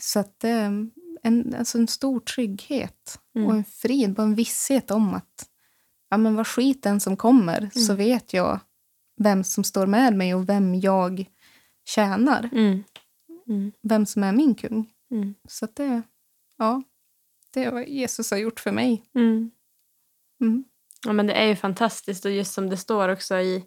Så 0.00 0.20
att 0.20 0.44
ehm, 0.44 0.90
en, 1.22 1.54
alltså 1.58 1.78
en 1.78 1.88
stor 1.88 2.20
trygghet 2.20 3.20
Mm. 3.36 3.48
och 3.48 3.54
en 3.54 3.64
frid 3.64 4.18
och 4.18 4.24
en 4.24 4.34
visshet 4.34 4.90
om 4.90 5.14
att 5.14 5.48
ja, 6.10 6.16
men 6.16 6.34
vad 6.34 6.46
skiten 6.46 7.00
som 7.00 7.16
kommer 7.16 7.70
så 7.74 7.92
Mm. 7.92 7.96
vet 7.96 8.32
jag 8.32 8.60
vem 9.20 9.44
som 9.44 9.64
står 9.64 9.86
med 9.86 10.14
mig 10.16 10.34
och 10.34 10.48
vem 10.48 10.74
jag 10.74 11.26
tjänar. 11.84 12.50
Mm. 12.52 12.84
Mm. 13.48 13.72
Vem 13.82 14.06
som 14.06 14.24
är 14.24 14.32
min 14.32 14.54
kung. 14.54 14.90
Mm. 15.14 15.34
Så 15.48 15.64
att 15.64 15.76
det, 15.76 16.02
ja, 16.56 16.82
det 17.50 17.64
är 17.64 17.72
vad 17.72 17.88
Jesus 17.88 18.30
har 18.30 18.38
gjort 18.38 18.60
för 18.60 18.72
mig. 18.72 19.04
Mm. 19.14 19.50
Mm. 20.40 20.64
Ja, 21.06 21.12
men 21.12 21.26
det 21.26 21.32
är 21.32 21.46
ju 21.46 21.56
fantastiskt 21.56 22.24
och 22.24 22.30
just 22.30 22.52
som 22.54 22.70
det 22.70 22.76
står 22.76 23.08
också 23.08 23.38
i, 23.38 23.64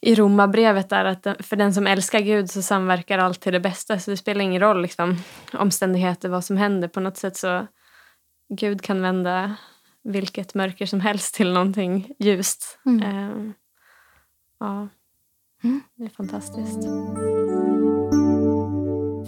i 0.00 0.14
Romarbrevet 0.14 0.88
där 0.88 1.04
att 1.04 1.46
för 1.46 1.56
den 1.56 1.74
som 1.74 1.86
älskar 1.86 2.20
Gud 2.20 2.50
så 2.50 2.62
samverkar 2.62 3.18
allt 3.18 3.40
till 3.40 3.52
det 3.52 3.60
bästa. 3.60 3.98
Så 3.98 4.10
det 4.10 4.16
spelar 4.16 4.40
ingen 4.40 4.60
roll 4.60 4.82
liksom, 4.82 5.16
omständigheter, 5.52 6.28
vad 6.28 6.44
som 6.44 6.56
händer. 6.56 6.88
På 6.88 7.00
något 7.00 7.16
sätt 7.16 7.36
så 7.36 7.66
Gud 8.48 8.82
kan 8.82 9.02
vända 9.02 9.56
vilket 10.04 10.54
mörker 10.54 10.86
som 10.86 11.00
helst 11.00 11.34
till 11.34 11.52
någonting 11.52 12.14
ljust. 12.18 12.78
Mm. 12.86 13.02
Ehm, 13.02 13.52
ja, 14.60 14.88
Mm. 15.64 15.80
det 15.94 16.04
är 16.04 16.08
fantastiskt. 16.08 16.78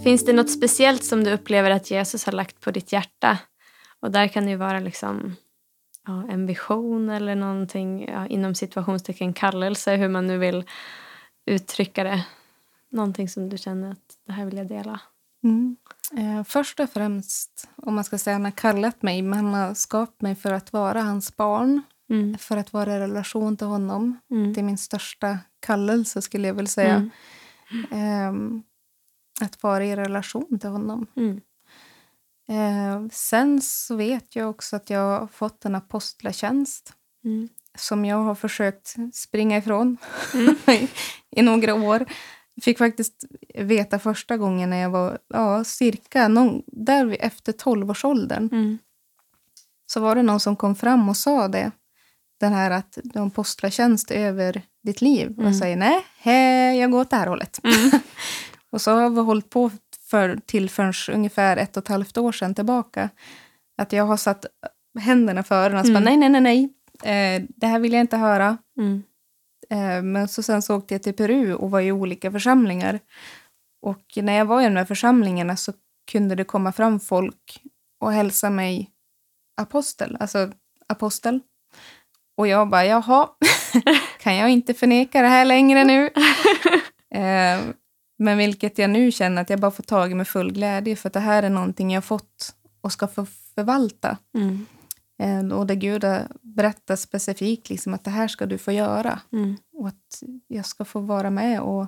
Finns 0.05 0.25
det 0.25 0.33
något 0.33 0.51
speciellt 0.51 1.05
som 1.05 1.25
du 1.25 1.33
upplever 1.33 1.71
att 1.71 1.91
Jesus 1.91 2.25
har 2.27 2.33
lagt 2.33 2.61
på 2.61 2.71
ditt 2.71 2.93
hjärta? 2.93 3.39
Och 4.01 4.11
där 4.11 4.29
kan 4.29 4.45
det 4.45 4.51
ju 4.51 4.57
vara 4.57 4.81
liksom 4.81 5.37
ja, 6.07 6.25
en 6.29 6.47
vision 6.47 7.11
eller 7.11 7.35
någonting 7.35 8.09
ja, 8.09 8.27
inom 8.27 8.55
situationstecken 8.55 9.33
kallelse, 9.33 9.97
hur 9.97 10.09
man 10.09 10.27
nu 10.27 10.39
vill 10.39 10.65
uttrycka 11.47 12.05
det. 12.05 12.25
Någonting 12.91 13.29
som 13.29 13.49
du 13.49 13.59
känner 13.59 13.91
att 13.91 14.19
det 14.27 14.33
här 14.33 14.45
vill 14.45 14.57
jag 14.57 14.69
dela. 14.69 15.01
Mm. 15.45 15.77
Eh, 16.17 16.45
först 16.45 16.81
och 16.81 16.91
främst, 16.91 17.69
om 17.77 17.95
man 17.95 18.05
ska 18.05 18.19
säga, 18.19 18.35
han 18.35 18.45
har 18.45 18.53
kallat 18.53 19.03
mig, 19.03 19.23
men 19.23 19.45
han 19.45 19.55
har 19.55 19.75
skapat 19.75 20.23
mig 20.23 20.35
för 20.35 20.53
att 20.53 20.73
vara 20.73 21.03
hans 21.03 21.37
barn. 21.37 21.83
Mm. 22.11 22.39
För 22.39 22.57
att 22.57 22.73
vara 22.73 22.97
i 22.97 22.99
relation 22.99 23.57
till 23.57 23.67
honom. 23.67 24.19
Mm. 24.31 24.53
Det 24.53 24.61
är 24.61 24.65
min 24.65 24.79
största 24.79 25.39
kallelse, 25.61 26.23
skulle 26.23 26.49
jag 26.49 26.55
vilja 26.55 26.69
säga. 26.69 26.95
Mm. 26.95 27.11
Ehm, 27.91 28.63
att 29.41 29.62
vara 29.62 29.85
i 29.85 29.97
relation 29.97 30.59
till 30.61 30.68
honom. 30.70 31.07
Mm. 31.16 31.41
Eh, 32.49 33.09
sen 33.12 33.61
så 33.61 33.97
vet 33.97 34.37
jag 34.37 34.51
också 34.51 34.76
att 34.76 34.91
jag 34.91 35.20
har 35.20 35.26
fått 35.26 35.64
en 35.64 35.74
apostlatjänst 35.74 36.93
Mm. 37.24 37.49
som 37.78 38.05
jag 38.05 38.16
har 38.16 38.35
försökt 38.35 38.95
springa 39.12 39.59
ifrån 39.59 39.97
Mm. 40.35 40.55
i, 40.68 40.89
i 41.30 41.43
några 41.43 41.74
år. 41.74 42.05
Jag 42.55 42.64
fick 42.64 42.78
faktiskt 42.78 43.24
veta 43.55 43.99
första 43.99 44.37
gången 44.37 44.70
när 44.70 44.76
jag 44.76 44.91
var 44.91 45.18
ja, 45.28 45.64
cirka 45.64 46.28
någon, 46.28 46.62
där 46.66 47.16
efter 47.20 47.53
12-årsåldern. 47.53 48.49
Mm. 48.53 48.78
Så 49.87 50.01
var 50.01 50.14
det 50.16 50.22
någon 50.22 50.41
som 50.41 50.57
kom 50.57 50.74
fram 50.76 51.09
och 51.09 51.16
sa 51.16 51.49
det. 51.49 51.70
Den 52.41 52.53
här 52.53 52.70
att 52.70 52.99
har 53.14 53.20
en 53.20 53.26
apostlatjänst 53.26 54.11
över 54.11 54.62
ditt 54.82 55.01
liv. 55.01 55.26
Och 55.28 55.32
Mm. 55.39 55.47
jag 55.47 55.57
säger 55.57 55.76
nej, 55.76 56.78
jag 56.78 56.91
går 56.91 57.01
åt 57.01 57.11
det 57.11 57.16
här 57.16 57.26
hållet. 57.26 57.61
Mm. 57.64 57.91
Och 58.75 58.81
så 58.81 58.91
har 58.91 59.11
vi 59.11 59.20
hållit 59.20 59.51
på 59.51 59.70
för, 60.11 60.39
till 60.47 60.70
förrän 60.70 60.93
ungefär 61.16 61.57
ett 61.57 61.77
och 61.77 61.83
ett 61.83 61.89
halvt 61.89 62.18
år 62.18 62.33
sedan 62.33 62.55
tillbaka. 62.55 63.11
Att 63.83 63.93
jag 63.93 64.05
har 64.05 64.16
satt 64.16 64.47
händerna 65.01 65.43
för 65.43 65.55
öronen 65.55 65.81
och 65.81 65.87
Mm. 65.87 65.95
bara, 66.05 66.11
nej, 66.11 66.16
nej, 66.16 66.41
nej, 66.41 66.68
nej. 67.03 67.37
Eh, 67.37 67.43
det 67.57 67.66
här 67.66 67.79
vill 67.79 67.93
jag 67.93 68.01
inte 68.01 68.16
höra. 68.16 68.59
Mm. 68.79 69.03
Eh, 69.70 70.03
men 70.03 70.29
så 70.29 70.43
sen 70.43 70.62
så 70.62 70.77
åkte 70.77 70.95
jag 70.95 71.03
till 71.03 71.14
Peru 71.14 71.55
och 71.55 71.70
var 71.70 71.81
i 71.81 71.93
olika 71.93 72.33
församlingar. 72.33 73.01
Och 73.83 74.03
när 74.16 74.33
jag 74.33 74.45
var 74.45 74.61
i 74.61 74.64
de 74.64 74.77
här 74.77 74.85
församlingarna 74.85 75.57
så 75.57 75.72
kunde 76.12 76.35
det 76.35 76.45
komma 76.45 76.72
fram 76.72 77.01
folk 77.01 77.62
och 78.01 78.12
hälsa 78.12 78.51
mig 78.51 78.91
apostel, 79.61 80.16
alltså 80.20 80.53
apostel. 80.89 81.41
Och 82.37 82.47
jag 82.49 82.68
bara, 82.68 82.85
jaha, 82.87 83.29
kan 84.20 84.37
jag 84.37 84.51
inte 84.51 84.75
förneka 84.75 85.22
det 85.22 85.29
här 85.29 85.45
längre 85.45 85.85
nu? 85.85 86.07
eh, 87.14 87.61
men 88.17 88.39
vilket 88.39 88.79
jag 88.79 88.91
nu 88.91 89.12
känner 89.12 89.43
att 89.43 89.51
jag 89.51 89.61
bara 89.61 89.71
får 89.71 89.83
tag 89.83 90.11
i 90.11 90.15
med 90.15 90.29
full 90.29 90.53
glädje 90.53 90.97
för 90.97 91.09
att 91.09 91.12
det 91.12 91.21
här 91.21 91.43
är 91.43 91.51
någonting 91.51 91.93
jag 91.93 92.05
fått 92.05 92.55
och 92.81 92.93
ska 92.93 93.07
få 93.07 93.27
förvalta. 93.55 94.19
Mm. 94.35 94.67
Eh, 95.19 95.59
och 95.59 95.67
där 95.67 95.75
Gud 95.75 96.05
har 96.05 96.27
berättat 96.43 97.01
specifikt 97.01 97.71
liksom 97.71 97.95
att 97.95 98.05
det 98.05 98.11
här 98.11 98.29
ska 98.29 98.47
du 98.47 98.59
få 98.59 98.73
göra 98.73 99.21
Mm. 99.33 99.57
och 99.73 99.89
att 99.89 100.23
jag 100.47 100.67
ska 100.67 100.85
få 100.85 101.01
vara 101.01 101.31
med 101.31 101.61
och, 101.61 101.87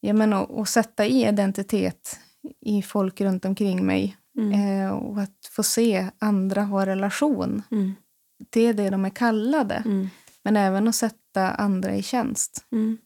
jag 0.00 0.16
menar, 0.16 0.50
och 0.50 0.68
sätta 0.68 1.06
i 1.06 1.26
identitet 1.28 2.20
i 2.60 2.82
folk 2.82 3.20
runt 3.20 3.44
omkring 3.44 3.86
mig. 3.86 4.16
Mm. 4.38 4.52
Eh, 4.52 4.90
och 4.90 5.22
att 5.22 5.50
få 5.50 5.62
se 5.62 6.10
andra 6.18 6.62
ha 6.62 6.86
relation. 6.86 7.62
Mm. 7.70 7.94
Det 8.50 8.66
är 8.66 8.74
det 8.74 8.90
de 8.90 9.04
är 9.04 9.10
kallade. 9.10 9.74
Mm. 9.74 10.08
Men 10.42 10.56
även 10.56 10.88
att 10.88 10.94
sätta 10.94 11.50
andra 11.50 11.94
i 11.94 12.02
tjänst. 12.02 12.66
Mm. 12.72 12.98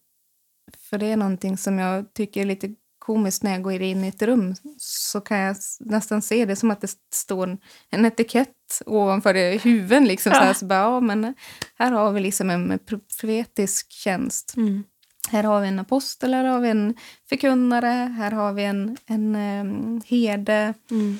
För 0.90 0.98
det 0.98 1.06
är 1.06 1.16
någonting 1.16 1.56
som 1.56 1.78
jag 1.78 2.14
tycker 2.14 2.40
är 2.40 2.44
lite 2.44 2.68
komiskt 2.98 3.42
när 3.42 3.52
jag 3.52 3.62
går 3.62 3.82
in 3.82 4.04
i 4.04 4.08
ett 4.08 4.22
rum. 4.22 4.54
Så 4.78 5.20
kan 5.20 5.38
jag 5.38 5.56
nästan 5.80 6.22
se 6.22 6.44
det 6.44 6.56
som 6.56 6.70
att 6.70 6.80
det 6.80 6.90
står 7.14 7.58
en, 7.90 8.04
etikett 8.04 8.82
ovanför 8.86 9.34
det 9.34 9.64
huven. 9.64 10.04
Liksom, 10.04 10.32
så 10.32 10.38
här, 10.38 10.46
Ja. 10.46 10.54
så 10.54 10.66
bara, 10.66 10.78
ja, 10.78 11.00
men 11.00 11.34
här 11.78 11.92
har 11.92 12.12
vi 12.12 12.20
liksom 12.20 12.50
en 12.50 12.78
profetisk 12.86 13.90
tjänst. 13.92 14.54
Mm. 14.56 14.84
Här 15.30 15.44
har 15.44 15.60
vi 15.60 15.68
en 15.68 15.78
apostel, 15.78 16.34
här 16.34 16.44
har 16.44 16.60
vi 16.60 16.68
en 16.68 16.94
förkunnare, 17.28 18.14
här 18.16 18.30
har 18.30 18.52
vi 18.52 18.64
en, 18.64 18.96
en 19.06 19.36
um, 19.36 20.00
herde. 20.06 20.74
Mm. 20.90 21.18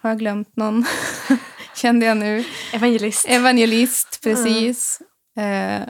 Har 0.00 0.10
jag 0.10 0.18
glömt 0.18 0.56
någon? 0.56 0.84
Kände 1.74 2.06
jag 2.06 2.16
nu. 2.16 2.44
Evangelist. 2.72 3.26
Evangelist, 3.28 4.20
precis. 4.22 5.00
Eh, 5.36 5.82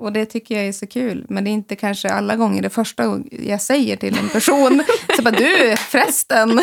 och 0.00 0.12
det 0.12 0.26
tycker 0.26 0.54
jag 0.54 0.64
är 0.64 0.72
så 0.72 0.86
kul. 0.86 1.26
Men 1.28 1.44
det 1.44 1.50
är 1.50 1.52
inte 1.52 1.76
kanske 1.76 2.08
alla 2.08 2.36
gånger 2.36 2.62
det 2.62 2.70
första 2.70 3.20
jag 3.30 3.62
säger 3.62 3.96
till 3.96 4.18
en 4.18 4.28
person. 4.28 4.82
så 5.16 5.22
bara, 5.22 5.34
du 5.34 5.76
förresten. 5.76 6.60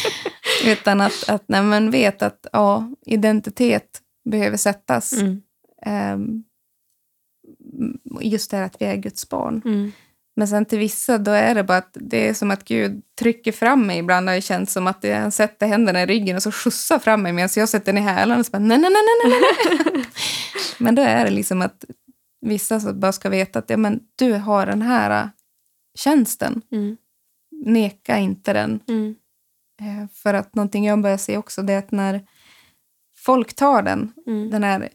Utan 0.66 1.00
att, 1.00 1.28
att 1.28 1.48
när 1.48 1.62
man 1.62 1.90
vet 1.90 2.22
att 2.22 2.46
ja, 2.52 2.92
identitet 3.06 4.00
behöver 4.30 4.56
sättas. 4.56 5.12
Mm. 5.12 5.42
Ehm, 5.86 6.42
just 8.20 8.50
det 8.50 8.56
här 8.56 8.64
att 8.64 8.82
vi 8.82 8.86
är 8.86 8.96
Guds 8.96 9.28
barn. 9.28 9.62
Mm. 9.64 9.92
Men 10.36 10.48
sen 10.48 10.64
till 10.64 10.78
vissa 10.78 11.18
då 11.18 11.30
är 11.30 11.54
det 11.54 11.64
bara 11.64 11.78
att 11.78 11.96
det 12.00 12.28
är 12.28 12.34
som 12.34 12.50
att 12.50 12.64
Gud 12.64 13.02
trycker 13.18 13.52
fram 13.52 13.86
mig. 13.86 13.98
Ibland 13.98 14.28
har 14.28 14.34
det 14.34 14.42
känts 14.42 14.72
som 14.72 14.86
att 14.86 15.04
han 15.04 15.32
sätter 15.32 15.66
händerna 15.66 16.02
i 16.02 16.06
ryggen 16.06 16.36
och 16.36 16.42
så 16.42 16.52
skjutsar 16.52 16.98
fram 16.98 17.22
mig 17.22 17.32
medan 17.32 17.48
jag 17.56 17.68
sätter 17.68 17.96
i 17.96 18.00
hälarna 18.00 18.40
och 18.40 18.46
så 18.46 18.50
bara 18.50 18.58
nej, 18.58 18.78
nej, 18.78 18.90
nej, 18.90 19.02
nej, 19.30 19.40
nej, 19.40 19.80
nej. 19.94 20.04
Men 20.78 20.94
då 20.94 21.02
är 21.02 21.24
det 21.24 21.30
liksom 21.30 21.62
att 21.62 21.84
vissa 22.48 22.80
så 22.80 22.92
bara 22.94 23.12
ska 23.12 23.28
veta 23.28 23.58
att 23.58 23.70
ja, 23.70 23.76
men 23.76 24.00
du 24.16 24.32
har 24.32 24.66
den 24.66 24.82
här 24.82 25.22
äh, 25.24 25.28
tjänsten. 25.98 26.62
Mm. 26.72 26.96
Neka 27.64 28.18
inte 28.18 28.52
den. 28.52 28.80
Mm. 28.88 29.14
Eh, 29.80 30.08
För 30.12 30.34
att 30.34 30.54
någonting 30.54 30.84
jag 30.86 31.02
börjar 31.02 31.16
se 31.16 31.36
också 31.36 31.62
det 31.62 31.72
är 31.72 31.78
att 31.78 31.90
när 31.92 32.26
folk 33.16 33.54
tar 33.54 33.82
den, 33.82 34.12
Mm. 34.26 34.50
den 34.50 34.62
här 34.64 34.88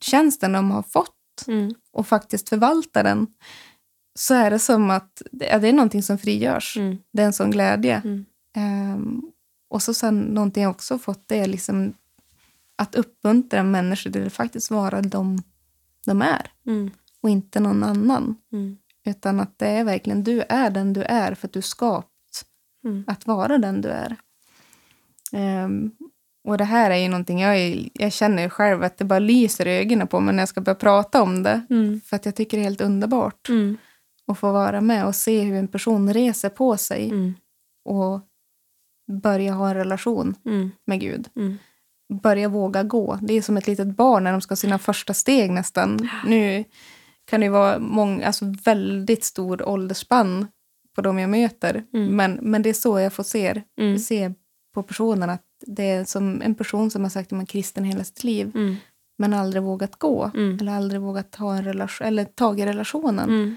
tjänsten 0.00 0.52
de 0.52 0.70
har 0.70 0.82
fått 0.82 1.44
Mm. 1.48 1.74
och 1.92 2.06
faktiskt 2.06 2.48
förvaltar 2.48 3.04
den 3.04 3.26
så 4.18 4.34
är 4.34 4.50
det 4.50 4.58
som 4.58 4.90
att 4.90 5.22
ja, 5.30 5.58
det 5.58 5.68
är 5.68 5.72
någonting 5.72 6.02
som 6.02 6.18
frigörs. 6.18 6.76
Mm. 6.76 6.96
Det 7.12 7.22
är 7.22 7.26
en 7.26 7.32
sån 7.32 7.50
glädje. 7.50 8.02
Ehm, 8.56 9.22
och 9.70 9.82
så 9.82 9.94
sen 9.94 10.18
någonting 10.20 10.62
jag 10.62 10.70
också 10.70 10.98
fått 10.98 11.28
det 11.28 11.38
är 11.38 11.46
liksom 11.46 11.94
att 12.76 12.94
uppmuntra 12.94 13.62
människor 13.62 14.10
till 14.10 14.26
att 14.26 14.32
faktiskt 14.32 14.70
vara 14.70 15.02
de 15.02 15.42
de 16.04 16.22
är 16.22 16.50
Mm. 16.66 16.90
och 17.22 17.30
inte 17.30 17.60
någon 17.60 17.82
annan. 17.84 18.36
Mm. 18.52 18.76
Utan 19.06 19.40
att 19.40 19.58
det 19.58 19.66
är 19.68 19.84
verkligen 19.84 20.24
du 20.24 20.40
är 20.48 20.70
den 20.70 20.92
du 20.92 21.02
är 21.02 21.34
för 21.34 21.48
att 21.48 21.52
du 21.52 21.62
skapt 21.62 22.10
Mm. 22.84 23.04
att 23.06 23.26
vara 23.26 23.58
den 23.58 23.80
du 23.80 23.88
är. 23.88 24.16
Ehm, 25.32 25.90
och 26.48 26.58
det 26.58 26.64
här 26.64 26.90
är 26.90 26.96
ju 26.96 27.08
någonting 27.08 27.40
jag, 27.40 27.58
är, 27.58 27.88
jag 27.94 28.12
känner 28.12 28.48
själv 28.48 28.82
att 28.82 28.98
det 28.98 29.04
bara 29.04 29.18
lyser 29.18 29.66
i 29.66 29.78
ögonen 29.78 30.06
på 30.06 30.20
mig 30.20 30.34
när 30.34 30.42
jag 30.42 30.48
ska 30.48 30.60
börja 30.60 30.74
prata 30.76 31.22
om 31.22 31.42
det. 31.42 31.66
Mm. 31.70 32.00
För 32.00 32.16
att 32.16 32.24
jag 32.26 32.36
tycker 32.36 32.56
det 32.56 32.62
är 32.62 32.64
helt 32.64 32.80
underbart 32.80 33.48
Mm. 33.48 33.76
att 34.26 34.38
få 34.38 34.52
vara 34.52 34.80
med 34.80 35.06
och 35.06 35.14
se 35.14 35.40
hur 35.42 35.54
en 35.56 35.68
person 35.68 36.12
reser 36.14 36.48
på 36.48 36.76
sig 36.76 37.08
Mm. 37.10 37.34
och 37.84 38.20
börja 39.22 39.52
ha 39.52 39.68
en 39.68 39.74
relation 39.74 40.34
Mm. 40.44 40.70
med 40.84 41.00
Gud. 41.00 41.28
Mm. 42.10 42.20
Börja 42.20 42.48
våga 42.48 42.82
gå. 42.82 43.18
Det 43.22 43.34
är 43.34 43.42
som 43.42 43.56
ett 43.56 43.66
litet 43.66 43.96
barn 43.96 44.24
när 44.24 44.32
de 44.32 44.40
ska 44.40 44.56
sina 44.56 44.78
första 44.78 45.14
steg 45.14 45.50
nästan. 45.50 46.08
Nu 46.26 46.64
kan 47.24 47.40
det 47.40 47.48
vara 47.48 47.78
många, 47.78 48.26
alltså 48.26 48.44
väldigt 48.64 49.24
stor 49.24 49.68
åldersspann 49.68 50.46
på 50.94 51.02
de 51.02 51.18
jag 51.18 51.30
möter. 51.30 51.84
Mm. 51.94 52.16
Men, 52.16 52.38
men 52.42 52.62
det 52.62 52.68
är 52.68 52.74
så 52.74 52.98
jag 53.00 53.12
får 53.12 53.22
se, 53.22 53.62
Mm. 53.80 53.98
se 53.98 54.32
på 54.74 54.82
personen. 54.82 55.30
Att 55.30 55.42
det 55.66 55.90
är 55.90 56.04
som 56.04 56.42
en 56.42 56.54
person 56.54 56.90
som 56.90 57.02
har 57.02 57.10
sagt 57.10 57.28
att 57.28 57.36
man 57.36 57.40
är 57.40 57.46
kristen 57.46 57.84
hela 57.84 58.04
sitt 58.04 58.24
liv. 58.24 58.52
Mm. 58.54 58.76
Men 59.18 59.34
aldrig 59.34 59.62
vågat 59.62 59.96
gå. 59.98 60.30
Mm. 60.34 60.58
Eller 60.60 60.72
aldrig 60.72 61.00
vågat 61.00 61.34
ha 61.34 61.56
en 61.56 61.64
relation, 61.64 62.06
eller 62.06 62.24
tagit 62.24 62.66
relationen. 62.66 63.28
Mm. 63.28 63.56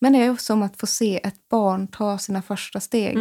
Men 0.00 0.12
det 0.12 0.18
är 0.18 0.36
som 0.36 0.62
att 0.62 0.80
få 0.80 0.86
se 0.86 1.20
ett 1.24 1.48
barn 1.50 1.86
ta 1.86 2.18
sina 2.18 2.42
första 2.42 2.80
steg. 2.80 3.16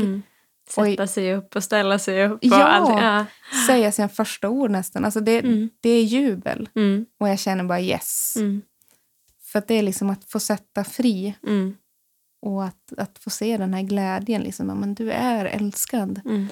Mm. 0.78 0.84
Oj. 0.88 0.92
Sätta 0.92 1.08
sig 1.08 1.34
upp 1.36 1.56
och 1.56 1.64
ställa 1.64 2.00
sig 2.00 2.26
upp. 2.28 2.34
Och 2.34 2.40
Ja. 2.46 2.64
allt. 2.64 2.90
ja. 2.90 3.26
Säga 3.68 3.92
sina 3.92 4.10
första 4.10 4.50
ord 4.50 4.72
nästan. 4.72 5.06
Alltså 5.06 5.20
det, 5.20 5.40
Mm. 5.40 5.70
det 5.82 5.90
är 5.90 6.04
jubel. 6.04 6.70
Mm. 6.76 7.06
Och 7.20 7.30
jag 7.30 7.40
känner 7.40 7.64
bara 7.64 7.82
yes. 7.82 8.34
Mm. 8.36 8.62
För 9.44 9.64
det 9.68 9.74
är 9.76 9.82
liksom 9.84 10.10
att 10.10 10.24
få 10.32 10.40
sätta 10.40 10.84
fri. 10.84 11.36
Mm. 11.48 11.76
Och 12.42 12.64
att, 12.66 12.94
att 12.98 13.20
få 13.20 13.30
se 13.30 13.58
den 13.58 13.74
här 13.74 13.82
glädjen. 13.82 14.42
Liksom, 14.42 14.68
men 14.68 14.94
du 14.96 15.12
är 15.12 15.46
älskad. 15.46 16.22
Mm. 16.26 16.48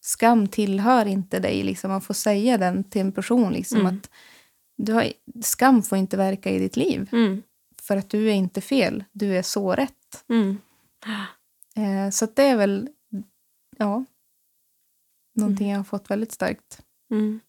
Skam 0.00 0.48
tillhör 0.48 1.06
inte 1.06 1.38
dig. 1.38 1.62
Liksom. 1.62 1.90
Man 1.90 2.00
får 2.00 2.14
säga 2.14 2.58
den 2.58 2.84
till 2.84 3.00
en 3.00 3.12
person. 3.12 3.52
Liksom, 3.52 3.80
Mm. 3.80 3.96
att 3.96 4.10
du 4.76 4.92
har, 4.92 5.12
skam 5.42 5.82
får 5.82 5.98
inte 5.98 6.16
verka 6.16 6.50
i 6.50 6.58
ditt 6.58 6.76
liv. 6.76 7.08
För 7.82 7.96
att 7.96 8.10
du 8.10 8.28
är 8.28 8.34
inte 8.34 8.60
fel. 8.60 9.04
Du 9.12 9.36
är 9.36 9.42
så 9.42 9.72
rätt. 9.72 10.24
Eh, 11.76 12.10
så 12.10 12.26
det 12.34 12.42
är 12.42 12.56
väl 12.56 12.88
ja, 13.78 14.04
någonting 15.34 15.70
jag 15.70 15.78
har 15.78 15.84
fått 15.84 16.10
väldigt 16.10 16.32
starkt. 16.32 16.78
Mm. 17.10 17.40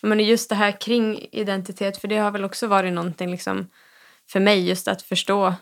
Men 0.00 0.20
just 0.20 0.48
det 0.48 0.54
här 0.54 0.80
kring 0.80 1.26
identitet, 1.32 1.96
för 1.96 2.08
det 2.08 2.16
har 2.16 2.30
väl 2.30 2.44
också 2.44 2.66
varit 2.66 2.92
någonting 2.92 3.30
liksom 3.30 3.68
för 4.30 4.40
mig 4.40 4.68
just 4.68 4.88
att 4.88 5.02
förstå. 5.02 5.54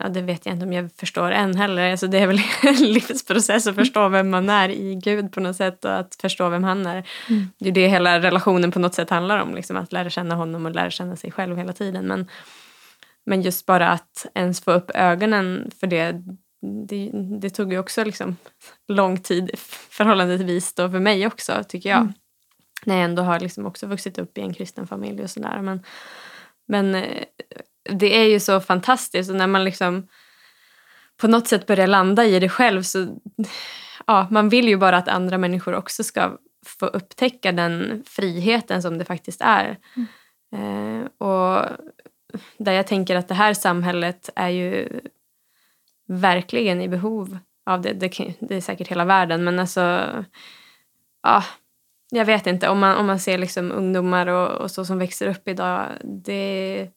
Ja, 0.00 0.08
det 0.08 0.22
vet 0.22 0.46
jag 0.46 0.54
inte 0.54 0.66
om 0.66 0.72
jag 0.72 0.92
förstår 0.92 1.30
än 1.30 1.56
heller. 1.56 1.90
Alltså, 1.90 2.06
det 2.06 2.18
är 2.18 2.26
väl 2.26 2.40
en 2.62 2.92
livsprocess 2.92 3.66
att 3.66 3.74
förstå 3.74 4.08
vem 4.08 4.30
man 4.30 4.50
är 4.50 4.68
i 4.68 4.94
Gud 4.94 5.32
på 5.32 5.40
något 5.40 5.56
sätt 5.56 5.84
och 5.84 5.98
att 5.98 6.14
förstå 6.20 6.48
vem 6.48 6.64
han 6.64 6.86
är. 6.86 7.08
Mm. 7.28 7.48
Det 7.58 7.68
är 7.68 7.72
det 7.72 7.88
hela 7.88 8.20
relationen 8.20 8.70
på 8.70 8.78
något 8.78 8.94
sätt 8.94 9.10
handlar 9.10 9.38
om. 9.38 9.54
Liksom, 9.54 9.76
att 9.76 9.92
lära 9.92 10.10
känna 10.10 10.34
honom 10.34 10.66
och 10.66 10.72
lära 10.72 10.90
känna 10.90 11.16
sig 11.16 11.30
själv 11.30 11.56
hela 11.56 11.72
tiden. 11.72 12.06
Men, 12.06 12.30
men 13.26 13.42
just 13.42 13.66
bara 13.66 13.88
att 13.88 14.26
ens 14.34 14.60
få 14.60 14.72
upp 14.72 14.90
ögonen 14.94 15.70
för 15.80 15.86
det 15.86 16.22
det, 16.86 17.10
det 17.40 17.50
tog 17.50 17.72
ju 17.72 17.78
också 17.78 18.04
liksom 18.04 18.36
lång 18.88 19.20
tid 19.20 19.50
förhållandevis 19.90 20.74
då 20.74 20.90
för 20.90 21.00
mig 21.00 21.26
också 21.26 21.64
tycker 21.68 21.88
jag. 21.88 22.00
Mm. 22.00 22.12
När 22.84 22.94
jag 22.94 23.04
ändå 23.04 23.22
har 23.22 23.40
liksom 23.40 23.66
också 23.66 23.86
vuxit 23.86 24.18
upp 24.18 24.38
i 24.38 24.40
en 24.40 24.54
kristen 24.54 24.86
familj 24.86 25.22
och 25.22 25.30
sådär. 25.30 25.60
Men, 25.62 25.82
men 26.66 26.94
eh, 26.94 27.24
det 27.90 28.16
är 28.16 28.24
ju 28.24 28.40
så 28.40 28.60
fantastiskt 28.60 29.30
och 29.30 29.36
när 29.36 29.46
man 29.46 29.64
liksom 29.64 30.08
på 31.16 31.28
något 31.28 31.48
sätt 31.48 31.66
börjar 31.66 31.86
landa 31.86 32.24
i 32.24 32.40
det 32.40 32.48
själv 32.48 32.82
så 32.82 33.20
ja, 34.06 34.28
man 34.30 34.48
vill 34.48 34.68
ju 34.68 34.76
bara 34.76 34.96
att 34.96 35.08
andra 35.08 35.38
människor 35.38 35.74
också 35.74 36.04
ska 36.04 36.38
få 36.66 36.86
upptäcka 36.86 37.52
den 37.52 38.02
friheten 38.06 38.82
som 38.82 38.98
det 38.98 39.04
faktiskt 39.04 39.40
är. 39.40 39.78
Eh, 40.56 41.28
och 41.28 41.64
där 42.58 42.72
jag 42.72 42.86
tänker 42.86 43.16
att 43.16 43.28
det 43.28 43.34
här 43.34 43.54
samhället 43.54 44.30
är 44.36 44.48
ju 44.48 45.00
verkligen 46.06 46.80
i 46.80 46.88
behov 46.88 47.38
av 47.66 47.80
det. 47.80 47.92
Det, 47.92 48.34
det 48.40 48.54
är 48.54 48.60
säkert 48.60 48.88
hela 48.88 49.04
världen 49.04 49.44
men 49.44 49.58
alltså 49.58 50.08
ja, 51.22 51.44
jag 52.10 52.24
vet 52.24 52.46
inte. 52.46 52.68
Om 52.68 52.78
man, 52.78 52.96
om 52.96 53.06
man 53.06 53.18
ser 53.18 53.38
liksom 53.38 53.72
ungdomar 53.72 54.26
och, 54.26 54.60
och 54.60 54.70
så 54.70 54.84
som 54.84 54.98
växer 54.98 55.28
upp 55.28 55.48
idag. 55.48 55.86
Det, 56.02 56.88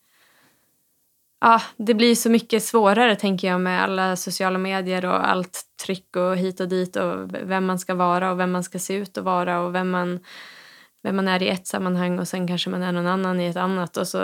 ja, 1.42 1.62
det 1.78 1.94
blir 1.94 2.16
så 2.16 2.30
mycket 2.30 2.64
svårare 2.64 3.16
tänker 3.16 3.48
jag 3.48 3.62
med 3.62 3.84
alla 3.84 4.16
sociala 4.16 4.58
medier 4.58 5.06
och 5.06 5.30
allt 5.30 5.62
tryck 5.86 6.16
och 6.16 6.38
hit 6.38 6.60
och 6.60 6.68
dit 6.68 6.96
och 6.96 7.34
vem 7.34 7.66
man 7.66 7.80
ska 7.80 7.96
vara 7.96 8.32
och 8.32 8.40
vem 8.40 8.52
man 8.52 8.64
ska 8.64 8.80
se 8.80 8.94
ut 8.94 9.18
och 9.18 9.24
vara 9.24 9.60
och 9.60 9.76
vem 9.76 9.90
man, 9.90 10.20
vem 11.04 11.16
man 11.16 11.28
är 11.28 11.44
i 11.44 11.50
ett 11.50 11.68
sammanhang 11.68 12.20
och 12.20 12.28
sen 12.28 12.48
kanske 12.48 12.70
man 12.70 12.84
är 12.84 12.92
någon 12.92 13.08
annan 13.08 13.40
i 13.40 13.46
ett 13.46 13.58
annat 13.58 13.98
och 13.98 14.08
så, 14.08 14.18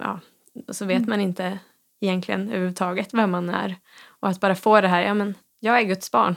ja, 0.00 0.20
och 0.68 0.76
så 0.76 0.84
vet 0.84 1.06
man 1.06 1.20
inte 1.20 1.58
egentligen 2.00 2.48
överhuvudtaget 2.48 3.14
vem 3.14 3.30
man 3.30 3.50
är. 3.50 3.76
Och 4.20 4.28
att 4.28 4.40
bara 4.40 4.54
få 4.54 4.80
det 4.80 4.88
här, 4.88 5.02
ja 5.02 5.14
men 5.14 5.34
jag 5.60 5.78
är 5.80 5.82
Guds 5.82 6.10
barn. 6.10 6.36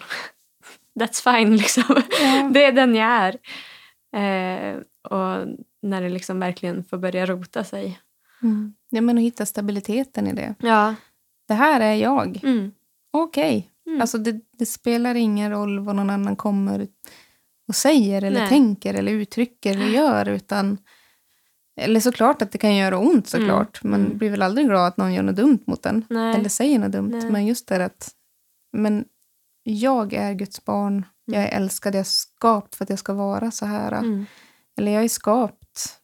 That's 1.00 1.38
fine 1.38 1.56
liksom. 1.56 1.84
Det 2.54 2.66
är 2.66 2.72
den 2.72 2.96
jag 2.96 3.08
är. 3.12 3.38
Eh, 4.16 4.78
och 5.12 5.48
när 5.82 6.02
det 6.02 6.10
liksom 6.10 6.40
verkligen 6.40 6.84
får 6.84 6.98
börja 6.98 7.26
rota 7.26 7.64
sig. 7.64 8.00
Mm. 8.44 8.74
Ja, 8.90 9.02
men 9.02 9.18
att 9.18 9.24
hitta 9.24 9.46
stabiliteten 9.46 10.28
i 10.28 10.34
det. 10.34 10.56
Ja. 10.60 10.96
Det 11.48 11.54
här 11.54 11.82
är 11.82 11.94
jag. 11.94 12.40
Mm. 12.44 12.72
Okej. 13.12 13.70
Mm. 13.88 14.02
Alltså 14.02 14.18
det, 14.18 14.40
det 14.58 14.66
spelar 14.66 15.16
ingen 15.16 15.52
roll 15.52 15.80
vad 15.80 15.96
någon 15.96 16.10
annan 16.10 16.36
kommer 16.36 16.88
och 17.68 17.76
säger 17.76 18.22
eller 18.22 18.40
Nej. 18.40 18.50
tänker 18.50 18.94
eller 18.94 19.12
uttrycker 19.12 19.72
eller 19.72 19.86
gör. 19.86 20.30
Utan, 20.30 20.78
eller 21.82 22.00
såklart 22.00 22.42
att 22.42 22.52
det 22.52 22.58
kan 22.58 22.76
göra 22.76 22.98
ont 22.98 23.28
såklart. 23.28 23.84
Man 23.84 24.06
Mm. 24.06 24.18
blir 24.18 24.30
väl 24.30 24.42
aldrig 24.42 24.68
glad 24.68 24.88
att 24.88 24.98
någon 24.98 25.14
gör 25.14 25.24
något 25.24 25.36
dumt 25.36 25.60
mot 25.68 25.86
en. 25.86 26.06
Nej. 26.10 26.36
Eller 26.36 26.50
säger 26.50 26.80
något 26.80 26.92
dumt. 26.92 27.10
Nej. 27.12 27.32
Men 27.32 27.46
just 27.46 27.68
det 27.68 27.76
här 27.76 27.82
att 27.82 28.12
men 28.78 29.06
jag 29.64 30.14
är 30.14 30.34
Guds 30.34 30.66
barn. 30.66 31.06
Jag 31.26 31.44
är 31.44 31.48
älskad. 31.58 31.96
Jag 31.96 32.00
är 32.00 32.04
skapt 32.04 32.76
för 32.76 32.86
att 32.86 32.90
jag 32.90 33.00
ska 33.00 33.14
vara 33.14 33.52
så 33.52 33.66
här. 33.66 33.92
Mm. 33.92 34.26
Eller 34.78 34.92
jag 34.92 35.04
är 35.04 35.08
skapt. 35.10 35.98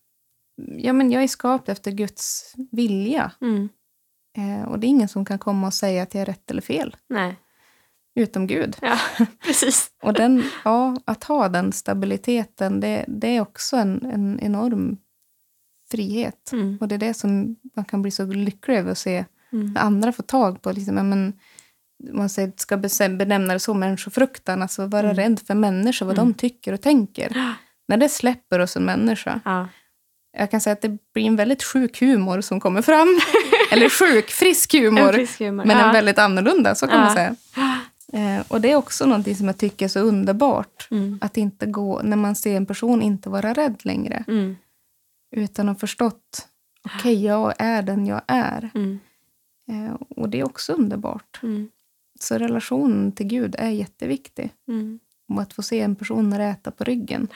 Ja, 0.77 0.93
men 0.93 1.11
jag 1.11 1.23
är 1.23 1.27
skapt 1.27 1.69
efter 1.69 1.91
Guds 1.91 2.53
vilja. 2.71 3.31
Mm. 3.41 3.69
Eh, 4.37 4.67
och 4.69 4.79
det 4.79 4.87
är 4.87 4.89
ingen 4.89 5.07
som 5.07 5.25
kan 5.25 5.39
komma 5.39 5.67
och 5.67 5.73
säga 5.73 6.03
att 6.03 6.13
jag 6.13 6.21
är 6.21 6.25
rätt 6.25 6.51
eller 6.51 6.61
fel. 6.61 6.95
Nej. 7.09 7.35
Utom 8.15 8.47
Gud. 8.47 8.77
Ja, 8.81 8.97
precis. 9.45 9.91
Och 10.03 10.13
den, 10.13 10.43
ja, 10.65 10.97
att 11.05 11.23
ha 11.23 11.49
den 11.49 11.71
stabiliteten, 11.71 12.79
det, 12.79 13.05
det 13.07 13.27
är 13.37 13.41
också 13.41 13.77
en, 13.77 14.05
en 14.05 14.39
enorm 14.39 14.97
frihet. 15.91 16.51
Mm. 16.51 16.77
Och 16.81 16.87
det 16.87 16.95
är 16.95 16.99
det 16.99 17.13
som 17.13 17.55
man 17.75 17.85
kan 17.85 18.01
bli 18.01 18.11
så 18.11 18.25
lycklig 18.25 18.75
över 18.77 18.91
att 18.91 18.97
se 18.97 19.25
Mm. 19.53 19.73
när 19.73 19.81
andra 19.81 20.11
får 20.11 20.23
tag 20.23 20.61
på. 20.61 20.71
Liksom, 20.71 20.95
men, 20.95 21.33
man 22.13 22.29
säger, 22.29 22.51
ska 22.55 22.77
benämna 23.09 23.53
det 23.53 23.59
så, 23.59 23.73
människofruktan. 23.73 24.61
Alltså 24.61 24.87
vara 24.87 25.03
Mm. 25.11 25.15
rädd 25.15 25.39
för 25.47 25.53
människor, 25.55 26.05
vad 26.05 26.17
Mm. 26.17 26.27
de 26.27 26.33
tycker 26.33 26.73
och 26.73 26.81
tänker. 26.81 27.55
När 27.87 27.97
det 27.97 28.09
släpper 28.09 28.59
oss 28.59 28.77
en 28.77 28.85
människa. 28.85 29.39
Ja. 29.45 29.67
Jag 30.37 30.51
kan 30.51 30.61
säga 30.61 30.73
att 30.73 30.81
det 30.81 30.97
blir 31.13 31.25
en 31.25 31.35
väldigt 31.35 31.63
sjuk 31.63 31.99
humor 32.01 32.41
som 32.41 32.59
kommer 32.59 32.81
fram. 32.81 33.19
Eller 33.71 33.89
sjuk, 33.89 34.29
frisk 34.29 34.73
humor. 34.73 35.01
En 35.07 35.13
frisk 35.13 35.39
humor. 35.39 35.65
Men 35.65 35.77
ja. 35.77 35.85
en 35.87 35.93
väldigt 35.93 36.17
annorlunda, 36.19 36.75
så 36.75 36.87
kan 36.87 36.99
Ja. 36.99 37.05
man 37.05 37.13
säga. 37.15 37.35
Eh, 38.13 38.43
och 38.47 38.61
det 38.61 38.71
är 38.71 38.75
också 38.75 39.05
någonting 39.05 39.35
som 39.35 39.47
jag 39.47 39.57
tycker 39.57 39.85
är 39.85 39.89
så 39.89 39.99
underbart. 39.99 40.87
Mm. 40.91 41.17
Att 41.21 41.37
inte 41.37 41.65
gå, 41.65 42.01
när 42.03 42.17
man 42.17 42.35
ser 42.35 42.57
en 42.57 42.65
person 42.65 43.01
inte 43.01 43.29
vara 43.29 43.53
rädd 43.53 43.75
längre. 43.83 44.23
Mm. 44.27 44.55
Utan 45.31 45.67
har 45.67 45.75
förstått, 45.75 46.47
okej, 46.95 47.25
jag 47.25 47.53
är 47.59 47.81
den 47.81 48.05
jag 48.05 48.21
är. 48.27 48.69
Mm. 48.75 48.99
Eh, 49.69 49.93
och 50.09 50.29
det 50.29 50.39
är 50.39 50.45
också 50.45 50.73
underbart. 50.73 51.39
Mm. 51.43 51.69
Så 52.19 52.37
relationen 52.37 53.11
till 53.11 53.25
Gud 53.27 53.55
är 53.59 53.69
jätteviktig. 53.69 54.49
Mm. 54.67 54.99
Och 55.33 55.41
att 55.41 55.53
få 55.53 55.61
se 55.61 55.81
en 55.81 55.95
person 55.95 56.37
räta 56.37 56.71
på 56.71 56.83
ryggen. 56.83 57.27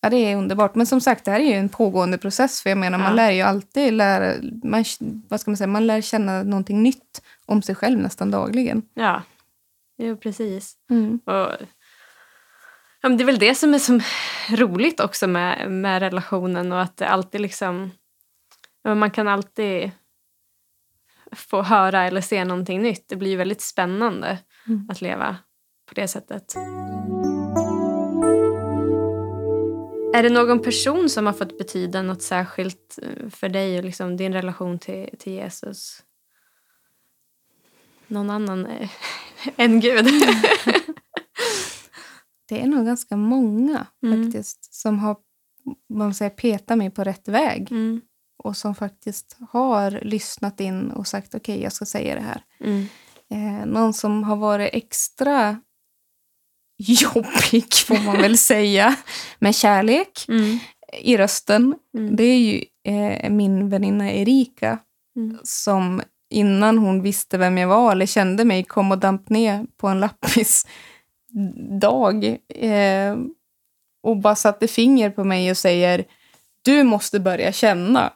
Ja, 0.00 0.10
det 0.10 0.16
är 0.16 0.36
underbart. 0.36 0.74
Men 0.74 0.86
som 0.86 1.00
sagt, 1.00 1.24
det 1.24 1.30
här 1.30 1.40
är 1.40 1.44
ju 1.44 1.52
en 1.52 1.68
pågående 1.68 2.18
process. 2.18 2.62
För 2.62 2.70
jag 2.70 2.78
menar, 2.78 2.98
man 2.98 3.06
Ja. 3.08 3.14
lär 3.14 3.30
ju 3.30 3.40
alltid 3.42 3.92
lära... 3.92 4.34
Man, 4.64 4.84
vad 5.28 5.40
ska 5.40 5.50
man 5.50 5.56
säga? 5.56 5.66
Man 5.66 5.86
lär 5.86 6.00
känna 6.00 6.42
någonting 6.42 6.82
nytt 6.82 7.22
om 7.46 7.62
sig 7.62 7.74
själv 7.74 7.98
nästan 7.98 8.30
dagligen. 8.30 8.82
Ja, 8.94 9.22
jo, 9.98 10.16
precis. 10.16 10.76
Mm. 10.90 11.20
Och, 11.24 11.48
ja, 13.00 13.08
men 13.08 13.16
det 13.16 13.24
är 13.24 13.26
väl 13.26 13.38
det 13.38 13.54
som 13.54 13.74
är 13.74 13.78
så 13.78 14.00
roligt 14.56 15.00
också 15.00 15.26
med, 15.26 15.70
med 15.70 16.02
relationen 16.02 16.72
och 16.72 16.82
att 16.82 16.96
det 16.96 17.08
alltid 17.08 17.40
liksom... 17.40 17.90
Man 18.84 19.10
kan 19.10 19.28
alltid 19.28 19.90
få 21.32 21.62
höra 21.62 22.04
eller 22.04 22.20
se 22.20 22.44
någonting 22.44 22.82
nytt. 22.82 23.08
Det 23.08 23.16
blir 23.16 23.30
ju 23.30 23.36
väldigt 23.36 23.60
spännande 23.60 24.38
Mm. 24.66 24.86
att 24.90 25.00
leva 25.00 25.36
på 25.88 25.94
det 25.94 26.08
sättet. 26.08 26.54
Är 30.14 30.22
det 30.22 30.30
någon 30.30 30.62
person 30.62 31.08
som 31.08 31.26
har 31.26 31.32
fått 31.32 31.58
betyda 31.58 32.02
något 32.02 32.22
särskilt 32.22 32.98
eh, 33.02 33.28
för 33.30 33.48
dig 33.48 33.78
och 33.78 33.84
liksom 33.84 34.16
din 34.16 34.32
relation 34.32 34.78
till, 34.78 35.08
till 35.18 35.32
Jesus? 35.32 36.02
Någon 38.06 38.30
annan 38.30 38.66
eh, 38.66 38.90
än 39.56 39.80
Gud? 39.80 40.06
Det 42.50 42.60
är 42.60 42.66
nog 42.66 42.86
ganska 42.86 43.16
många 43.16 43.86
Mm. 44.02 44.24
faktiskt 44.24 44.74
som 44.74 44.98
har 44.98 45.16
man 45.94 46.14
säger, 46.14 46.30
petat 46.30 46.78
mig 46.78 46.90
på 46.90 47.04
rätt 47.04 47.28
väg. 47.28 47.68
Mm. 47.72 48.00
Och 48.42 48.56
som 48.56 48.74
faktiskt 48.74 49.36
har 49.50 49.90
lyssnat 49.90 50.60
in 50.60 50.90
och 50.90 51.06
sagt 51.06 51.34
okej, 51.34 51.62
jag 51.62 51.72
ska 51.72 51.84
säga 51.86 52.14
det 52.14 52.20
här. 52.20 52.42
Mm. 52.64 52.86
Eh, 53.30 53.66
någon 53.66 53.94
som 53.94 54.24
har 54.24 54.36
varit 54.36 54.70
extra 54.72 55.60
jobbig, 56.78 57.74
får 57.86 58.04
man 58.04 58.16
väl 58.18 58.38
säga, 58.38 58.96
med 59.38 59.54
kärlek 59.54 60.24
Mm. 60.28 60.58
i 61.02 61.16
rösten. 61.16 61.74
Mm. 61.98 62.16
Det 62.16 62.24
är 62.24 62.38
ju 62.38 62.64
eh, 62.84 63.30
min 63.30 63.68
väninna 63.68 64.12
Erika 64.12 64.78
Mm. 65.16 65.38
som 65.42 66.02
innan 66.30 66.78
hon 66.78 67.02
visste 67.02 67.38
vem 67.38 67.58
jag 67.58 67.68
var 67.68 67.92
eller 67.92 68.06
kände 68.06 68.44
mig 68.44 68.64
kom 68.64 68.90
och 68.92 68.98
damp 68.98 69.28
ner 69.28 69.66
på 69.76 69.88
en 69.88 70.00
lappis 70.00 70.66
dag 71.80 72.38
eh, 72.54 73.16
och 74.02 74.16
bara 74.16 74.34
satte 74.34 74.68
finger 74.68 75.10
på 75.10 75.24
mig 75.24 75.50
och 75.50 75.56
säger 75.56 76.04
du 76.62 76.82
måste 76.84 77.20
börja 77.20 77.52
känna. 77.52 78.12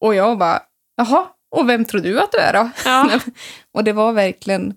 Och 0.00 0.14
jag 0.14 0.38
bara, 0.38 0.62
jaha, 0.96 1.26
och 1.50 1.68
vem 1.68 1.84
tror 1.84 2.00
du 2.00 2.20
att 2.20 2.32
du 2.32 2.38
är 2.38 2.52
då? 2.52 2.70
Ja. 2.84 3.20
och 3.72 3.84
det 3.84 3.92
var 3.92 4.12
verkligen 4.12 4.74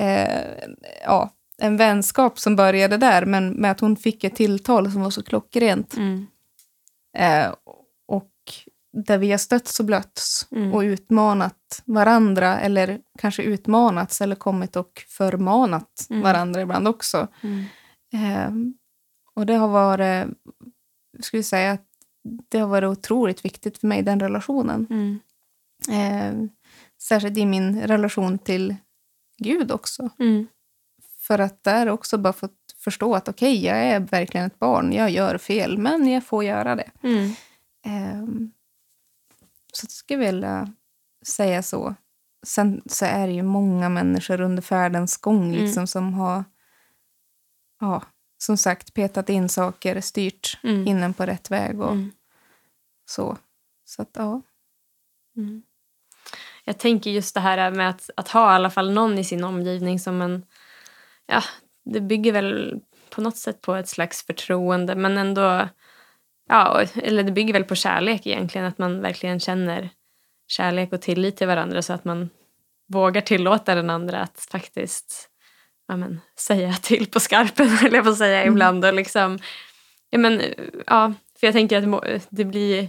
eh, 0.00 0.68
ja, 1.04 1.30
en 1.58 1.76
vänskap 1.76 2.38
som 2.38 2.56
började 2.56 2.96
där, 2.96 3.26
men 3.26 3.50
med 3.50 3.70
att 3.70 3.80
hon 3.80 3.96
fick 3.96 4.24
ett 4.24 4.36
tilltal 4.36 4.92
som 4.92 5.02
var 5.02 5.10
så 5.10 5.22
klockrent. 5.22 5.96
Mm. 5.96 6.26
Eh, 7.18 7.52
där 9.04 9.18
vi 9.18 9.30
har 9.30 9.38
stötts 9.38 9.80
och 9.80 9.86
blötts 9.86 10.46
Mm. 10.50 10.74
och 10.74 10.80
utmanat 10.80 11.82
varandra, 11.84 12.60
eller 12.60 13.00
kanske 13.18 13.42
utmanats 13.42 14.20
eller 14.20 14.36
kommit 14.36 14.76
och 14.76 15.02
förmanat 15.08 16.06
Mm. 16.10 16.22
varandra 16.22 16.60
ibland 16.60 16.88
också. 16.88 17.28
Mm. 17.42 17.64
Eh, 18.12 18.50
och 19.34 19.46
det 19.46 19.54
har 19.54 19.68
varit, 19.68 20.26
skulle 21.20 21.38
jag 21.38 21.44
säga, 21.44 21.72
att 21.72 21.86
det 22.48 22.58
har 22.58 22.68
varit 22.68 22.98
otroligt 22.98 23.44
viktigt 23.44 23.78
för 23.78 23.86
mig, 23.86 24.02
den 24.02 24.20
relationen. 24.20 24.86
Eh, 25.88 26.34
särskilt 27.02 27.38
i 27.38 27.46
min 27.46 27.80
relation 27.82 28.38
till 28.38 28.76
Gud 29.38 29.72
också. 29.72 30.10
Mm. 30.18 30.46
För 31.20 31.38
att 31.38 31.64
där 31.64 31.88
också 31.88 32.18
bara 32.18 32.32
fått 32.32 32.52
förstå 32.76 33.14
att 33.14 33.28
okej, 33.28 33.64
jag 33.64 33.76
är 33.78 34.00
verkligen 34.00 34.46
ett 34.46 34.58
barn, 34.58 34.92
jag 34.92 35.10
gör 35.10 35.38
fel, 35.38 35.78
men 35.78 36.06
jag 36.08 36.24
får 36.24 36.44
göra 36.44 36.76
det. 36.76 36.90
Mm. 37.02 37.32
Så 39.76 39.84
jag 39.84 39.90
skulle 39.90 40.26
vilja 40.26 40.72
säga 41.26 41.62
så. 41.62 41.94
Sen 42.46 42.82
så 42.86 43.04
är 43.04 43.26
det 43.26 43.32
ju 43.32 43.42
många 43.42 43.88
människor 43.88 44.40
under 44.40 44.62
färdens 44.62 45.16
gång 45.16 45.44
Mm. 45.48 45.64
liksom, 45.64 45.86
som 45.86 46.14
har 46.14 46.44
ja, 47.80 48.02
som 48.38 48.56
sagt 48.56 48.94
petat 48.94 49.28
in 49.28 49.48
saker, 49.48 50.00
styrt 50.00 50.58
Mm. 50.62 50.86
in 50.86 51.02
en 51.02 51.14
på 51.14 51.26
rätt 51.26 51.50
väg 51.50 51.80
och 51.80 51.92
Mm. 51.92 52.12
så. 53.10 53.36
Så 53.84 54.02
att 54.02 54.10
ja. 54.12 54.42
Mm. 55.36 55.62
jag 56.64 56.78
tänker 56.78 57.10
just 57.10 57.34
det 57.34 57.40
här 57.40 57.70
med 57.70 57.88
att, 57.90 58.10
att 58.16 58.28
ha 58.28 58.52
i 58.52 58.54
alla 58.54 58.70
fall 58.70 58.92
någon 58.92 59.18
i 59.18 59.24
sin 59.24 59.44
omgivning 59.44 60.00
som 60.00 60.22
en... 60.22 60.46
Ja, 61.26 61.42
det 61.84 62.00
bygger 62.00 62.32
väl 62.32 62.80
på 63.10 63.20
något 63.20 63.36
sätt 63.36 63.60
på 63.60 63.74
ett 63.74 63.88
slags 63.88 64.22
förtroende 64.26 64.94
men 64.96 65.18
ändå... 65.18 65.68
Ja, 66.48 66.84
eller 66.94 67.22
det 67.22 67.32
bygger 67.32 67.52
väl 67.52 67.64
på 67.64 67.74
kärlek 67.74 68.26
egentligen, 68.26 68.66
att 68.66 68.78
man 68.78 69.00
verkligen 69.00 69.40
känner 69.40 69.90
kärlek 70.48 70.92
och 70.92 71.02
tillit 71.02 71.36
till 71.36 71.46
varandra 71.46 71.82
så 71.82 71.92
att 71.92 72.04
man 72.04 72.30
vågar 72.88 73.20
tillåta 73.20 73.74
den 73.74 73.90
andra 73.90 74.20
att 74.20 74.48
faktiskt 74.50 75.30
ja, 75.88 75.96
men, 75.96 76.20
säga 76.38 76.72
till 76.72 77.06
på 77.06 77.20
skarpen, 77.20 77.78
eller 77.84 77.96
jag 77.96 78.04
får 78.04 78.12
säga 78.12 78.46
ibland. 78.46 78.84
Och 78.84 78.94
liksom, 78.94 79.38
ja, 80.10 80.18
men, 80.18 80.42
ja, 80.86 81.12
för 81.40 81.46
jag 81.46 81.54
tänker 81.54 81.82
att 81.82 82.28
det 82.30 82.44
blir... 82.44 82.88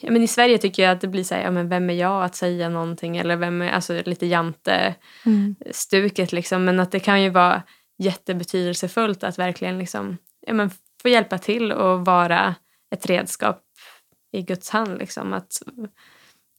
Ja, 0.00 0.10
men 0.10 0.22
I 0.22 0.28
Sverige 0.28 0.58
tycker 0.58 0.82
jag 0.82 0.92
att 0.92 1.00
det 1.00 1.08
blir 1.08 1.24
så 1.24 1.34
här, 1.34 1.42
ja, 1.42 1.50
men 1.50 1.68
vem 1.68 1.90
är 1.90 1.94
jag 1.94 2.24
att 2.24 2.34
säga 2.34 2.68
någonting? 2.68 3.16
Eller 3.16 3.36
vem 3.36 3.62
är, 3.62 3.70
alltså 3.70 4.02
lite 4.04 4.26
jante-stuket. 4.26 6.32
Mm. 6.32 6.36
Liksom. 6.36 6.64
Men 6.64 6.80
att 6.80 6.92
det 6.92 7.00
kan 7.00 7.22
ju 7.22 7.30
vara 7.30 7.62
jättebetydelsefullt 7.98 9.24
att 9.24 9.38
verkligen 9.38 9.78
liksom, 9.78 10.16
ja, 10.46 10.52
men 10.52 10.70
få 11.02 11.08
hjälpa 11.08 11.38
till 11.38 11.72
och 11.72 12.04
vara 12.04 12.54
ett 12.90 13.06
redskap 13.06 13.64
i 14.32 14.42
Guds 14.42 14.70
hand. 14.70 14.98
Liksom. 14.98 15.32
Att 15.32 15.62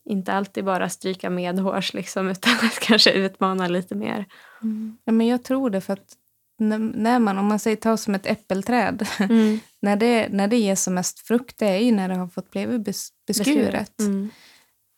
inte 0.05 0.33
alltid 0.33 0.65
bara 0.65 0.89
stryka 0.89 1.29
medhårs 1.29 1.93
liksom, 1.93 2.27
utan 2.31 2.53
att 2.53 2.79
kanske 2.79 3.11
utmana 3.11 3.67
lite 3.67 3.95
mer. 3.95 4.25
Mm. 4.61 4.97
Ja, 5.03 5.11
men 5.11 5.27
jag 5.27 5.43
tror 5.43 5.69
det, 5.69 5.81
för 5.81 5.93
att 5.93 6.15
när 6.59 7.19
man, 7.19 7.37
om 7.37 7.45
man 7.45 7.59
säger 7.59 7.77
ta 7.77 7.97
som 7.97 8.15
ett 8.15 8.25
äppelträd, 8.25 9.07
mm. 9.19 9.59
när, 9.81 9.95
det, 9.95 10.29
när 10.29 10.47
det 10.47 10.57
ger 10.57 10.75
som 10.75 10.93
mest 10.93 11.27
frukt, 11.27 11.57
det 11.57 11.67
är 11.67 11.77
ju 11.77 11.91
när 11.91 12.09
det 12.09 12.15
har 12.15 12.27
fått 12.27 12.51
bli 12.51 12.79
bes, 12.79 13.09
beskuret. 13.27 13.99
Mm. 13.99 14.29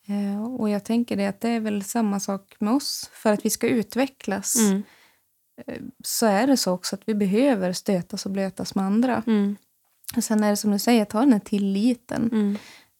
Eh, 0.07 0.43
och 0.43 0.69
jag 0.69 0.83
tänker 0.83 1.17
det 1.17 1.27
att 1.27 1.41
det 1.41 1.49
är 1.49 1.59
väl 1.59 1.83
samma 1.83 2.19
sak 2.19 2.55
med 2.59 2.73
oss. 2.73 3.09
För 3.13 3.33
att 3.33 3.45
vi 3.45 3.49
ska 3.49 3.67
utvecklas 3.67 4.55
mm. 4.59 4.83
Så 6.03 6.25
är 6.25 6.47
det 6.47 6.57
så 6.57 6.71
också 6.71 6.95
att 6.95 7.01
vi 7.05 7.15
behöver 7.15 7.73
stötas 7.73 8.25
och 8.25 8.31
blötas 8.31 8.75
med 8.75 8.85
andra. 8.85 9.23
Mm. 9.27 9.55
Och 10.15 10.23
sen 10.23 10.43
är 10.43 10.49
det 10.49 10.57
som 10.57 10.71
du 10.71 10.79
säger, 10.79 11.05
ta 11.05 11.19
den 11.19 11.33
här 11.33 11.39
tilliten. 11.39 12.29
Mm. 12.31 12.57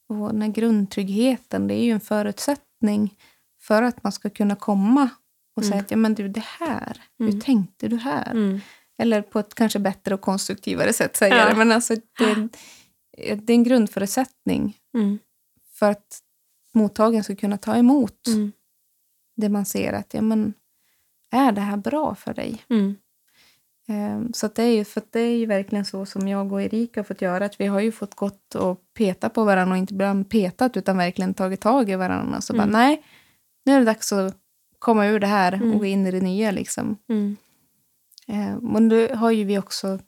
Och 0.09 0.28
den 0.28 0.41
här 0.41 0.49
grundtryggheten, 0.49 1.68
det 1.68 1.74
är 1.74 1.84
ju 1.84 1.91
en 1.91 1.99
förutsättning 1.99 3.16
för 3.62 3.84
att 3.84 4.03
man 4.03 4.12
ska 4.12 4.30
kunna 4.30 4.55
komma 4.55 5.09
och 5.55 5.64
säga 5.64 5.74
mm. 5.74 5.86
att 5.86 5.91
ja, 5.91 5.97
men 5.97 6.16
du, 6.16 6.28
det 6.28 6.45
här, 6.59 7.01
hur 7.20 7.30
mm. 7.30 7.41
tänkte 7.41 7.88
du 7.88 7.97
här? 7.97 8.32
Mm. 8.32 8.59
Eller 8.97 9.22
på 9.22 9.39
ett 9.39 9.55
kanske 9.55 9.80
bättre 9.80 10.16
och 10.16 10.22
konstruktivare 10.22 10.93
sätt 10.93 11.18
säga 11.18 11.38
ja. 11.38 11.49
det. 11.49 11.55
Men 11.55 11.72
alltså, 11.72 11.95
det, 11.95 12.49
det 13.36 13.53
är 13.53 13.57
en 13.57 13.64
grundförutsättning 13.64 14.78
mm. 14.93 15.20
för 15.74 15.91
att 15.91 16.20
mottagaren 16.74 17.24
ska 17.24 17.36
kunna 17.36 17.57
ta 17.57 17.76
emot 17.76 18.28
mm. 18.28 18.51
det 19.36 19.49
man 19.49 19.66
ser 19.66 19.93
att 19.93 20.14
ja, 20.14 20.22
men, 20.22 20.53
är 21.32 21.51
det 21.51 21.61
här 21.61 21.77
bra 21.77 22.15
för 22.15 22.34
dig? 22.34 22.63
Mm. 22.69 22.95
Ehm, 23.88 24.34
så 24.34 24.47
det 24.47 24.63
är, 24.63 24.75
ju, 24.75 24.84
för 24.84 25.01
det 25.09 25.19
är 25.19 25.38
ju 25.38 25.45
verkligen 25.45 25.86
så 25.86 26.05
som 26.05 26.27
jag 26.27 26.53
och 26.53 26.61
Erika 26.61 26.99
har 26.99 27.03
fått 27.05 27.21
göra. 27.21 27.45
Att 27.45 27.59
vi 27.59 27.65
har 27.65 27.79
ju 27.79 27.91
fått 27.91 28.15
gått 28.15 28.55
och 28.55 28.79
peta 28.97 29.29
på 29.29 29.43
varandra 29.43 29.73
och 29.73 29.77
inte 29.77 29.93
bara 29.93 30.23
petat 30.23 30.77
utan 30.77 30.97
verkligen 30.97 31.34
tagit 31.34 31.61
tag 31.61 31.89
i 31.89 31.95
varandra. 31.95 32.41
Så 32.41 32.53
mm. 32.53 32.65
bara 32.65 32.77
nej, 32.77 33.03
nu 33.65 33.73
är 33.73 33.79
det 33.79 33.86
dags 33.86 34.13
att 34.13 34.36
komma 34.79 35.07
ur 35.07 35.19
det 35.19 35.27
här 35.27 35.53
mm. 35.53 35.73
och 35.73 35.79
gå 35.79 35.86
in 35.86 36.07
i 36.07 36.11
det 36.11 36.21
nya. 36.21 36.51
Liksom. 36.51 36.97
Mm. 37.09 37.38
Men 38.61 38.89
då 38.89 39.07
har 39.15 39.32
ju 39.32 39.43
vi 39.43 39.57
också... 39.57 39.99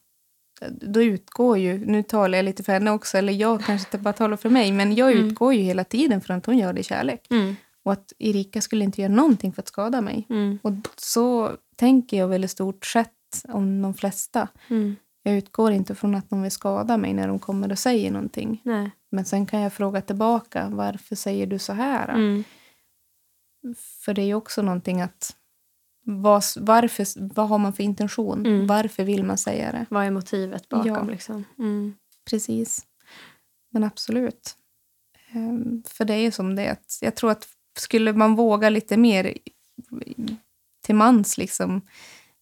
Då 0.70 1.04
utgår 1.04 1.58
ju... 1.58 1.86
Nu 1.86 2.04
talar 2.04 2.38
jag 2.38 2.46
lite 2.46 2.64
för 2.64 2.74
henne 2.74 2.92
också, 2.92 3.18
eller 3.18 3.34
jag 3.34 3.64
kanske 3.64 3.88
inte 3.88 3.98
bara 3.98 4.14
talar 4.14 4.38
för 4.38 4.50
mig, 4.50 4.72
men 4.72 4.96
jag 4.96 5.12
mm. 5.12 5.26
utgår 5.26 5.54
ju 5.54 5.62
hela 5.62 5.84
tiden 5.84 6.22
från 6.22 6.38
att 6.38 6.46
hon 6.46 6.58
gör 6.58 6.74
det 6.74 6.80
i 6.80 6.84
kärlek. 6.84 7.28
Mm. 7.30 7.56
Och 7.84 7.94
att 7.94 8.14
Erika 8.20 8.62
skulle 8.62 8.84
inte 8.84 9.02
göra 9.02 9.14
någonting 9.14 9.54
för 9.54 9.62
att 9.62 9.68
skada 9.68 10.02
mig. 10.02 10.28
Mm. 10.30 10.60
Och 10.62 10.74
så 10.98 11.58
tänker 11.76 12.18
jag 12.18 12.28
väl 12.28 12.44
i 12.44 12.48
stort 12.48 12.86
sett 12.86 13.12
om 13.44 13.82
de 13.82 13.94
flesta. 13.94 14.48
Mm. 14.68 14.96
Jag 15.24 15.36
utgår 15.36 15.72
inte 15.72 15.96
från 15.96 16.16
att 16.16 16.30
de 16.30 16.42
vill 16.42 16.52
skada 16.52 16.98
mig 16.98 17.14
när 17.14 17.28
de 17.28 17.40
kommer 17.40 17.72
och 17.72 17.80
säger 17.80 18.12
någonting. 18.12 18.62
Nej. 18.64 18.92
Men 19.12 19.26
sen 19.26 19.46
kan 19.46 19.62
jag 19.62 19.74
fråga 19.74 20.02
tillbaka, 20.02 20.70
varför 20.70 21.16
säger 21.16 21.48
du 21.48 21.60
så 21.60 21.74
här? 21.74 22.10
Mm. 22.10 22.44
För 24.06 24.14
det 24.14 24.22
är 24.22 24.26
ju 24.26 24.34
också 24.34 24.62
någonting 24.62 25.02
att... 25.02 25.36
Vad, 26.06 26.44
varför, 26.60 27.34
vad 27.34 27.50
har 27.50 27.58
man 27.58 27.74
för 27.74 27.84
intention? 27.84 28.46
Mm. 28.46 28.68
Varför 28.68 29.04
vill 29.04 29.24
man 29.24 29.38
säga 29.38 29.72
det? 29.72 29.86
Vad 29.90 30.06
är 30.06 30.12
motivet 30.12 30.70
bakom? 30.70 30.88
Ja, 30.88 31.04
liksom? 31.04 31.46
Mm. 31.60 31.96
Precis. 32.30 32.86
Men 33.70 33.84
absolut. 33.84 34.58
Um, 35.36 35.84
för 35.88 36.06
det 36.06 36.14
är 36.14 36.22
ju 36.22 36.32
som 36.32 36.56
det 36.56 36.70
att 36.70 36.98
jag 37.02 37.16
tror 37.16 37.32
att 37.32 37.48
skulle 37.80 38.14
man 38.14 38.36
våga 38.36 38.70
lite 38.70 38.98
mer 38.98 39.38
till 40.86 40.96
mans 40.96 41.38
liksom, 41.38 41.82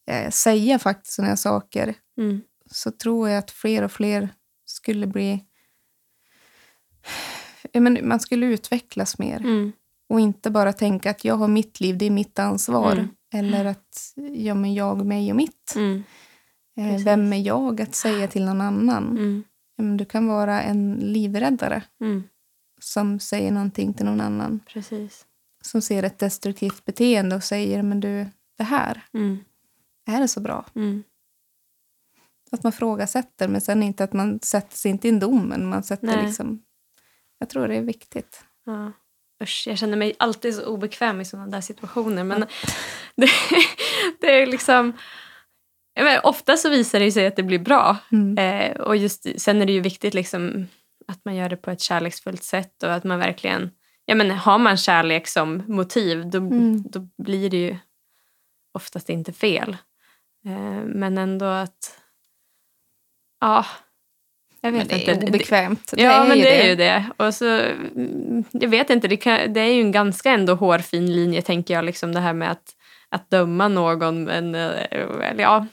eh, 0.07 0.29
säga 0.29 0.79
faktiskt 0.79 1.13
sådana 1.15 1.29
här 1.29 1.35
saker 1.35 1.95
mm. 2.17 2.41
så 2.71 2.91
tror 2.91 3.29
jag 3.29 3.37
att 3.37 3.51
fler 3.51 3.83
och 3.83 3.91
fler 3.91 4.29
skulle 4.65 5.07
bli... 5.07 5.45
Men 7.73 8.07
man 8.07 8.19
skulle 8.19 8.45
utvecklas 8.45 9.19
mer. 9.19 9.37
Mm. 9.37 9.71
Och 10.09 10.19
inte 10.19 10.51
bara 10.51 10.73
tänka 10.73 11.09
att 11.09 11.25
jag 11.25 11.35
har 11.35 11.47
mitt 11.47 11.79
liv, 11.79 11.97
det 11.97 12.05
är 12.05 12.11
mitt 12.11 12.39
ansvar. 12.39 12.91
Mm. 12.91 13.09
Eller 13.33 13.65
att 13.65 14.13
ja, 14.33 14.53
men 14.53 14.73
jag, 14.73 15.05
mig 15.05 15.29
och 15.29 15.35
mitt. 15.35 15.73
Mm. 15.75 16.03
Eh, 16.77 17.03
vem 17.03 17.33
är 17.33 17.37
jag 17.37 17.81
att 17.81 17.95
säga 17.95 18.27
till 18.27 18.45
någon 18.45 18.61
annan? 18.61 19.17
Mm. 19.77 19.97
du 19.97 20.05
kan 20.05 20.27
vara 20.27 20.61
en 20.61 20.95
livräddare 20.95 21.83
mm. 22.01 22.23
Som 22.83 23.19
säger 23.19 23.51
någonting 23.51 23.93
till 23.93 24.05
någon 24.05 24.21
annan. 24.21 24.59
Precis. 24.67 25.25
Som 25.63 25.81
ser 25.81 26.03
ett 26.03 26.19
destruktivt 26.19 26.85
beteende 26.85 27.35
och 27.35 27.43
säger 27.43 27.83
men 27.83 27.99
du, 27.99 28.25
det 28.57 28.63
här, 28.63 29.01
mm. 29.13 29.43
är 30.05 30.21
det 30.21 30.27
så 30.27 30.39
bra? 30.39 30.65
Mm. 30.75 31.03
Att 32.51 32.63
man 32.63 32.71
frågasätter, 32.71 33.47
men 33.47 33.61
sen 33.61 33.83
inte 33.83 34.03
att 34.03 34.13
man 34.13 34.39
sätter 34.43 34.77
sig 34.77 34.91
inte 34.91 35.07
i 35.07 35.11
en 35.11 35.19
dom. 35.19 35.45
Men 35.45 35.69
man 35.69 35.83
sätter 35.83 36.23
liksom, 36.23 36.63
jag 37.39 37.49
tror 37.49 37.67
det 37.67 37.75
är 37.75 37.81
viktigt. 37.81 38.43
Ja. 38.65 38.91
Usch, 39.43 39.63
jag 39.67 39.77
känner 39.77 39.97
mig 39.97 40.15
alltid 40.19 40.55
så 40.55 40.65
obekväm 40.65 41.21
i 41.21 41.25
sådana 41.25 41.47
där 41.47 41.61
situationer. 41.61 42.23
Men 42.23 42.39
det, 43.15 43.29
det 44.19 44.41
är 44.41 44.45
liksom... 44.45 44.93
Menar, 45.95 46.25
ofta 46.25 46.57
så 46.57 46.69
visar 46.69 46.99
det 46.99 47.11
sig 47.11 47.27
att 47.27 47.35
det 47.35 47.43
blir 47.43 47.59
bra. 47.59 47.97
Mm. 48.11 48.37
Eh, 48.37 48.81
och 48.81 48.95
just, 48.95 49.41
sen 49.41 49.61
är 49.61 49.65
det 49.65 49.71
ju 49.71 49.81
viktigt 49.81 50.13
liksom, 50.13 50.67
att 51.11 51.25
man 51.25 51.35
gör 51.35 51.49
det 51.49 51.57
på 51.57 51.71
ett 51.71 51.81
kärleksfullt 51.81 52.43
sätt 52.43 52.83
och 52.83 52.93
att 52.93 53.03
man 53.03 53.19
verkligen... 53.19 53.71
Jag 54.05 54.17
menar, 54.17 54.35
har 54.35 54.57
man 54.57 54.77
kärlek 54.77 55.27
som 55.27 55.63
motiv 55.67 56.29
då, 56.29 56.37
mm. 56.37 56.83
då 56.89 57.07
blir 57.17 57.49
det 57.49 57.57
ju 57.57 57.77
oftast 58.73 59.09
inte 59.09 59.33
fel. 59.33 59.77
Eh, 60.45 60.83
men 60.85 61.17
ändå 61.17 61.45
att... 61.45 61.97
Ja, 63.39 63.65
jag 64.61 64.71
vet 64.71 64.79
men 64.79 64.87
det 64.87 64.99
inte. 64.99 65.25
är 65.25 65.29
obekvämt. 65.29 65.93
Det, 65.95 66.01
ja, 66.01 66.11
är 66.11 66.27
men 66.27 66.37
det, 66.37 66.43
det, 66.43 66.63
är 66.63 66.69
ju 66.69 66.75
det. 66.75 67.05
Och 67.17 67.33
så, 67.33 67.45
jag 68.51 68.69
vet 68.69 68.89
inte, 68.89 69.07
det, 69.07 69.17
kan, 69.17 69.53
det, 69.53 69.59
är 69.59 69.73
ju 69.73 69.81
en 69.81 69.91
ganska 69.91 70.31
ändå 70.31 70.55
hårfin 70.55 71.13
linje 71.13 71.41
tänker 71.41 71.73
jag, 71.73 71.85
liksom 71.85 72.13
det 72.13 72.19
här 72.19 72.33
med 72.33 72.51
att, 72.51 72.75
att 73.09 73.29
döma 73.29 73.67
någon. 73.67 74.23
Men, 74.23 74.55
eh, 74.55 74.71
eller 74.91 75.41
ja, 75.41 75.65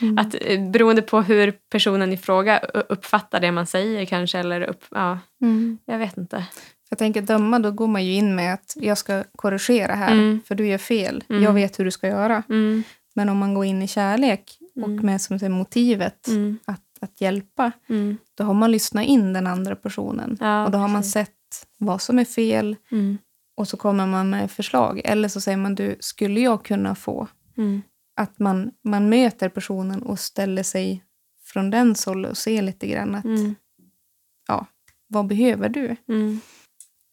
mm. 0.00 0.18
att, 0.18 0.34
eh, 0.40 0.70
beroende 0.70 1.02
på 1.02 1.22
hur 1.22 1.52
personen 1.70 2.12
i 2.12 2.16
fråga 2.16 2.58
uppfattar 2.88 3.40
det 3.40 3.52
man 3.52 3.66
säger 3.66 4.04
kanske. 4.04 4.38
Eller 4.38 4.60
upp, 4.60 4.84
ja, 4.90 5.18
mm. 5.42 5.78
Jag 5.84 5.98
vet 5.98 6.16
inte. 6.16 6.44
Jag 6.90 6.98
tänker 6.98 7.22
döma, 7.22 7.58
då 7.58 7.70
går 7.70 7.86
man 7.86 8.04
ju 8.04 8.12
in 8.12 8.34
med 8.34 8.54
att 8.54 8.76
jag 8.76 8.98
ska 8.98 9.24
korrigera 9.36 9.94
här, 9.94 10.12
mm. 10.12 10.40
för 10.46 10.54
du 10.54 10.66
gör 10.66 10.78
fel. 10.78 11.24
Jag 11.28 11.38
mm. 11.38 11.54
vet 11.54 11.78
hur 11.78 11.84
du 11.84 11.90
ska 11.90 12.08
göra. 12.08 12.42
Mm. 12.48 12.82
Men 13.14 13.28
om 13.28 13.38
man 13.38 13.54
går 13.54 13.64
in 13.64 13.82
i 13.82 13.88
kärlek 13.88 14.58
och 14.82 14.88
med 14.88 15.20
som 15.20 15.38
säger, 15.38 15.50
motivet 15.50 16.28
att 16.64 16.80
att 17.04 17.20
hjälpa, 17.20 17.72
mm. 17.88 18.16
då 18.34 18.44
har 18.44 18.54
man 18.54 18.70
lyssnat 18.70 19.04
in 19.04 19.32
den 19.32 19.46
andra 19.46 19.76
personen. 19.76 20.38
Ja, 20.40 20.64
och 20.64 20.70
då 20.70 20.78
har 20.78 20.88
man 20.88 21.04
sett 21.04 21.30
vad 21.78 22.02
som 22.02 22.18
är 22.18 22.24
fel 22.24 22.76
mm. 22.90 23.18
och 23.56 23.68
så 23.68 23.76
kommer 23.76 24.06
man 24.06 24.30
med 24.30 24.50
förslag. 24.50 25.00
Eller 25.04 25.28
så 25.28 25.40
säger 25.40 25.58
man, 25.58 25.74
du, 25.74 25.96
skulle 26.00 26.40
jag 26.40 26.64
kunna 26.64 26.94
få? 26.94 27.28
Mm. 27.56 27.82
Att 28.16 28.38
man, 28.38 28.70
man 28.84 29.08
möter 29.08 29.48
personen 29.48 30.02
och 30.02 30.18
ställer 30.18 30.62
sig 30.62 31.04
från 31.44 31.70
den 31.70 31.94
hållet 32.06 32.30
och 32.30 32.36
ser 32.36 32.62
lite 32.62 32.86
grann 32.86 33.14
att, 33.14 33.24
mm. 33.24 33.54
ja, 34.48 34.66
vad 35.06 35.26
behöver 35.26 35.68
du? 35.68 35.96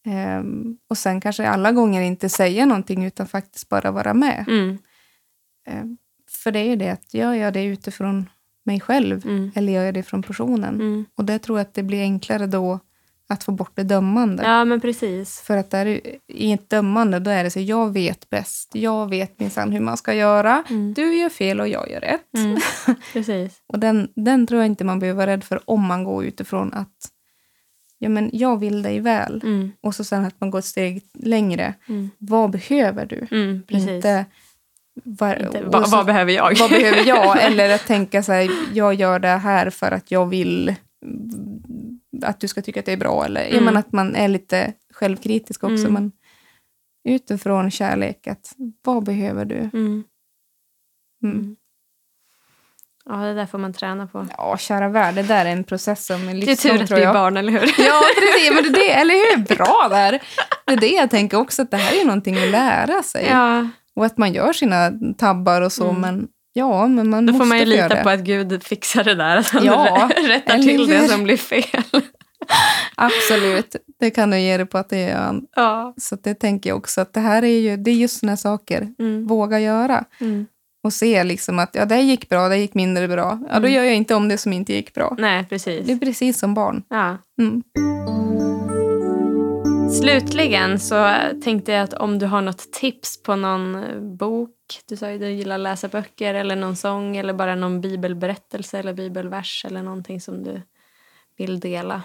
Um, 0.06 0.78
och 0.88 0.98
sen 0.98 1.20
kanske 1.20 1.48
alla 1.48 1.72
gånger 1.72 2.02
inte 2.02 2.28
säga 2.28 2.66
någonting 2.66 3.04
utan 3.04 3.26
faktiskt 3.26 3.68
bara 3.68 3.90
vara 3.90 4.14
med. 4.14 4.44
Um, 5.66 5.98
för 6.30 6.52
det 6.52 6.58
är 6.58 6.64
ju 6.64 6.76
det 6.76 6.88
att 6.88 7.14
gör 7.14 7.32
jag 7.32 7.52
det 7.52 7.64
utifrån 7.64 8.28
mig 8.64 8.80
själv 8.80 9.26
mm. 9.26 9.52
eller 9.54 9.72
gör 9.72 9.84
jag 9.84 9.94
det 9.94 10.02
från 10.02 10.22
personen? 10.22 10.74
Mm. 10.74 11.04
Och 11.14 11.24
det 11.24 11.38
tror 11.38 11.58
jag 11.58 11.66
att 11.66 11.74
det 11.74 11.82
blir 11.82 12.00
enklare 12.00 12.46
då 12.46 12.80
att 13.32 13.44
få 13.44 13.52
bort 13.52 13.72
det 13.74 13.82
dömande. 13.82 14.42
Ja, 14.42 14.64
men 14.64 14.80
precis. 14.80 15.40
För 15.40 15.56
att 15.56 15.70
där, 15.70 16.00
i 16.28 16.52
ett 16.52 16.70
dömande 16.70 17.18
då 17.18 17.30
är 17.30 17.44
det 17.44 17.50
så 17.50 17.60
jag 17.60 17.92
vet 17.92 18.30
bäst. 18.30 18.70
Jag 18.74 19.10
vet 19.10 19.40
minsann 19.40 19.72
hur 19.72 19.80
man 19.80 19.96
ska 19.96 20.14
göra. 20.14 20.64
Mm. 20.70 20.94
Du 20.94 21.14
gör 21.14 21.28
fel 21.28 21.60
och 21.60 21.68
jag 21.68 21.90
gör 21.90 22.00
rätt. 22.00 22.34
Mm. 22.36 22.58
Precis. 23.12 23.52
och 23.68 23.78
den, 23.78 24.08
den 24.16 24.46
tror 24.46 24.60
jag 24.60 24.66
inte 24.66 24.84
man 24.84 24.98
behöver 24.98 25.16
vara 25.16 25.30
rädd 25.30 25.44
för 25.44 25.60
om 25.70 25.86
man 25.86 26.04
går 26.04 26.24
utifrån 26.24 26.72
att 26.72 26.88
ja, 27.98 28.08
men 28.08 28.30
jag 28.32 28.60
vill 28.60 28.82
dig 28.82 29.00
väl. 29.00 29.40
Mm. 29.44 29.72
Och 29.80 29.94
så 29.94 30.04
sen 30.04 30.24
att 30.24 30.40
man 30.40 30.50
går 30.50 30.58
ett 30.58 30.64
steg 30.64 31.02
längre. 31.14 31.74
Mm. 31.88 32.10
Vad 32.18 32.50
behöver 32.50 33.06
du? 33.06 33.26
Mm, 33.30 33.62
precis. 33.68 33.88
Inte, 33.90 34.24
var, 35.04 35.42
Inte, 35.42 35.62
vad, 35.64 35.88
så- 35.88 35.96
vad 35.96 36.06
behöver 36.06 36.32
jag? 36.32 36.58
vad 36.58 36.70
behöver 36.70 37.08
jag? 37.08 37.42
Eller 37.46 37.74
att 37.74 37.86
tänka 37.86 38.22
så 38.22 38.32
här, 38.32 38.50
jag 38.74 38.94
gör 38.94 39.18
det 39.18 39.28
här 39.28 39.70
för 39.70 39.90
att 39.90 40.10
jag 40.10 40.26
vill 40.26 40.74
att 42.24 42.40
du 42.40 42.48
ska 42.48 42.62
tycka 42.62 42.80
att 42.80 42.86
det 42.86 42.92
är 42.92 42.96
bra. 42.96 43.24
Eller 43.24 43.40
Mm. 43.40 43.54
jag 43.54 43.64
menar 43.64 43.80
att 43.80 43.92
man 43.92 44.16
är 44.16 44.28
lite 44.28 44.72
självkritisk 44.92 45.64
också. 45.64 45.86
Mm. 45.86 45.92
Men 45.92 46.12
utifrån 47.08 47.70
kärlek, 47.70 48.26
att 48.26 48.52
vad 48.84 49.04
behöver 49.04 49.44
du? 49.44 49.56
Mm. 49.58 49.72
Mm. 49.74 50.04
Mm. 51.24 51.56
Ja, 53.04 53.12
det 53.16 53.34
där 53.34 53.46
får 53.46 53.58
man 53.58 53.72
träna 53.72 54.06
på. 54.06 54.26
Ja, 54.38 54.56
kära 54.58 54.88
värld, 54.88 55.14
det 55.14 55.22
där 55.22 55.46
är 55.46 55.50
en 55.52 55.64
process 55.64 56.06
som 56.06 56.16
är 56.22 56.24
Det 56.26 56.30
är 56.30 56.34
livslång 56.34 56.72
tur 56.76 56.82
att 56.82 56.88
tror 56.88 56.96
vi 56.96 57.02
är 57.02 57.06
jag. 57.06 57.14
barn, 57.14 57.36
eller 57.36 57.52
hur? 57.52 57.60
Ja, 57.86 58.02
precis. 58.14 58.50
Men 58.62 58.72
det, 58.72 58.92
eller 58.92 59.14
hur? 59.14 59.56
Bra 59.56 59.86
där. 59.90 60.22
Det 60.66 60.72
är 60.72 60.76
det 60.80 60.90
jag 60.92 61.10
tänker 61.10 61.36
också, 61.38 61.62
att 61.62 61.70
det 61.70 61.76
här 61.76 62.00
är 62.00 62.04
någonting 62.04 62.36
att 62.42 62.50
lära 62.50 63.02
sig. 63.02 63.26
Ja, 63.26 63.68
Och 63.94 64.04
att 64.06 64.18
man 64.18 64.32
gör 64.32 64.52
sina 64.52 64.92
tabbar 65.18 65.62
och 65.62 65.72
så, 65.72 65.88
Mm. 65.88 66.00
men 66.00 66.28
ja, 66.52 66.86
men 66.86 67.10
man 67.10 67.26
då 67.26 67.32
måste 67.32 67.44
får 67.44 67.48
man 67.48 67.58
ju 67.58 67.64
lita 67.64 67.88
det. 67.88 68.02
på 68.02 68.08
att 68.10 68.20
Gud 68.20 68.62
fixar 68.62 69.04
det 69.04 69.14
där. 69.14 69.36
Att 69.36 69.48
han 69.48 69.64
Ja, 69.64 70.10
rättar 70.28 70.58
till 70.58 70.86
det 70.88 71.08
som 71.08 71.24
blir 71.24 71.36
fel. 71.36 71.82
Absolut, 72.94 73.76
det 74.00 74.10
kan 74.10 74.30
du 74.30 74.38
ge 74.40 74.56
dig 74.56 74.66
på 74.66 74.78
att 74.78 74.88
det 74.88 75.00
gör 75.00 75.18
han. 75.20 75.46
Ja. 75.56 75.94
Så 76.00 76.16
det 76.22 76.34
tänker 76.34 76.70
jag 76.70 76.76
också, 76.76 77.00
att 77.00 77.12
det 77.12 77.20
här 77.20 77.42
är 77.44 77.58
ju 77.60 77.76
det 77.76 77.90
är 77.90 77.94
just 77.94 78.20
såna 78.20 78.36
saker. 78.36 78.88
Mm. 78.98 79.26
Våga 79.26 79.60
göra. 79.60 80.04
Mm. 80.20 80.46
Och 80.84 80.92
se 80.92 81.24
liksom 81.24 81.58
att 81.58 81.70
ja, 81.72 81.84
det 81.84 82.00
gick 82.00 82.28
bra, 82.28 82.48
det 82.48 82.56
gick 82.56 82.74
mindre 82.74 83.08
bra. 83.08 83.38
Ja, 83.48 83.52
då 83.54 83.58
Mm. 83.58 83.72
gör 83.72 83.82
jag 83.84 83.94
inte 83.94 84.14
om 84.14 84.28
det 84.28 84.38
som 84.38 84.52
inte 84.52 84.72
gick 84.72 84.94
bra. 84.94 85.16
Nej, 85.18 85.44
precis. 85.48 85.86
Det 85.86 85.92
är 85.92 85.96
precis 85.96 86.38
som 86.38 86.54
barn. 86.54 86.82
Ja. 86.88 87.18
Slutligen 90.00 90.80
så 90.80 91.14
tänkte 91.44 91.72
jag 91.72 91.82
att 91.82 91.94
om 91.94 92.18
du 92.18 92.26
har 92.26 92.42
något 92.42 92.72
tips 92.72 93.22
på 93.22 93.36
någon 93.36 93.74
eh, 93.74 94.00
bok. 94.00 94.50
Du 94.88 94.96
sa 94.96 95.08
ju 95.08 95.14
att 95.14 95.20
du 95.20 95.30
gillar 95.30 95.54
att 95.54 95.60
läsa 95.60 95.88
böcker 95.88 96.34
eller 96.34 96.56
någon 96.56 96.76
sång 96.76 97.16
eller 97.16 97.32
bara 97.34 97.54
någon 97.54 97.80
bibelberättelse 97.80 98.78
eller 98.78 98.94
bibelvers 98.94 99.64
eller 99.64 99.82
någonting 99.82 100.20
som 100.20 100.44
du 100.44 100.62
vill 101.38 101.60
dela. 101.60 102.02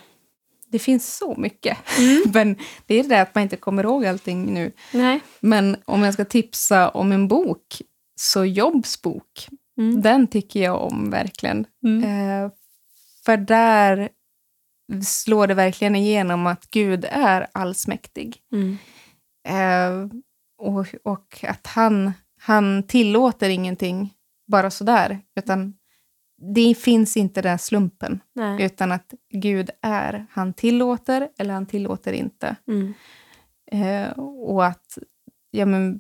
Det 0.70 0.80
finns 0.80 1.18
så 1.18 1.36
mycket. 1.38 1.78
Mm. 2.00 2.24
Men 2.34 2.56
det 2.86 2.96
är 2.96 3.04
det 3.04 3.10
där 3.10 3.22
att 3.22 3.36
man 3.36 3.42
inte 3.42 3.58
kommer 3.58 3.84
ihåg 3.84 4.06
allting 4.06 4.54
nu. 4.54 4.72
Nej. 4.94 5.20
Men 5.40 5.78
om 5.86 6.04
jag 6.04 6.14
ska 6.14 6.26
tipsa 6.26 6.90
om 6.90 7.12
en 7.12 7.28
bok, 7.28 7.82
så 8.16 8.46
Jobs 8.46 9.02
bok, 9.02 9.48
Mm. 9.78 10.02
den 10.02 10.28
tycker 10.28 10.64
jag 10.64 10.82
om 10.82 11.10
verkligen. 11.10 11.66
Mm. 11.84 12.04
Eh, 12.04 12.52
för 13.26 13.38
där 13.38 14.10
slår 15.04 15.48
det 15.48 15.54
verkligen 15.54 15.96
igenom 15.96 16.48
att 16.48 16.70
Gud 16.70 17.06
är 17.10 17.48
allsmäktig. 17.52 18.38
Mm. 18.52 18.78
Eh, 19.48 20.18
och, 20.58 20.88
och 21.04 21.44
att 21.44 21.68
han, 21.68 22.12
han 22.42 22.84
tillåter 22.84 23.50
ingenting 23.50 24.14
bara 24.48 24.70
sådär, 24.70 25.20
utan 25.36 25.74
det 26.54 26.76
finns 26.78 27.18
inte 27.18 27.42
den 27.42 27.60
slumpen, 27.60 28.20
Nej. 28.36 28.64
utan 28.66 28.92
att 28.92 29.14
Gud 29.34 29.70
är, 29.82 30.26
han 30.32 30.54
tillåter 30.54 31.30
eller 31.38 31.54
han 31.54 31.66
tillåter 31.66 32.14
inte. 32.14 32.56
Mm. 32.68 32.94
Eh, 33.72 34.20
och 34.20 34.66
att, 34.66 34.98
ja 35.52 35.66
men, 35.66 36.00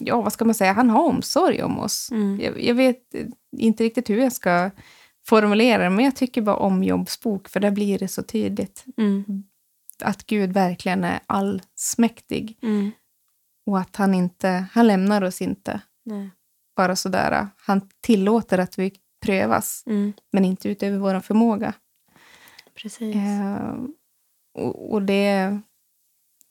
ja 0.00 0.20
vad 0.20 0.32
ska 0.32 0.44
man 0.44 0.54
säga, 0.54 0.72
han 0.72 0.90
har 0.90 1.04
omsorg 1.04 1.62
om 1.62 1.78
oss. 1.78 2.08
Mm. 2.12 2.40
Jag, 2.40 2.62
jag 2.62 2.74
vet 2.74 3.02
inte 3.56 3.84
riktigt 3.84 4.10
hur 4.10 4.18
jag 4.18 4.32
ska 4.32 4.70
formulera 5.28 5.82
det, 5.82 5.90
men 5.90 6.04
jag 6.04 6.16
tycker 6.16 6.42
bara 6.42 6.56
om 6.56 6.84
Jobs 6.84 7.20
bok, 7.20 7.48
för 7.48 7.60
där 7.60 7.70
blir 7.70 7.98
det 7.98 8.08
så 8.08 8.22
tydligt 8.22 8.84
Mm. 8.96 9.44
att 10.02 10.26
Gud 10.26 10.52
verkligen 10.52 11.04
är 11.04 11.20
allsmäktig 11.26 12.58
Mm. 12.62 12.90
och 13.66 13.78
att 13.78 13.96
han 13.96 14.14
inte, 14.14 14.64
han 14.72 14.86
lämnar 14.86 15.22
oss 15.22 15.42
inte 15.42 15.80
Nej. 16.04 16.30
bara 16.76 16.96
sådär. 16.96 17.48
Han 17.56 17.80
tillåter 18.00 18.58
att 18.58 18.78
vi 18.78 18.92
prövas, 19.22 19.82
Mm. 19.86 20.12
men 20.32 20.44
inte 20.44 20.68
utöver 20.68 20.98
vår 20.98 21.20
förmåga. 21.20 21.72
Precis. 22.74 23.16
Eh, 23.16 23.74
och, 24.54 24.92
och 24.92 25.02
det... 25.02 25.60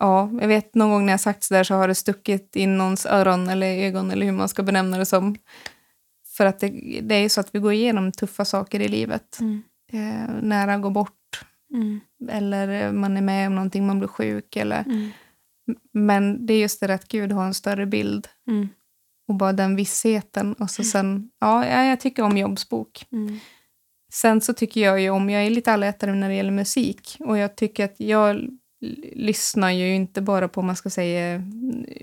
Ja, 0.01 0.29
jag 0.41 0.47
vet 0.47 0.75
någon 0.75 0.89
gång 0.89 1.05
när 1.05 1.13
jag 1.13 1.19
sagt 1.19 1.43
sådär 1.43 1.63
så 1.63 1.75
har 1.75 1.87
det 1.87 1.95
stuckit 1.95 2.55
in 2.55 2.77
någons 2.77 3.05
öron 3.05 3.49
eller 3.49 3.67
ögon 3.67 4.11
eller 4.11 4.25
hur 4.25 4.33
man 4.33 4.49
ska 4.49 4.63
benämna 4.63 4.97
det 4.97 5.05
som. 5.05 5.35
För 6.39 6.45
att 6.45 6.59
det, 6.59 6.69
det 7.03 7.15
är 7.15 7.29
så 7.29 7.41
att 7.41 7.55
vi 7.55 7.59
går 7.59 7.73
igenom 7.73 8.11
tuffa 8.11 8.45
saker 8.45 8.79
i 8.79 8.87
livet. 8.87 9.39
Mm. 9.39 9.61
Eh, 9.91 10.41
nära 10.41 10.77
går 10.77 10.91
bort 10.91 11.13
Mm. 11.73 11.99
eller 12.29 12.91
man 12.91 13.17
är 13.17 13.21
med 13.21 13.47
om 13.47 13.55
någonting, 13.55 13.87
man 13.87 13.99
blir 13.99 14.07
sjuk. 14.07 14.55
Eller, 14.55 14.83
Mm. 14.83 15.09
men 15.93 16.45
det 16.45 16.53
är 16.53 16.59
just 16.59 16.79
det 16.79 16.87
där 16.87 16.95
att 16.95 17.07
Gud 17.07 17.31
har 17.31 17.45
en 17.45 17.53
större 17.53 17.85
bild 17.85 18.27
Mm. 18.47 18.67
och 19.27 19.35
bara 19.35 19.53
den 19.53 19.75
vissheten. 19.75 20.53
Och 20.53 20.71
så 20.71 20.83
sen, 20.83 21.29
ja, 21.39 21.65
ja, 21.67 21.83
jag 21.85 21.99
tycker 21.99 22.23
om 22.23 22.37
Jobs 22.37 22.69
bok. 22.69 23.05
Mm. 23.11 23.39
Sen 24.13 24.41
så 24.41 24.53
tycker 24.53 24.81
jag 24.81 25.01
ju 25.01 25.09
om, 25.09 25.29
jag 25.29 25.45
är 25.45 25.49
lite 25.49 25.73
allätare 25.73 26.13
när 26.15 26.29
det 26.29 26.35
gäller 26.35 26.51
musik 26.51 27.17
och 27.19 27.37
jag 27.37 27.55
tycker 27.55 27.85
att 27.85 27.99
jag 27.99 28.47
lyssnar 29.15 29.71
ju 29.71 29.95
inte 29.95 30.21
bara 30.21 30.47
på, 30.47 30.61
man 30.61 30.75
ska 30.75 30.89
säga, 30.89 31.37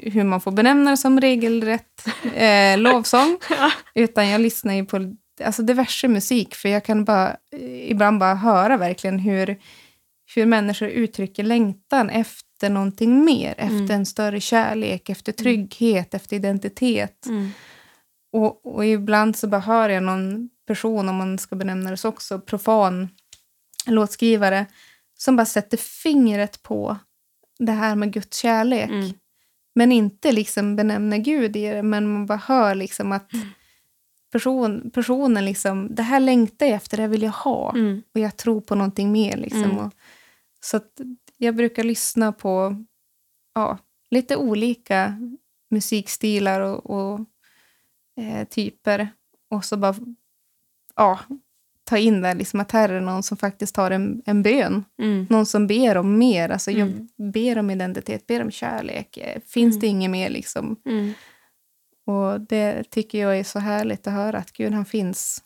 hur 0.03 0.25
man 0.25 0.41
får 0.41 0.51
benämna 0.53 0.91
det 0.91 0.97
som 0.97 1.21
regelrätt 1.21 2.07
eh, 2.35 2.79
lovsång, 2.79 3.39
Ja. 3.51 3.71
utan 3.95 4.29
jag 4.29 4.41
lyssnar 4.41 4.75
ju 4.75 4.85
på 4.85 5.15
alltså 5.45 5.63
diverse 5.63 6.09
musik, 6.09 6.55
för 6.55 6.69
jag 6.69 6.85
kan 6.85 7.05
bara 7.05 7.37
eh, 7.53 7.91
ibland 7.91 8.19
bara 8.21 8.35
höra 8.35 8.77
verkligen 8.77 9.19
hur, 9.19 9.57
hur 10.35 10.47
människor 10.47 10.89
uttrycker 10.89 11.43
längtan 11.45 12.11
efter 12.11 12.71
någonting 12.71 13.25
mer, 13.25 13.55
Mm. 13.59 13.83
efter 13.83 13.95
en 13.95 14.07
större 14.07 14.41
kärlek, 14.41 15.09
efter 15.11 15.33
trygghet, 15.33 16.15
efter 16.15 16.37
identitet. 16.37 17.27
Mm. 17.27 17.51
Och, 18.33 18.67
och 18.77 18.87
ibland 18.87 19.37
så 19.37 19.47
bara 19.49 19.61
hör 19.61 19.89
jag 19.89 20.03
någon 20.03 20.49
person, 20.67 21.09
om 21.09 21.17
man 21.17 21.39
ska 21.39 21.57
benämna 21.57 21.91
det 21.91 21.97
så 21.97 22.09
också, 22.09 22.39
profan 22.41 23.09
låtskrivare, 23.87 24.67
som 25.17 25.37
bara 25.37 25.47
sätter 25.47 25.77
fingret 25.77 26.63
på 26.63 26.97
det 27.59 27.73
här 27.73 27.97
med 27.97 28.13
Guds 28.13 28.39
kärlek. 28.39 28.91
Mm. 28.91 29.13
Men 29.75 29.93
inte 29.93 30.33
liksom 30.33 30.77
benämner 30.77 31.19
Gud 31.19 31.57
i 31.57 31.67
det, 31.67 31.83
men 31.83 32.13
man 32.13 32.27
bara 32.27 32.39
hör 32.39 32.75
liksom 32.75 33.13
att 33.13 33.31
person, 34.33 34.91
personen 34.91 35.45
liksom, 35.45 35.95
det 35.95 36.03
här 36.03 36.21
längtar 36.21 36.67
jag 36.67 36.75
efter, 36.75 36.97
det 36.97 37.03
här 37.03 37.09
vill 37.09 37.23
jag 37.23 37.31
ha. 37.31 37.73
Mm. 37.75 38.03
Och 38.15 38.21
jag 38.21 38.37
tror 38.37 38.61
på 38.61 38.75
någonting 38.75 39.13
mer. 39.13 39.37
Liksom. 39.37 39.65
Mm. 39.65 39.79
Och, 39.79 39.93
så 40.61 40.81
jag 41.37 41.57
brukar 41.57 41.85
lyssna 41.85 42.33
på 42.33 42.85
ja, 43.55 43.79
lite 44.11 44.37
olika 44.37 45.19
musikstilar 45.71 46.61
och, 46.61 46.91
och 46.91 47.21
eh, 48.17 48.49
typer. 48.49 49.09
Och 49.51 49.65
så 49.65 49.77
bara 49.77 49.95
ja, 50.97 51.19
ta 51.87 51.99
in 51.99 52.21
det, 52.23 52.35
liksom 52.35 52.61
att 52.61 52.73
här 52.73 52.89
är 52.89 53.01
någon 53.01 53.23
som 53.23 53.37
faktiskt 53.37 53.77
har 53.77 53.91
en, 53.91 54.23
en 54.27 54.43
bön. 54.43 54.85
Mm. 55.03 55.27
Någon 55.31 55.47
som 55.47 55.67
ber 55.67 55.97
om 55.97 56.19
mer. 56.19 56.49
Alltså 56.49 56.71
jag 56.71 56.89
Mm. 56.89 57.09
ber 57.33 57.59
om 57.59 57.71
identitet, 57.71 58.27
ber 58.27 58.43
om 58.43 58.51
kärlek. 58.51 59.17
Eh, 59.17 59.41
Finns 59.47 59.73
Mm. 59.75 59.81
det 59.81 59.87
inget 59.87 60.11
mer? 60.11 60.31
Liksom? 60.31 60.77
Mm. 60.87 61.13
Och 62.07 62.41
det 62.41 62.91
tycker 62.91 63.19
jag 63.19 63.39
är 63.39 63.45
så 63.45 63.59
härligt 63.59 64.07
att 64.07 64.13
höra, 64.13 64.39
att 64.39 64.53
Gud 64.53 64.73
han 64.73 64.85
finns 64.85 65.43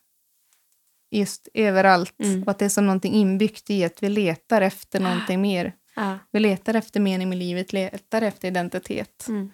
just 1.10 1.48
överallt. 1.54 2.14
Mm. 2.22 2.42
Och 2.42 2.50
att 2.50 2.58
det 2.58 2.64
är 2.64 2.68
som 2.68 2.86
någonting 2.86 3.12
inbyggt 3.14 3.70
i 3.70 3.84
att 3.84 4.02
vi 4.02 4.08
letar 4.08 4.60
efter 4.60 5.00
någonting 5.00 5.40
mer. 5.40 5.72
Ja. 5.96 6.18
Vi 6.30 6.40
letar 6.40 6.74
efter 6.74 7.00
mening 7.00 7.28
med 7.28 7.38
livet, 7.38 7.72
letar 7.72 8.22
efter 8.22 8.48
identitet. 8.48 9.26
Mm. 9.28 9.50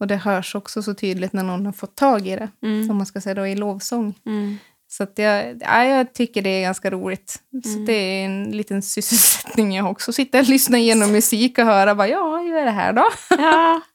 Och 0.00 0.06
det 0.06 0.16
hörs 0.16 0.54
också 0.54 0.82
så 0.82 0.94
tydligt 0.94 1.32
när 1.32 1.42
någon 1.42 1.66
har 1.66 1.72
fått 1.72 1.96
tag 1.96 2.26
i 2.26 2.36
det, 2.36 2.48
om 2.90 2.96
man 2.96 3.06
ska 3.06 3.20
säga 3.20 3.34
då 3.34 3.46
i 3.46 3.54
lovsång. 3.56 4.14
Mm. 4.26 4.56
Så 4.90 5.02
att 5.02 5.18
jag, 5.18 5.62
ja, 5.62 5.84
jag 5.84 6.14
tycker 6.14 6.42
det 6.42 6.50
är 6.50 6.62
ganska 6.62 6.90
roligt. 6.90 7.42
Så 7.64 7.68
Mm. 7.72 7.84
det 7.86 7.92
är 7.92 8.24
en 8.24 8.50
liten 8.50 8.82
sysselsättning 8.82 9.72
jag 9.76 9.90
också. 9.90 10.12
Sitta 10.12 10.38
och 10.38 10.48
lyssna 10.48 10.78
igenom 10.78 11.12
musik 11.12 11.58
och 11.58 11.64
höra, 11.64 11.94
bara, 11.94 12.08
ja, 12.08 12.36
hur 12.38 12.54
är 12.56 12.64
det 12.64 12.70
här 12.70 12.92
då? 12.92 13.04
Ja. 13.30 13.80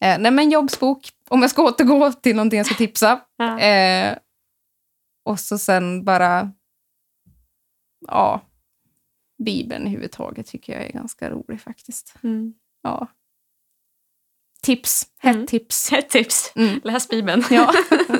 Eh, 0.00 0.18
nej, 0.18 0.30
men 0.30 0.50
jobbsbok, 0.50 1.08
om 1.28 1.42
jag 1.42 1.50
ska 1.50 1.62
återgå 1.62 2.12
till 2.12 2.36
någonting 2.36 2.56
jag 2.56 2.66
ska 2.66 2.74
tipsa. 2.74 3.20
Ja. 3.36 3.58
Eh, 3.60 4.18
och 5.24 5.40
så 5.40 5.58
sen 5.58 6.04
bara, 6.04 6.50
ja, 8.06 8.40
Bibeln 9.44 9.82
överhuvudtaget 9.82 10.46
tycker 10.46 10.72
jag 10.72 10.82
är 10.84 10.92
ganska 10.92 11.30
rolig 11.30 11.60
faktiskt. 11.60 12.14
Mm. 12.22 12.54
Ja. 12.82 13.06
Tips, 14.62 15.06
hett 15.18 15.34
Mm. 15.34 15.46
tips. 15.46 15.92
Ett 15.92 16.08
tips. 16.10 16.52
Mm. 16.56 16.80
Läs 16.84 17.08
Bibeln. 17.08 17.44
Ja. 17.50 17.72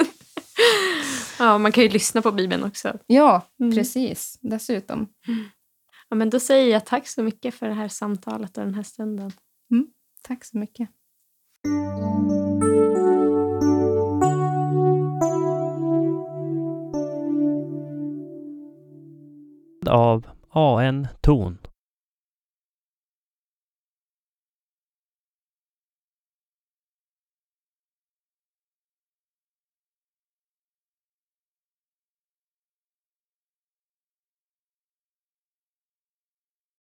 ja, 1.38 1.58
man 1.58 1.72
kan 1.72 1.84
ju 1.84 1.90
lyssna 1.90 2.22
på 2.22 2.32
Bibeln 2.32 2.64
också. 2.64 2.98
ja, 3.06 3.42
Mm. 3.60 3.74
precis. 3.74 4.38
Dessutom. 4.42 5.08
Ja, 6.08 6.16
men 6.16 6.30
då 6.30 6.40
säger 6.40 6.72
jag 6.72 6.86
tack 6.86 7.08
så 7.08 7.22
mycket 7.22 7.54
för 7.54 7.66
det 7.68 7.74
här 7.74 7.88
samtalet 7.88 8.58
och 8.58 8.64
den 8.64 8.74
här 8.74 8.82
stunden. 8.82 9.32
Tack 10.22 10.44
så 10.44 10.58
mycket. 10.58 10.88
av 19.90 20.26
AN 20.50 21.08
Ton. 21.20 21.58